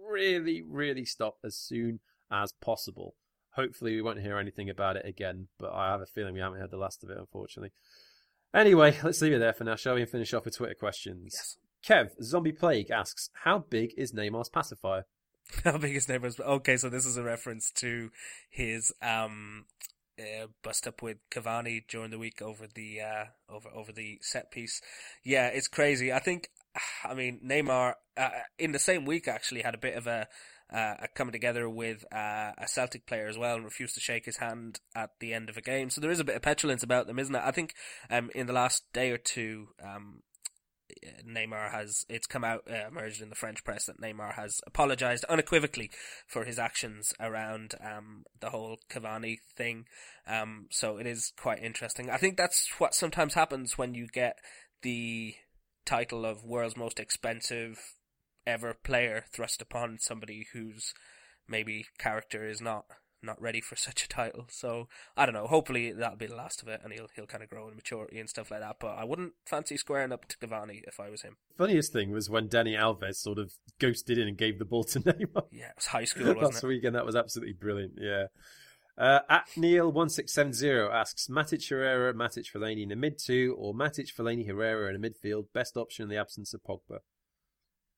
really, 0.09 0.61
really 0.61 1.05
stop 1.05 1.37
as 1.43 1.55
soon 1.55 1.99
as 2.31 2.53
possible. 2.53 3.15
Hopefully, 3.55 3.95
we 3.95 4.01
won't 4.01 4.21
hear 4.21 4.37
anything 4.37 4.69
about 4.69 4.97
it 4.97 5.05
again, 5.05 5.47
but 5.59 5.71
I 5.71 5.91
have 5.91 6.01
a 6.01 6.07
feeling 6.07 6.33
we 6.33 6.39
haven't 6.39 6.59
heard 6.59 6.71
the 6.71 6.77
last 6.77 7.03
of 7.03 7.11
it, 7.11 7.17
unfortunately. 7.17 7.71
Anyway, 8.53 8.97
let's 9.03 9.21
leave 9.21 9.33
it 9.33 9.39
there 9.39 9.53
for 9.53 9.63
now, 9.63 9.75
shall 9.75 9.95
we? 9.95 10.01
And 10.01 10.09
finish 10.09 10.33
off 10.33 10.45
with 10.45 10.57
Twitter 10.57 10.75
questions. 10.75 11.33
Yes. 11.35 11.57
Kev, 11.85 12.11
Zombie 12.21 12.51
Plague 12.51 12.91
asks, 12.91 13.29
How 13.43 13.59
big 13.59 13.93
is 13.97 14.13
Neymar's 14.13 14.49
pacifier? 14.49 15.05
How 15.63 15.77
biggest 15.77 16.09
name? 16.09 16.23
Okay, 16.39 16.77
so 16.77 16.89
this 16.89 17.05
is 17.05 17.17
a 17.17 17.23
reference 17.23 17.71
to 17.77 18.11
his 18.49 18.91
um 19.01 19.65
uh, 20.19 20.47
bust 20.63 20.87
up 20.87 21.01
with 21.01 21.17
Cavani 21.31 21.83
during 21.87 22.11
the 22.11 22.19
week 22.19 22.41
over 22.41 22.67
the 22.73 23.01
uh, 23.01 23.25
over 23.49 23.69
over 23.69 23.91
the 23.91 24.19
set 24.21 24.51
piece. 24.51 24.81
Yeah, 25.23 25.47
it's 25.47 25.67
crazy. 25.67 26.13
I 26.13 26.19
think, 26.19 26.49
I 27.03 27.13
mean, 27.13 27.41
Neymar 27.45 27.93
uh, 28.17 28.29
in 28.59 28.71
the 28.71 28.79
same 28.79 29.05
week 29.05 29.27
actually 29.27 29.61
had 29.61 29.75
a 29.75 29.79
bit 29.79 29.95
of 29.95 30.07
a. 30.07 30.27
Uh, 30.73 30.95
coming 31.13 31.33
together 31.33 31.69
with 31.69 32.03
uh, 32.11 32.51
a 32.57 32.67
Celtic 32.67 33.05
player 33.05 33.27
as 33.27 33.37
well 33.37 33.57
and 33.57 33.63
refused 33.65 33.93
to 33.93 33.99
shake 33.99 34.25
his 34.25 34.37
hand 34.37 34.79
at 34.95 35.11
the 35.19 35.31
end 35.31 35.47
of 35.47 35.55
a 35.55 35.61
game. 35.61 35.91
So 35.91 36.01
there 36.01 36.09
is 36.09 36.19
a 36.19 36.23
bit 36.23 36.35
of 36.35 36.41
petulance 36.41 36.81
about 36.81 37.05
them, 37.05 37.19
isn't 37.19 37.35
it? 37.35 37.43
I 37.45 37.51
think 37.51 37.75
um, 38.09 38.31
in 38.33 38.47
the 38.47 38.53
last 38.53 38.81
day 38.91 39.11
or 39.11 39.19
two, 39.19 39.67
um, 39.83 40.23
Neymar 41.25 41.71
has 41.71 42.05
it's 42.09 42.27
come 42.27 42.43
out 42.43 42.63
uh, 42.69 42.87
emerged 42.87 43.21
in 43.21 43.29
the 43.29 43.35
French 43.35 43.63
press 43.63 43.85
that 43.85 44.01
Neymar 44.01 44.35
has 44.35 44.61
apologized 44.67 45.23
unequivocally 45.25 45.89
for 46.27 46.43
his 46.45 46.59
actions 46.59 47.13
around 47.19 47.75
um, 47.83 48.25
the 48.39 48.49
whole 48.49 48.77
Cavani 48.89 49.37
thing. 49.55 49.85
Um, 50.27 50.67
so 50.71 50.97
it 50.97 51.07
is 51.07 51.33
quite 51.37 51.63
interesting. 51.63 52.09
I 52.09 52.17
think 52.17 52.37
that's 52.37 52.69
what 52.77 52.93
sometimes 52.93 53.33
happens 53.33 53.77
when 53.77 53.93
you 53.93 54.07
get 54.07 54.37
the 54.81 55.35
title 55.85 56.25
of 56.25 56.43
world's 56.43 56.77
most 56.77 56.99
expensive 56.99 57.79
ever 58.45 58.73
player 58.73 59.25
thrust 59.33 59.61
upon 59.61 59.97
somebody 59.99 60.47
whose 60.53 60.93
maybe 61.47 61.85
character 61.97 62.47
is 62.47 62.61
not 62.61 62.85
not 63.23 63.41
ready 63.41 63.61
for 63.61 63.75
such 63.87 64.03
a 64.03 64.07
title. 64.07 64.45
So 64.49 64.87
I 65.17 65.25
don't 65.25 65.33
know. 65.33 65.47
Hopefully 65.47 65.91
that'll 65.91 66.17
be 66.17 66.27
the 66.27 66.35
last 66.35 66.61
of 66.61 66.67
it, 66.67 66.81
and 66.83 66.93
he'll 66.93 67.07
he'll 67.15 67.25
kind 67.25 67.43
of 67.43 67.49
grow 67.49 67.67
in 67.67 67.75
maturity 67.75 68.19
and 68.19 68.29
stuff 68.29 68.51
like 68.51 68.61
that. 68.61 68.77
But 68.79 68.97
I 68.97 69.03
wouldn't 69.03 69.33
fancy 69.45 69.77
squaring 69.77 70.11
up 70.11 70.27
to 70.27 70.37
Cavani 70.37 70.81
if 70.87 70.99
I 70.99 71.09
was 71.09 71.21
him. 71.21 71.37
Funniest 71.57 71.93
thing 71.93 72.11
was 72.11 72.29
when 72.29 72.49
Dani 72.49 72.77
Alves 72.77 73.15
sort 73.15 73.39
of 73.39 73.53
ghosted 73.79 74.17
in 74.17 74.27
and 74.27 74.37
gave 74.37 74.59
the 74.59 74.65
ball 74.65 74.83
to 74.85 74.99
Neymar. 75.01 75.45
Yeah, 75.51 75.67
it 75.67 75.75
was 75.77 75.85
high 75.87 76.05
school, 76.05 76.27
wasn't 76.27 76.43
Last 76.43 76.63
it? 76.63 76.67
weekend, 76.67 76.95
that 76.95 77.05
was 77.05 77.15
absolutely 77.15 77.53
brilliant. 77.53 77.93
Yeah. 77.99 78.25
Uh, 78.95 79.19
at 79.27 79.47
Neil1670 79.57 80.93
asks 80.93 81.27
Matic 81.27 81.67
Herrera, 81.67 82.13
Matic 82.13 82.45
Fellaini 82.51 82.83
in 82.83 82.89
the 82.89 82.95
mid 82.95 83.17
two, 83.17 83.55
or 83.57 83.73
Matic 83.73 84.13
Fellaini 84.13 84.45
Herrera 84.45 84.93
in 84.93 85.01
the 85.01 85.09
midfield, 85.09 85.45
best 85.51 85.77
option 85.77 86.03
in 86.03 86.09
the 86.09 86.17
absence 86.17 86.53
of 86.53 86.61
Pogba? 86.61 86.99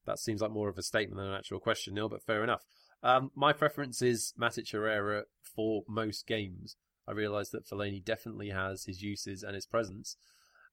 That 0.06 0.20
seems 0.20 0.42
like 0.42 0.52
more 0.52 0.70
of 0.70 0.78
a 0.78 0.84
statement 0.84 1.18
than 1.18 1.28
an 1.28 1.36
actual 1.36 1.60
question, 1.60 1.96
Neil, 1.96 2.08
but 2.08 2.24
fair 2.24 2.44
enough. 2.44 2.64
Um, 3.06 3.30
my 3.36 3.54
preference 3.54 4.02
is 4.02 4.34
Matic 4.38 4.72
Herrera 4.72 5.26
for 5.44 5.84
most 5.88 6.26
games. 6.26 6.76
I 7.08 7.12
realise 7.12 7.50
that 7.50 7.68
Fellaini 7.68 8.04
definitely 8.04 8.50
has 8.50 8.86
his 8.86 9.04
uses 9.04 9.44
and 9.44 9.54
his 9.54 9.68
presence, 9.68 10.18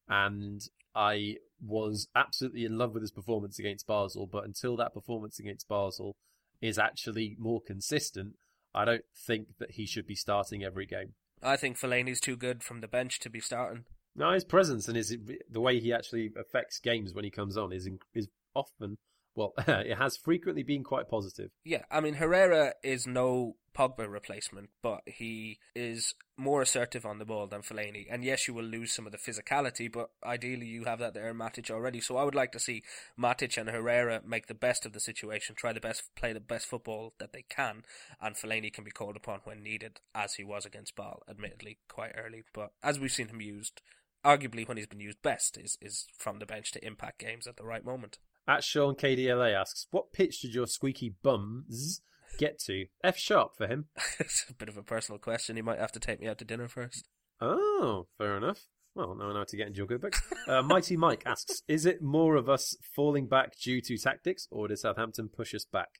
and 0.09 0.59
I 0.95 1.35
was 1.63 2.07
absolutely 2.15 2.65
in 2.65 2.79
love 2.79 2.95
with 2.95 3.03
his 3.03 3.11
performance 3.11 3.59
against 3.59 3.85
Basel. 3.85 4.25
But 4.25 4.45
until 4.45 4.75
that 4.77 4.95
performance 4.95 5.37
against 5.37 5.69
Basel 5.69 6.15
is 6.59 6.79
actually 6.79 7.35
more 7.37 7.61
consistent, 7.61 8.33
I 8.73 8.83
don't 8.83 9.05
think 9.15 9.59
that 9.59 9.73
he 9.73 9.85
should 9.85 10.07
be 10.07 10.15
starting 10.15 10.63
every 10.63 10.87
game. 10.87 11.13
I 11.43 11.55
think 11.55 11.77
Fellaini's 11.77 12.19
too 12.19 12.35
good 12.35 12.63
from 12.63 12.81
the 12.81 12.87
bench 12.87 13.19
to 13.19 13.29
be 13.29 13.41
starting. 13.41 13.85
No, 14.15 14.31
his 14.31 14.43
presence 14.43 14.87
and 14.87 14.97
his 14.97 15.15
the 15.51 15.61
way 15.61 15.79
he 15.79 15.93
actually 15.93 16.31
affects 16.35 16.79
games 16.79 17.13
when 17.13 17.25
he 17.25 17.29
comes 17.29 17.57
on 17.57 17.71
is 17.71 17.87
is 18.15 18.27
often 18.55 18.97
well, 19.35 19.53
it 19.67 19.97
has 19.97 20.17
frequently 20.17 20.63
been 20.63 20.83
quite 20.83 21.09
positive. 21.09 21.51
Yeah, 21.63 21.83
I 21.91 21.99
mean 22.01 22.15
Herrera 22.15 22.73
is 22.83 23.07
no 23.07 23.55
Pogba 23.73 24.07
replacement, 24.09 24.69
but 24.81 25.01
he 25.05 25.59
is 25.75 26.13
more 26.37 26.61
assertive 26.61 27.05
on 27.05 27.17
the 27.17 27.25
ball 27.25 27.47
than 27.47 27.61
Fellaini. 27.61 28.05
And 28.09 28.23
yes, 28.23 28.47
you 28.47 28.53
will 28.53 28.63
lose 28.63 28.93
some 28.93 29.05
of 29.05 29.11
the 29.11 29.17
physicality, 29.17 29.91
but 29.91 30.09
ideally 30.23 30.67
you 30.67 30.85
have 30.85 30.99
that 30.99 31.13
there 31.13 31.29
in 31.29 31.37
Matic 31.37 31.71
already. 31.71 31.99
So 31.99 32.17
I 32.17 32.23
would 32.23 32.35
like 32.35 32.51
to 32.51 32.59
see 32.59 32.83
Matic 33.19 33.57
and 33.57 33.69
Herrera 33.69 34.21
make 34.25 34.47
the 34.47 34.53
best 34.53 34.85
of 34.85 34.93
the 34.93 34.99
situation, 34.99 35.55
try 35.55 35.73
the 35.73 35.79
best, 35.79 36.03
play 36.15 36.33
the 36.33 36.39
best 36.39 36.67
football 36.67 37.13
that 37.19 37.33
they 37.33 37.43
can, 37.49 37.83
and 38.21 38.35
Fellaini 38.35 38.71
can 38.71 38.83
be 38.83 38.91
called 38.91 39.15
upon 39.15 39.41
when 39.43 39.63
needed, 39.63 39.99
as 40.13 40.35
he 40.35 40.43
was 40.43 40.65
against 40.65 40.95
Ball, 40.95 41.23
admittedly 41.27 41.79
quite 41.89 42.13
early. 42.15 42.43
But 42.53 42.71
as 42.83 42.99
we've 42.99 43.11
seen 43.11 43.29
him 43.29 43.41
used, 43.41 43.81
arguably 44.23 44.67
when 44.67 44.77
he's 44.77 44.87
been 44.87 44.99
used 44.99 45.21
best 45.21 45.57
is 45.57 45.77
is 45.81 46.07
from 46.17 46.39
the 46.39 46.45
bench 46.45 46.71
to 46.71 46.85
impact 46.85 47.19
games 47.19 47.47
at 47.47 47.57
the 47.57 47.65
right 47.65 47.83
moment. 47.83 48.19
At 48.47 48.63
Sean 48.63 48.95
KDLA 48.95 49.53
asks, 49.53 49.87
what 49.91 50.11
pitch 50.11 50.41
did 50.41 50.53
your 50.53 50.67
squeaky 50.67 51.15
bums 51.23 52.01
get 52.37 52.59
to? 52.59 52.85
F 53.03 53.17
sharp 53.17 53.55
for 53.55 53.67
him. 53.67 53.85
it's 54.19 54.45
a 54.49 54.53
bit 54.53 54.67
of 54.69 54.77
a 54.77 54.83
personal 54.83 55.17
question. 55.17 55.55
He 55.55 55.61
might 55.61 55.79
have 55.79 55.93
to 55.93 55.99
take 55.99 56.19
me 56.19 56.27
out 56.27 56.39
to 56.39 56.45
dinner 56.45 56.67
first. 56.67 57.07
Oh, 57.39 58.07
fair 58.17 58.35
enough. 58.35 58.67
Well, 58.95 59.15
now 59.15 59.29
I 59.29 59.33
know 59.33 59.39
how 59.39 59.43
to 59.45 59.57
get 59.57 59.67
into 59.67 59.77
your 59.77 59.87
good 59.87 60.01
books. 60.01 60.21
Uh, 60.47 60.61
Mighty 60.61 60.97
Mike 60.97 61.23
asks, 61.25 61.63
is 61.67 61.85
it 61.85 62.01
more 62.01 62.35
of 62.35 62.49
us 62.49 62.75
falling 62.95 63.27
back 63.27 63.57
due 63.57 63.81
to 63.81 63.97
tactics, 63.97 64.47
or 64.51 64.67
did 64.67 64.77
Southampton 64.77 65.29
push 65.29 65.55
us 65.55 65.65
back? 65.65 65.99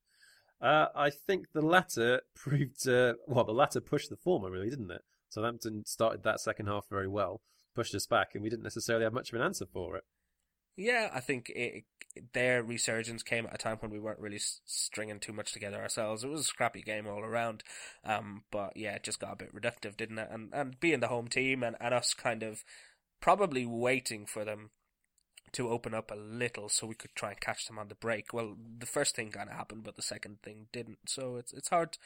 Uh, 0.61 0.87
I 0.95 1.09
think 1.09 1.47
the 1.53 1.61
latter 1.61 2.21
proved, 2.35 2.87
uh, 2.87 3.13
well, 3.25 3.45
the 3.45 3.53
latter 3.53 3.81
pushed 3.81 4.09
the 4.09 4.17
former, 4.17 4.51
really, 4.51 4.69
didn't 4.69 4.91
it? 4.91 5.01
Southampton 5.29 5.83
started 5.85 6.23
that 6.23 6.39
second 6.39 6.67
half 6.67 6.85
very 6.89 7.07
well, 7.07 7.41
pushed 7.73 7.95
us 7.95 8.05
back, 8.05 8.31
and 8.33 8.43
we 8.43 8.49
didn't 8.49 8.63
necessarily 8.63 9.05
have 9.05 9.13
much 9.13 9.29
of 9.31 9.39
an 9.39 9.45
answer 9.45 9.65
for 9.65 9.95
it. 9.95 10.03
Yeah, 10.75 11.09
I 11.13 11.19
think 11.19 11.51
it, 11.55 11.83
their 12.33 12.63
resurgence 12.63 13.23
came 13.23 13.45
at 13.45 13.55
a 13.55 13.57
time 13.57 13.77
when 13.79 13.91
we 13.91 13.99
weren't 13.99 14.19
really 14.19 14.39
stringing 14.39 15.19
too 15.19 15.33
much 15.33 15.53
together 15.53 15.77
ourselves. 15.77 16.23
It 16.23 16.29
was 16.29 16.41
a 16.41 16.45
scrappy 16.45 16.81
game 16.81 17.07
all 17.07 17.19
around, 17.19 17.63
um, 18.03 18.43
but 18.51 18.75
yeah, 18.75 18.95
it 18.95 19.03
just 19.03 19.19
got 19.19 19.33
a 19.33 19.35
bit 19.37 19.55
reductive, 19.55 19.97
didn't 19.97 20.19
it? 20.19 20.29
And 20.31 20.49
and 20.53 20.79
being 20.79 20.99
the 20.99 21.07
home 21.07 21.27
team 21.27 21.63
and, 21.63 21.75
and 21.79 21.93
us 21.93 22.13
kind 22.13 22.43
of 22.43 22.63
probably 23.21 23.65
waiting 23.65 24.25
for 24.25 24.43
them 24.43 24.71
to 25.53 25.69
open 25.69 25.93
up 25.93 26.11
a 26.11 26.15
little 26.15 26.67
so 26.69 26.87
we 26.87 26.95
could 26.95 27.15
try 27.15 27.29
and 27.31 27.39
catch 27.39 27.67
them 27.67 27.77
on 27.77 27.87
the 27.87 27.95
break. 27.95 28.33
Well, 28.33 28.55
the 28.79 28.87
first 28.87 29.15
thing 29.15 29.29
kind 29.31 29.49
of 29.49 29.55
happened, 29.55 29.83
but 29.83 29.95
the 29.95 30.01
second 30.01 30.41
thing 30.41 30.67
didn't. 30.73 30.99
So 31.07 31.37
it's 31.37 31.53
it's 31.53 31.69
hard 31.69 31.97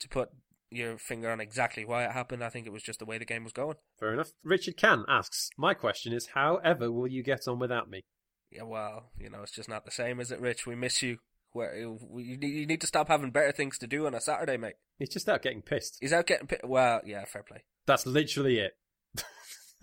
to 0.00 0.08
put 0.08 0.30
your 0.70 0.98
finger 0.98 1.30
on 1.30 1.40
exactly 1.40 1.84
why 1.84 2.04
it 2.04 2.12
happened. 2.12 2.44
I 2.44 2.48
think 2.48 2.66
it 2.66 2.72
was 2.72 2.82
just 2.82 2.98
the 2.98 3.04
way 3.04 3.18
the 3.18 3.24
game 3.24 3.44
was 3.44 3.52
going. 3.52 3.76
Fair 3.98 4.12
enough. 4.12 4.32
Richard 4.42 4.76
Can 4.76 5.04
asks, 5.08 5.50
My 5.58 5.74
question 5.74 6.12
is, 6.12 6.28
how 6.34 6.56
ever 6.56 6.90
will 6.90 7.08
you 7.08 7.22
get 7.22 7.48
on 7.48 7.58
without 7.58 7.90
me? 7.90 8.02
Yeah, 8.50 8.64
well, 8.64 9.10
you 9.18 9.30
know, 9.30 9.42
it's 9.42 9.52
just 9.52 9.68
not 9.68 9.84
the 9.84 9.90
same, 9.90 10.20
is 10.20 10.30
it, 10.30 10.40
Rich? 10.40 10.66
We 10.66 10.74
miss 10.74 11.02
you. 11.02 11.18
Where 11.52 11.76
you 11.76 12.36
need 12.38 12.80
to 12.80 12.86
stop 12.86 13.08
having 13.08 13.32
better 13.32 13.50
things 13.50 13.76
to 13.78 13.88
do 13.88 14.06
on 14.06 14.14
a 14.14 14.20
Saturday, 14.20 14.56
mate. 14.56 14.74
He's 15.00 15.08
just 15.08 15.28
out 15.28 15.42
getting 15.42 15.62
pissed. 15.62 15.98
He's 16.00 16.12
out 16.12 16.28
getting 16.28 16.46
pissed. 16.46 16.64
Well, 16.64 17.00
yeah, 17.04 17.24
fair 17.24 17.42
play. 17.42 17.64
That's 17.86 18.06
literally 18.06 18.60
it. 18.60 18.72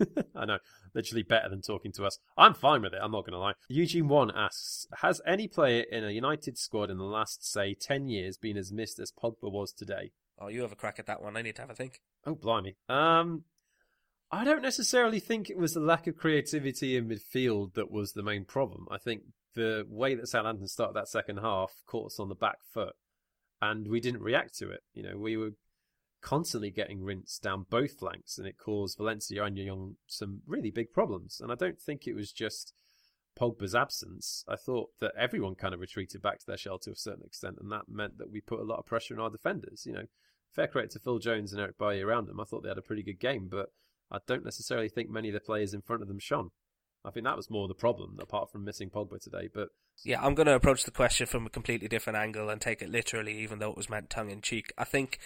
I 0.34 0.46
know, 0.46 0.58
literally 0.94 1.24
better 1.24 1.50
than 1.50 1.60
talking 1.60 1.92
to 1.92 2.06
us. 2.06 2.18
I'm 2.38 2.54
fine 2.54 2.80
with 2.80 2.94
it. 2.94 3.00
I'm 3.02 3.10
not 3.10 3.26
going 3.26 3.32
to 3.32 3.38
lie. 3.38 3.52
Eugene 3.68 4.08
One 4.08 4.30
asks, 4.34 4.86
has 5.02 5.20
any 5.26 5.46
player 5.46 5.84
in 5.90 6.04
a 6.04 6.10
United 6.10 6.56
squad 6.56 6.88
in 6.88 6.96
the 6.96 7.04
last, 7.04 7.50
say, 7.50 7.74
ten 7.74 8.08
years 8.08 8.38
been 8.38 8.56
as 8.56 8.72
missed 8.72 8.98
as 8.98 9.12
Pogba 9.12 9.52
was 9.52 9.72
today? 9.72 10.12
Oh, 10.40 10.48
you 10.48 10.62
have 10.62 10.72
a 10.72 10.76
crack 10.76 10.98
at 10.98 11.06
that 11.06 11.22
one. 11.22 11.36
I 11.36 11.42
need 11.42 11.56
to 11.56 11.62
have 11.62 11.70
a 11.70 11.74
think. 11.74 12.00
Oh, 12.24 12.34
blimey. 12.34 12.76
Um, 12.88 13.44
I 14.30 14.44
don't 14.44 14.62
necessarily 14.62 15.20
think 15.20 15.48
it 15.48 15.58
was 15.58 15.74
the 15.74 15.80
lack 15.80 16.06
of 16.06 16.16
creativity 16.16 16.96
in 16.96 17.08
midfield 17.08 17.74
that 17.74 17.90
was 17.90 18.12
the 18.12 18.22
main 18.22 18.44
problem. 18.44 18.86
I 18.90 18.98
think 18.98 19.22
the 19.54 19.86
way 19.88 20.14
that 20.14 20.28
Southampton 20.28 20.68
started 20.68 20.94
that 20.94 21.08
second 21.08 21.38
half 21.38 21.72
caught 21.86 22.06
us 22.06 22.20
on 22.20 22.28
the 22.28 22.34
back 22.34 22.58
foot, 22.72 22.94
and 23.60 23.88
we 23.88 24.00
didn't 24.00 24.22
react 24.22 24.56
to 24.58 24.70
it. 24.70 24.80
You 24.92 25.02
know, 25.02 25.16
we 25.16 25.36
were 25.36 25.52
constantly 26.20 26.70
getting 26.70 27.02
rinsed 27.02 27.42
down 27.42 27.66
both 27.70 27.98
flanks, 27.98 28.38
and 28.38 28.46
it 28.46 28.58
caused 28.58 28.98
Valencia 28.98 29.42
and 29.44 29.56
Young 29.56 29.96
some 30.06 30.42
really 30.46 30.70
big 30.70 30.92
problems. 30.92 31.40
And 31.40 31.50
I 31.50 31.54
don't 31.54 31.80
think 31.80 32.06
it 32.06 32.14
was 32.14 32.30
just 32.30 32.74
Pogba's 33.38 33.74
absence. 33.74 34.44
I 34.48 34.56
thought 34.56 34.90
that 35.00 35.12
everyone 35.18 35.54
kind 35.54 35.74
of 35.74 35.80
retreated 35.80 36.22
back 36.22 36.38
to 36.40 36.46
their 36.46 36.56
shell 36.56 36.78
to 36.80 36.90
a 36.90 36.96
certain 36.96 37.24
extent, 37.24 37.56
and 37.60 37.70
that 37.72 37.88
meant 37.88 38.18
that 38.18 38.30
we 38.30 38.40
put 38.40 38.60
a 38.60 38.64
lot 38.64 38.78
of 38.78 38.86
pressure 38.86 39.14
on 39.14 39.20
our 39.20 39.30
defenders. 39.30 39.84
You 39.86 39.92
know, 39.92 40.04
fair 40.54 40.66
credit 40.66 40.90
to 40.92 40.98
Phil 40.98 41.18
Jones 41.18 41.52
and 41.52 41.60
Eric 41.60 41.78
Bailly 41.78 42.02
around 42.02 42.26
them. 42.26 42.40
I 42.40 42.44
thought 42.44 42.62
they 42.62 42.68
had 42.68 42.78
a 42.78 42.82
pretty 42.82 43.02
good 43.02 43.20
game, 43.20 43.48
but 43.50 43.72
I 44.10 44.18
don't 44.26 44.44
necessarily 44.44 44.88
think 44.88 45.10
many 45.10 45.28
of 45.28 45.34
the 45.34 45.40
players 45.40 45.74
in 45.74 45.82
front 45.82 46.02
of 46.02 46.08
them 46.08 46.18
shone. 46.18 46.50
I 47.04 47.10
think 47.10 47.24
that 47.24 47.36
was 47.36 47.50
more 47.50 47.68
the 47.68 47.74
problem, 47.74 48.18
apart 48.20 48.50
from 48.50 48.64
missing 48.64 48.90
Pogba 48.90 49.20
today. 49.20 49.48
But 49.52 49.68
yeah, 50.04 50.20
I'm 50.22 50.34
going 50.34 50.46
to 50.46 50.54
approach 50.54 50.84
the 50.84 50.90
question 50.90 51.26
from 51.26 51.46
a 51.46 51.50
completely 51.50 51.88
different 51.88 52.18
angle 52.18 52.48
and 52.50 52.60
take 52.60 52.82
it 52.82 52.90
literally, 52.90 53.38
even 53.38 53.58
though 53.58 53.70
it 53.70 53.76
was 53.76 53.88
meant 53.88 54.10
tongue 54.10 54.30
in 54.30 54.42
cheek. 54.42 54.72
I 54.76 54.84
think 54.84 55.18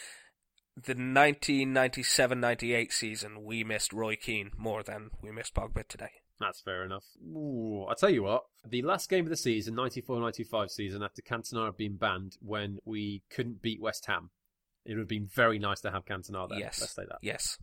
the 0.77 0.95
1997-98 0.95 2.93
season 2.93 3.45
we 3.45 3.65
missed 3.65 3.93
Roy 3.93 4.17
Keane 4.17 4.51
more 4.57 4.83
than 4.83 5.11
we 5.23 5.31
missed 5.31 5.55
Pogba 5.55 5.87
today. 5.87 6.22
That's 6.43 6.61
fair 6.61 6.85
enough. 6.85 7.05
Ooh, 7.25 7.87
I 7.89 7.95
tell 7.95 8.11
you 8.11 8.25
what, 8.25 8.43
the 8.69 8.83
last 8.83 9.09
game 9.09 9.25
of 9.25 9.31
the 9.31 9.37
season, 9.37 9.75
94-95 9.75 10.71
season, 10.71 11.03
after 11.03 11.23
Cantona 11.23 11.67
had 11.67 11.77
been 11.77 11.97
banned, 11.97 12.37
when 12.41 12.79
we 12.85 13.23
couldn't 13.31 13.63
beat 13.63 13.81
West 13.81 14.07
Ham, 14.07 14.31
it 14.85 14.93
would 14.93 15.01
have 15.01 15.09
been 15.09 15.29
very 15.33 15.59
nice 15.59 15.81
to 15.81 15.91
have 15.91 16.05
Cantona 16.05 16.49
there. 16.49 16.59
Yes, 16.59 16.81
let's 16.81 16.95
say 16.95 17.05
that. 17.09 17.19
Yes, 17.23 17.59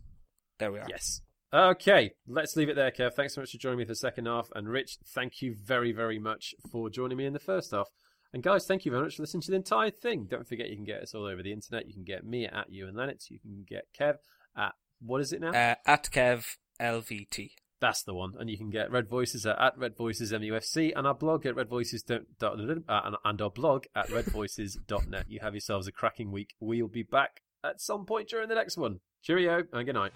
there 0.58 0.72
we 0.72 0.78
are. 0.78 0.86
Yes. 0.88 1.20
Okay, 1.52 2.12
let's 2.28 2.56
leave 2.56 2.68
it 2.68 2.76
there, 2.76 2.92
Kev. 2.92 3.14
Thanks 3.14 3.34
so 3.34 3.40
much 3.40 3.50
for 3.50 3.58
joining 3.58 3.78
me 3.78 3.84
for 3.84 3.92
the 3.92 3.96
second 3.96 4.26
half. 4.26 4.48
And 4.54 4.68
Rich, 4.68 4.98
thank 5.04 5.42
you 5.42 5.54
very, 5.54 5.90
very 5.92 6.18
much 6.18 6.54
for 6.70 6.88
joining 6.88 7.18
me 7.18 7.26
in 7.26 7.32
the 7.32 7.40
first 7.40 7.72
half. 7.72 7.88
And 8.32 8.42
guys, 8.42 8.66
thank 8.66 8.84
you 8.84 8.92
very 8.92 9.02
much 9.02 9.16
for 9.16 9.22
listening 9.22 9.42
to 9.42 9.50
the 9.50 9.56
entire 9.56 9.90
thing. 9.90 10.26
Don't 10.30 10.46
forget 10.46 10.70
you 10.70 10.76
can 10.76 10.84
get 10.84 11.02
us 11.02 11.14
all 11.14 11.24
over 11.24 11.42
the 11.42 11.52
internet. 11.52 11.88
You 11.88 11.94
can 11.94 12.04
get 12.04 12.24
me 12.24 12.46
at 12.46 12.70
you 12.70 12.86
and 12.86 12.96
Lennox. 12.96 13.30
You 13.30 13.40
can 13.40 13.64
get 13.68 13.88
Kev 13.98 14.18
at 14.56 14.74
what 15.00 15.20
is 15.20 15.32
it 15.32 15.40
now? 15.40 15.50
Uh, 15.50 15.74
at 15.86 16.10
Kev 16.12 16.56
LVT. 16.80 17.50
That's 17.80 18.02
the 18.02 18.14
one. 18.14 18.34
And 18.38 18.50
you 18.50 18.58
can 18.58 18.70
get 18.70 18.90
Red 18.90 19.08
Voices 19.08 19.46
at, 19.46 19.58
at 19.58 19.78
Red 19.78 19.96
Voices 19.96 20.32
MUFC 20.32 20.92
and 20.94 21.06
our 21.06 21.14
blog 21.14 21.46
at 21.46 21.54
redvoices 21.54 22.04
dot, 22.38 22.60
uh, 22.88 23.16
and 23.24 23.40
our 23.40 23.50
blog 23.50 23.84
at 23.94 24.08
redvoices.net. 24.08 25.24
You 25.28 25.40
have 25.40 25.54
yourselves 25.54 25.86
a 25.86 25.92
cracking 25.92 26.30
week. 26.30 26.54
We'll 26.60 26.88
be 26.88 27.02
back 27.02 27.42
at 27.64 27.80
some 27.80 28.04
point 28.04 28.28
during 28.28 28.48
the 28.48 28.54
next 28.54 28.76
one. 28.76 29.00
Cheerio 29.22 29.64
and 29.72 29.86
good 29.86 29.94
night. 29.94 30.12